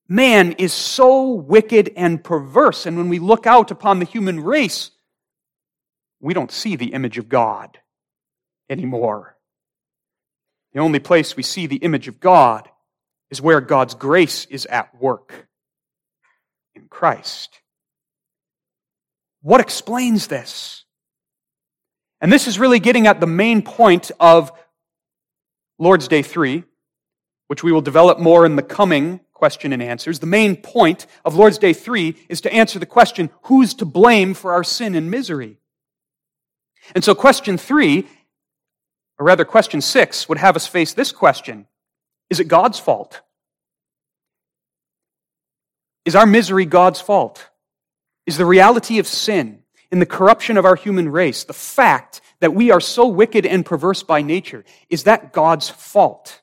Man 0.07 0.53
is 0.53 0.73
so 0.73 1.31
wicked 1.31 1.91
and 1.95 2.23
perverse. 2.23 2.85
And 2.85 2.97
when 2.97 3.09
we 3.09 3.19
look 3.19 3.47
out 3.47 3.71
upon 3.71 3.99
the 3.99 4.05
human 4.05 4.39
race, 4.39 4.91
we 6.19 6.33
don't 6.33 6.51
see 6.51 6.75
the 6.75 6.93
image 6.93 7.17
of 7.17 7.29
God 7.29 7.79
anymore. 8.69 9.37
The 10.73 10.79
only 10.79 10.99
place 10.99 11.37
we 11.37 11.43
see 11.43 11.67
the 11.67 11.77
image 11.77 12.07
of 12.07 12.19
God 12.19 12.69
is 13.29 13.41
where 13.41 13.61
God's 13.61 13.95
grace 13.95 14.45
is 14.45 14.65
at 14.65 14.99
work 14.99 15.47
in 16.75 16.87
Christ. 16.87 17.59
What 19.41 19.61
explains 19.61 20.27
this? 20.27 20.84
And 22.21 22.31
this 22.31 22.47
is 22.47 22.57
really 22.59 22.79
getting 22.79 23.07
at 23.07 23.19
the 23.19 23.27
main 23.27 23.61
point 23.61 24.11
of 24.19 24.51
Lord's 25.77 26.07
Day 26.07 26.21
3, 26.21 26.63
which 27.47 27.63
we 27.63 27.71
will 27.71 27.81
develop 27.81 28.19
more 28.19 28.45
in 28.45 28.55
the 28.55 28.63
coming 28.63 29.19
question 29.33 29.73
and 29.73 29.83
answers. 29.83 30.19
The 30.19 30.25
main 30.25 30.55
point 30.55 31.05
of 31.25 31.35
Lord's 31.35 31.57
Day 31.57 31.73
3 31.73 32.15
is 32.29 32.41
to 32.41 32.53
answer 32.53 32.79
the 32.79 32.85
question, 32.85 33.29
who's 33.43 33.73
to 33.75 33.85
blame 33.85 34.33
for 34.33 34.53
our 34.53 34.63
sin 34.63 34.95
and 34.95 35.11
misery? 35.11 35.57
And 36.93 37.03
so 37.03 37.13
question 37.13 37.57
3, 37.57 38.07
or 39.19 39.25
rather 39.25 39.45
question 39.45 39.81
6, 39.81 40.29
would 40.29 40.37
have 40.37 40.55
us 40.55 40.67
face 40.67 40.93
this 40.93 41.11
question. 41.11 41.67
Is 42.29 42.39
it 42.39 42.47
God's 42.47 42.79
fault? 42.79 43.21
Is 46.05 46.15
our 46.15 46.25
misery 46.25 46.65
God's 46.65 47.01
fault? 47.01 47.49
Is 48.25 48.37
the 48.37 48.45
reality 48.45 48.99
of 48.99 49.07
sin 49.07 49.63
in 49.91 49.99
the 49.99 50.05
corruption 50.05 50.57
of 50.57 50.65
our 50.65 50.75
human 50.75 51.09
race, 51.09 51.43
the 51.43 51.53
fact 51.53 52.21
that 52.39 52.53
we 52.53 52.71
are 52.71 52.81
so 52.81 53.07
wicked 53.07 53.45
and 53.45 53.65
perverse 53.65 54.03
by 54.03 54.21
nature, 54.21 54.63
is 54.89 55.03
that 55.03 55.33
God's 55.33 55.69
fault? 55.69 56.41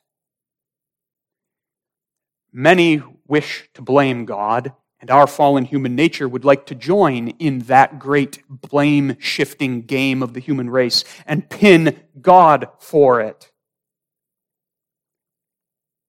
Many 2.51 3.01
wish 3.27 3.69
to 3.73 3.81
blame 3.81 4.25
God, 4.25 4.73
and 4.99 5.09
our 5.11 5.27
fallen 5.27 5.65
human 5.65 5.95
nature 5.95 6.27
would 6.27 6.45
like 6.45 6.67
to 6.67 6.75
join 6.75 7.29
in 7.39 7.59
that 7.59 7.99
great 7.99 8.41
blame 8.49 9.17
shifting 9.19 9.81
game 9.81 10.23
of 10.23 10.33
the 10.33 10.39
human 10.39 10.69
race 10.69 11.03
and 11.25 11.49
pin 11.49 11.99
God 12.21 12.69
for 12.79 13.21
it. 13.21 13.51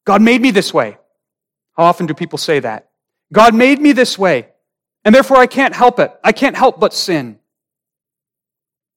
God 0.05 0.23
made 0.23 0.41
me 0.41 0.51
this 0.51 0.73
way. 0.73 0.99
How 1.77 1.85
often 1.85 2.07
do 2.07 2.15
people 2.15 2.39
say 2.39 2.61
that? 2.61 2.91
God 3.33 3.55
made 3.55 3.81
me 3.81 3.93
this 3.93 4.19
way. 4.19 4.49
And 5.05 5.15
therefore, 5.15 5.37
I 5.37 5.47
can't 5.47 5.75
help 5.75 5.99
it. 5.99 6.13
I 6.23 6.33
can't 6.33 6.57
help 6.57 6.81
but 6.81 6.95
sin. 6.95 7.39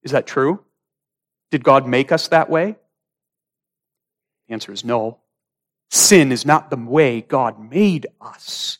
Is 0.03 0.11
that 0.11 0.25
true? 0.25 0.63
Did 1.51 1.63
God 1.63 1.87
make 1.87 2.11
us 2.11 2.29
that 2.29 2.49
way? 2.49 2.77
The 4.47 4.53
answer 4.53 4.71
is 4.71 4.85
no. 4.85 5.19
Sin 5.89 6.31
is 6.31 6.45
not 6.45 6.69
the 6.69 6.77
way 6.77 7.21
God 7.21 7.71
made 7.71 8.07
us. 8.21 8.77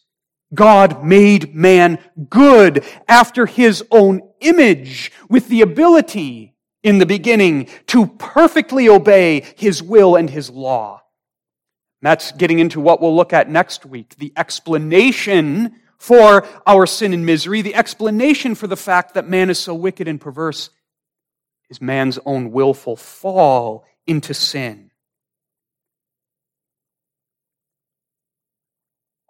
God 0.53 1.03
made 1.03 1.53
man 1.53 1.99
good 2.29 2.85
after 3.07 3.45
his 3.45 3.83
own 3.91 4.21
image 4.39 5.11
with 5.29 5.49
the 5.49 5.61
ability 5.61 6.55
in 6.83 6.99
the 6.99 7.05
beginning 7.05 7.67
to 7.87 8.07
perfectly 8.07 8.87
obey 8.87 9.41
his 9.57 9.83
will 9.83 10.15
and 10.15 10.29
his 10.29 10.49
law. 10.49 11.03
That's 12.01 12.31
getting 12.31 12.59
into 12.59 12.79
what 12.79 13.01
we'll 13.01 13.15
look 13.15 13.33
at 13.33 13.49
next 13.49 13.85
week 13.85 14.15
the 14.17 14.31
explanation 14.37 15.75
for 15.97 16.47
our 16.65 16.85
sin 16.85 17.13
and 17.13 17.25
misery, 17.25 17.61
the 17.61 17.75
explanation 17.75 18.55
for 18.55 18.67
the 18.67 18.77
fact 18.77 19.13
that 19.15 19.27
man 19.27 19.49
is 19.49 19.59
so 19.59 19.73
wicked 19.73 20.07
and 20.07 20.21
perverse 20.21 20.69
is 21.69 21.81
man's 21.81 22.19
own 22.25 22.51
willful 22.51 22.95
fall 22.95 23.85
into 24.05 24.33
sin. 24.33 24.91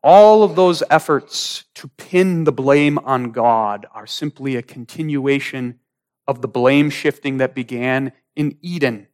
All 0.03 0.43
of 0.43 0.55
those 0.55 0.83
efforts 0.89 1.65
to 1.75 1.87
pin 1.87 2.43
the 2.43 2.51
blame 2.51 2.97
on 2.99 3.31
God 3.31 3.87
are 3.93 4.07
simply 4.07 4.55
a 4.55 4.61
continuation 4.61 5.79
of 6.27 6.41
the 6.41 6.47
blame 6.47 6.89
shifting 6.89 7.37
that 7.37 7.55
began 7.55 8.13
in 8.35 8.57
Eden. 8.61 9.07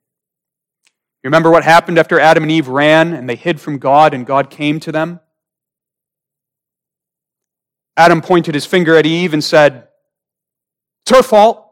You 1.24 1.30
remember 1.30 1.50
what 1.50 1.64
happened 1.64 1.98
after 1.98 2.20
Adam 2.20 2.44
and 2.44 2.52
Eve 2.52 2.68
ran 2.68 3.14
and 3.14 3.30
they 3.30 3.38
hid 3.38 3.62
from 3.62 3.78
God 3.78 4.14
and 4.14 4.26
God 4.26 4.50
came 4.50 4.80
to 4.82 4.92
them? 4.92 5.22
Adam 7.96 8.22
pointed 8.22 8.56
his 8.56 8.66
finger 8.66 8.96
at 8.96 9.06
Eve 9.06 9.34
and 9.34 9.44
said, 9.44 9.88
It's 11.04 11.16
her 11.16 11.24
fault. 11.24 11.68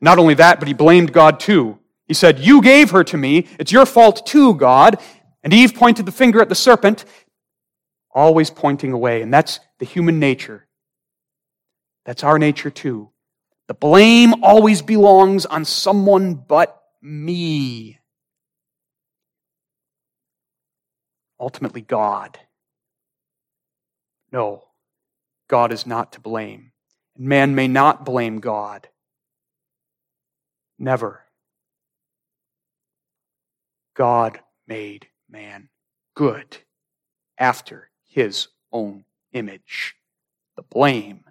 Not 0.00 0.18
only 0.18 0.34
that, 0.34 0.58
but 0.58 0.68
he 0.68 0.74
blamed 0.74 1.12
God 1.12 1.40
too. 1.40 1.78
He 2.06 2.14
said, 2.14 2.38
You 2.38 2.62
gave 2.62 2.90
her 2.90 3.04
to 3.04 3.16
me. 3.16 3.46
It's 3.58 3.72
your 3.72 3.86
fault 3.86 4.26
too, 4.26 4.54
God. 4.54 5.00
And 5.42 5.52
Eve 5.52 5.74
pointed 5.74 6.06
the 6.06 6.12
finger 6.12 6.40
at 6.40 6.48
the 6.48 6.54
serpent, 6.54 7.04
always 8.10 8.50
pointing 8.50 8.92
away. 8.92 9.22
And 9.22 9.32
that's 9.32 9.60
the 9.78 9.84
human 9.84 10.18
nature. 10.18 10.66
That's 12.04 12.24
our 12.24 12.38
nature 12.38 12.70
too. 12.70 13.10
The 13.68 13.74
blame 13.74 14.42
always 14.42 14.82
belongs 14.82 15.46
on 15.46 15.64
someone 15.64 16.34
but 16.34 16.82
me. 17.00 17.98
Ultimately, 21.38 21.80
God. 21.80 22.38
No, 24.32 24.64
God 25.48 25.72
is 25.72 25.86
not 25.86 26.12
to 26.12 26.20
blame. 26.20 26.72
And 27.16 27.26
man 27.26 27.54
may 27.54 27.68
not 27.68 28.04
blame 28.04 28.38
God. 28.38 28.88
Never. 30.78 31.24
God 33.94 34.40
made 34.66 35.08
man 35.28 35.68
good 36.14 36.58
after 37.36 37.90
his 38.06 38.48
own 38.72 39.04
image. 39.32 39.96
The 40.56 40.62
blame 40.62 41.24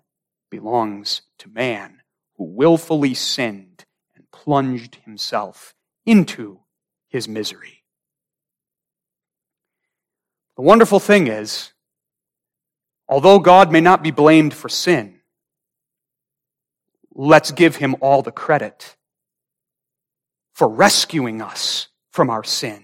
belongs 0.50 1.22
to 1.40 1.50
man 1.50 2.02
who 2.36 2.44
willfully 2.44 3.14
sinned 3.14 3.86
and 4.16 4.30
plunged 4.32 4.96
himself 5.06 5.74
into 6.06 6.60
his 7.08 7.28
misery. 7.28 7.84
The 10.56 10.62
wonderful 10.62 11.00
thing 11.00 11.28
is, 11.28 11.72
although 13.10 13.40
God 13.40 13.72
may 13.72 13.82
not 13.82 14.04
be 14.04 14.12
blamed 14.12 14.54
for 14.54 14.70
sin, 14.70 15.20
let's 17.14 17.52
give 17.52 17.76
him 17.76 17.96
all 18.00 18.22
the 18.22 18.32
credit 18.32 18.96
for 20.54 20.68
rescuing 20.68 21.42
us 21.42 21.88
from 22.12 22.30
our 22.30 22.44
sin, 22.44 22.84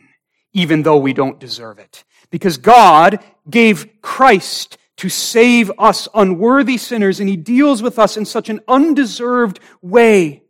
even 0.54 0.84
though 0.84 0.98
we 0.98 1.14
don't 1.14 1.40
deserve 1.40 1.78
it. 1.78 2.04
Because 2.32 2.58
God 2.58 3.24
gave 3.50 4.02
Christ 4.02 4.78
to 4.98 5.10
save 5.10 5.72
us 5.78 6.08
unworthy 6.14 6.78
sinners, 6.78 7.20
and 7.20 7.28
He 7.28 7.36
deals 7.36 7.84
with 7.84 8.00
us 8.00 8.16
in 8.16 8.24
such 8.24 8.50
an 8.50 8.62
undeserved 8.68 9.60
way. 9.82 10.45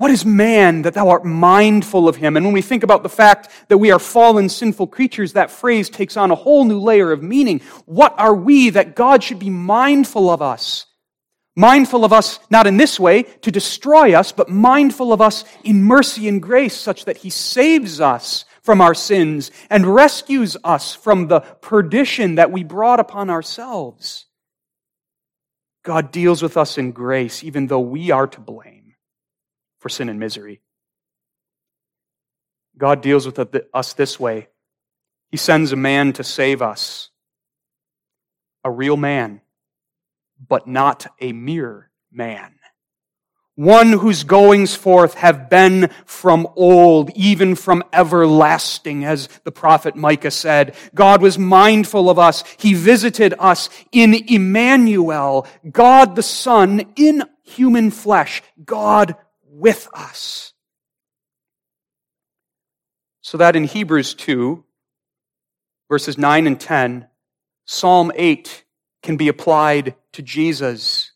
What 0.00 0.10
is 0.10 0.24
man 0.24 0.80
that 0.82 0.94
thou 0.94 1.10
art 1.10 1.26
mindful 1.26 2.08
of 2.08 2.16
him? 2.16 2.38
And 2.38 2.46
when 2.46 2.54
we 2.54 2.62
think 2.62 2.82
about 2.82 3.02
the 3.02 3.10
fact 3.10 3.50
that 3.68 3.76
we 3.76 3.90
are 3.90 3.98
fallen, 3.98 4.48
sinful 4.48 4.86
creatures, 4.86 5.34
that 5.34 5.50
phrase 5.50 5.90
takes 5.90 6.16
on 6.16 6.30
a 6.30 6.34
whole 6.34 6.64
new 6.64 6.80
layer 6.80 7.12
of 7.12 7.22
meaning. 7.22 7.60
What 7.84 8.18
are 8.18 8.34
we 8.34 8.70
that 8.70 8.96
God 8.96 9.22
should 9.22 9.38
be 9.38 9.50
mindful 9.50 10.30
of 10.30 10.40
us? 10.40 10.86
Mindful 11.54 12.02
of 12.06 12.14
us, 12.14 12.40
not 12.48 12.66
in 12.66 12.78
this 12.78 12.98
way, 12.98 13.24
to 13.24 13.50
destroy 13.50 14.14
us, 14.14 14.32
but 14.32 14.48
mindful 14.48 15.12
of 15.12 15.20
us 15.20 15.44
in 15.64 15.84
mercy 15.84 16.28
and 16.28 16.40
grace, 16.40 16.74
such 16.74 17.04
that 17.04 17.18
He 17.18 17.28
saves 17.28 18.00
us 18.00 18.46
from 18.62 18.80
our 18.80 18.94
sins 18.94 19.50
and 19.68 19.94
rescues 19.94 20.56
us 20.64 20.94
from 20.94 21.28
the 21.28 21.40
perdition 21.40 22.36
that 22.36 22.50
we 22.50 22.64
brought 22.64 23.00
upon 23.00 23.28
ourselves. 23.28 24.24
God 25.82 26.10
deals 26.10 26.42
with 26.42 26.56
us 26.56 26.78
in 26.78 26.92
grace, 26.92 27.44
even 27.44 27.66
though 27.66 27.80
we 27.80 28.10
are 28.10 28.28
to 28.28 28.40
blame 28.40 28.79
for 29.80 29.88
sin 29.88 30.08
and 30.08 30.20
misery. 30.20 30.60
God 32.78 33.02
deals 33.02 33.26
with 33.26 33.38
us 33.74 33.92
this 33.94 34.20
way 34.20 34.48
He 35.30 35.36
sends 35.36 35.72
a 35.72 35.76
man 35.76 36.12
to 36.14 36.24
save 36.24 36.62
us, 36.62 37.10
a 38.64 38.70
real 38.70 38.96
man 38.96 39.40
but 40.48 40.66
not 40.66 41.06
a 41.20 41.32
mere 41.32 41.90
man. 42.10 42.54
One 43.56 43.92
whose 43.92 44.24
goings 44.24 44.74
forth 44.74 45.14
have 45.14 45.50
been 45.50 45.90
from 46.06 46.48
old, 46.56 47.10
even 47.10 47.54
from 47.54 47.82
everlasting, 47.92 49.04
as 49.04 49.28
the 49.44 49.52
prophet 49.52 49.96
Micah 49.96 50.30
said. 50.30 50.74
God 50.94 51.20
was 51.20 51.38
mindful 51.38 52.08
of 52.08 52.18
us. 52.18 52.42
He 52.58 52.72
visited 52.72 53.34
us 53.38 53.68
in 53.92 54.14
Emmanuel, 54.14 55.46
God 55.70 56.16
the 56.16 56.22
Son 56.22 56.92
in 56.96 57.24
human 57.42 57.90
flesh, 57.90 58.42
God 58.64 59.14
with 59.60 59.88
us. 59.92 60.52
So 63.20 63.38
that 63.38 63.54
in 63.54 63.64
Hebrews 63.64 64.14
2, 64.14 64.64
verses 65.88 66.18
9 66.18 66.46
and 66.46 66.58
10, 66.58 67.06
Psalm 67.66 68.10
8 68.14 68.64
can 69.02 69.16
be 69.16 69.28
applied 69.28 69.94
to 70.12 70.22
Jesus. 70.22 71.12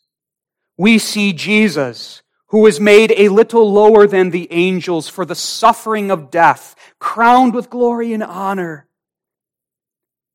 We 0.77 0.99
see 0.99 1.33
Jesus, 1.33 2.23
who 2.49 2.61
was 2.61 2.79
made 2.79 3.13
a 3.17 3.29
little 3.29 3.73
lower 3.73 4.07
than 4.07 4.31
the 4.31 4.47
angels 4.53 5.09
for 5.09 5.25
the 5.25 5.35
suffering 5.35 6.11
of 6.11 6.31
death, 6.31 6.77
crowned 6.99 7.55
with 7.55 7.71
glory 7.71 8.13
and 8.13 8.23
honor. 8.23 8.87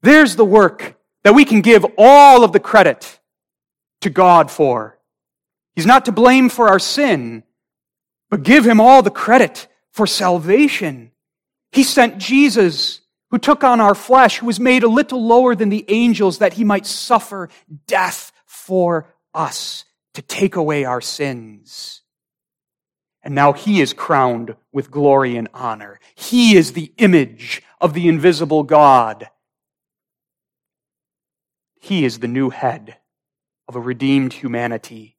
There's 0.01 0.35
the 0.35 0.45
work 0.45 0.97
that 1.23 1.35
we 1.35 1.45
can 1.45 1.61
give 1.61 1.85
all 1.97 2.43
of 2.43 2.51
the 2.51 2.59
credit 2.59 3.19
to 4.01 4.09
God 4.09 4.49
for. 4.49 4.97
He's 5.75 5.85
not 5.85 6.05
to 6.05 6.11
blame 6.11 6.49
for 6.49 6.67
our 6.67 6.79
sin, 6.79 7.43
but 8.29 8.43
give 8.43 8.65
him 8.65 8.79
all 8.79 9.01
the 9.01 9.09
credit 9.09 9.67
for 9.91 10.07
salvation. 10.07 11.11
He 11.71 11.83
sent 11.83 12.17
Jesus 12.17 13.01
who 13.31 13.37
took 13.37 13.63
on 13.63 13.79
our 13.79 13.95
flesh, 13.95 14.37
who 14.37 14.47
was 14.47 14.59
made 14.59 14.83
a 14.83 14.87
little 14.87 15.25
lower 15.25 15.55
than 15.55 15.69
the 15.69 15.85
angels 15.87 16.39
that 16.39 16.53
he 16.53 16.63
might 16.63 16.85
suffer 16.85 17.49
death 17.87 18.31
for 18.45 19.07
us 19.33 19.85
to 20.15 20.21
take 20.21 20.55
away 20.55 20.83
our 20.83 21.01
sins. 21.01 22.01
And 23.21 23.35
now 23.35 23.53
he 23.53 23.81
is 23.81 23.93
crowned 23.93 24.55
with 24.71 24.91
glory 24.91 25.35
and 25.35 25.49
honor. 25.53 25.99
He 26.15 26.55
is 26.55 26.73
the 26.73 26.91
image 26.97 27.61
of 27.81 27.93
the 27.93 28.07
invisible 28.07 28.63
God. 28.63 29.29
He 31.79 32.05
is 32.05 32.19
the 32.19 32.27
new 32.27 32.49
head 32.49 32.97
of 33.67 33.75
a 33.75 33.79
redeemed 33.79 34.33
humanity 34.33 35.17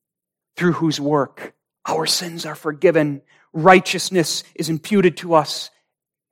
through 0.57 0.73
whose 0.73 1.01
work 1.01 1.55
our 1.91 2.07
sins 2.07 2.47
are 2.47 2.55
forgiven, 2.55 3.23
righteousness 3.53 4.45
is 4.55 4.69
imputed 4.69 5.17
to 5.19 5.35
us, 5.35 5.71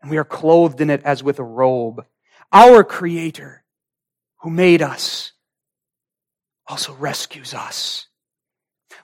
and 0.01 0.11
we 0.11 0.17
are 0.17 0.25
clothed 0.25 0.81
in 0.81 0.89
it 0.89 1.03
as 1.03 1.23
with 1.23 1.41
a 1.41 1.45
robe. 1.45 2.05
Our 2.53 2.85
Creator, 2.85 3.65
who 4.43 4.51
made 4.51 4.83
us, 4.83 5.33
also 6.67 6.95
rescues 6.95 7.55
us. 7.55 8.07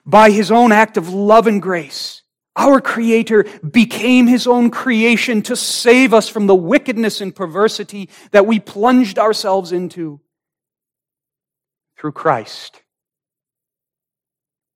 By 0.05 0.31
his 0.31 0.49
own 0.49 0.71
act 0.71 0.97
of 0.97 1.09
love 1.09 1.47
and 1.47 1.61
grace, 1.61 2.21
our 2.55 2.79
Creator 2.79 3.43
became 3.69 4.27
his 4.27 4.47
own 4.47 4.69
creation 4.71 5.41
to 5.43 5.57
save 5.57 6.13
us 6.13 6.29
from 6.29 6.47
the 6.47 6.55
wickedness 6.55 7.19
and 7.19 7.35
perversity 7.35 8.09
that 8.31 8.47
we 8.47 8.59
plunged 8.59 9.19
ourselves 9.19 9.73
into. 9.73 10.21
Through 11.97 12.13
Christ, 12.13 12.81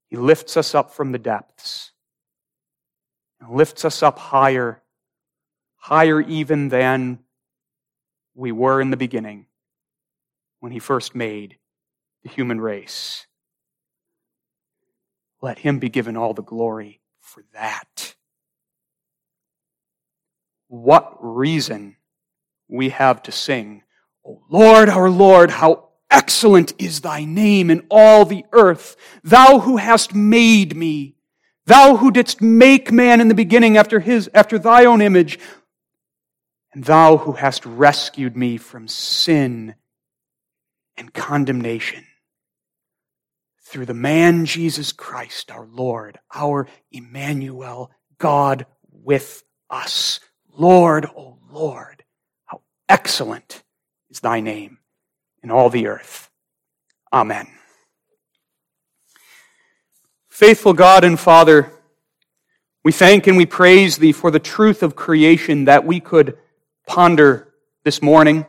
he 0.09 0.17
lifts 0.17 0.57
us 0.57 0.73
up 0.73 0.91
from 0.91 1.11
the 1.11 1.19
depths 1.19 1.91
and 3.39 3.55
lifts 3.55 3.85
us 3.85 4.01
up 4.01 4.17
higher, 4.17 4.81
higher 5.75 6.19
even 6.19 6.69
than 6.69 7.19
we 8.33 8.51
were 8.51 8.81
in 8.81 8.89
the 8.89 8.97
beginning 8.97 9.45
when 10.59 10.71
he 10.71 10.79
first 10.79 11.13
made 11.13 11.57
the 12.23 12.29
human 12.29 12.59
race. 12.59 13.27
Let 15.41 15.59
him 15.59 15.79
be 15.79 15.89
given 15.89 16.17
all 16.17 16.33
the 16.33 16.41
glory 16.41 17.01
for 17.21 17.43
that. 17.53 18.15
What 20.67 21.15
reason 21.19 21.97
we 22.67 22.89
have 22.89 23.23
to 23.23 23.31
sing, 23.31 23.83
O 24.25 24.41
Lord, 24.49 24.89
our 24.89 25.09
Lord, 25.09 25.49
how 25.49 25.88
excellent 26.09 26.73
is 26.79 27.01
thy 27.01 27.25
name 27.25 27.69
in 27.69 27.85
all 27.89 28.25
the 28.25 28.45
earth, 28.51 28.95
thou 29.23 29.59
who 29.59 29.77
hast 29.77 30.13
made 30.13 30.75
me, 30.75 31.15
thou 31.65 31.97
who 31.97 32.11
didst 32.11 32.41
make 32.41 32.91
man 32.91 33.21
in 33.21 33.27
the 33.27 33.35
beginning 33.35 33.77
after 33.77 33.99
his, 33.99 34.29
after 34.33 34.57
thy 34.57 34.85
own 34.85 35.01
image, 35.01 35.39
and 36.73 36.83
thou 36.83 37.17
who 37.17 37.33
hast 37.33 37.65
rescued 37.65 38.35
me 38.35 38.57
from 38.57 38.87
sin 38.87 39.75
and 40.97 41.13
condemnation 41.13 42.05
through 43.63 43.85
the 43.85 43.93
man 43.93 44.45
Jesus 44.45 44.91
Christ, 44.91 45.51
our 45.51 45.67
Lord, 45.67 46.19
our 46.33 46.67
Emmanuel, 46.91 47.91
God 48.17 48.65
with 48.91 49.43
us. 49.69 50.19
Lord, 50.51 51.05
O 51.05 51.11
oh 51.15 51.37
Lord, 51.51 52.03
how 52.45 52.61
excellent 52.89 53.63
is 54.09 54.19
thy 54.19 54.39
name 54.39 54.78
in 55.43 55.51
all 55.51 55.69
the 55.69 55.87
earth. 55.87 56.29
Amen. 57.13 57.47
Faithful 60.29 60.73
God 60.73 61.03
and 61.03 61.19
Father, 61.19 61.71
We 62.83 62.91
thank 62.93 63.27
and 63.27 63.35
we 63.35 63.45
praise 63.45 63.97
thee 63.97 64.13
for 64.13 64.31
the 64.31 64.39
truth 64.39 64.83
of 64.83 64.95
creation 64.95 65.65
that 65.65 65.85
we 65.85 65.99
could 65.99 66.37
ponder 66.87 67.53
this 67.83 68.01
morning. 68.01 68.45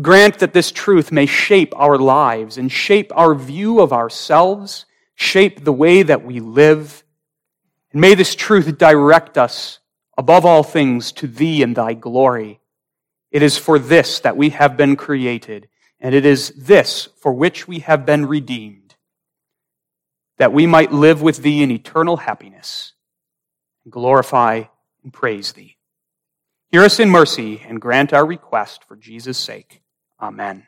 Grant 0.00 0.40
that 0.40 0.52
this 0.52 0.72
truth 0.72 1.12
may 1.12 1.26
shape 1.26 1.72
our 1.76 1.98
lives 1.98 2.58
and 2.58 2.70
shape 2.70 3.12
our 3.14 3.34
view 3.34 3.80
of 3.80 3.92
ourselves, 3.92 4.86
shape 5.14 5.64
the 5.64 5.72
way 5.72 6.02
that 6.02 6.24
we 6.24 6.40
live. 6.40 7.04
And 7.92 8.00
may 8.00 8.14
this 8.14 8.34
truth 8.34 8.76
direct 8.76 9.38
us 9.38 9.78
above 10.18 10.44
all 10.44 10.62
things 10.62 11.12
to 11.12 11.26
thee 11.26 11.62
and 11.62 11.76
thy 11.76 11.94
glory. 11.94 12.59
It 13.30 13.42
is 13.42 13.56
for 13.56 13.78
this 13.78 14.20
that 14.20 14.36
we 14.36 14.50
have 14.50 14.76
been 14.76 14.96
created, 14.96 15.68
and 16.00 16.14
it 16.14 16.24
is 16.26 16.50
this 16.50 17.08
for 17.20 17.32
which 17.32 17.68
we 17.68 17.80
have 17.80 18.04
been 18.04 18.26
redeemed, 18.26 18.94
that 20.38 20.52
we 20.52 20.66
might 20.66 20.92
live 20.92 21.22
with 21.22 21.38
thee 21.38 21.62
in 21.62 21.70
eternal 21.70 22.18
happiness, 22.18 22.94
and 23.84 23.92
glorify 23.92 24.64
and 25.02 25.12
praise 25.12 25.52
thee. 25.52 25.76
Hear 26.70 26.82
us 26.82 27.00
in 27.00 27.10
mercy 27.10 27.62
and 27.66 27.80
grant 27.80 28.12
our 28.12 28.24
request 28.24 28.84
for 28.84 28.96
Jesus' 28.96 29.38
sake. 29.38 29.82
Amen. 30.20 30.66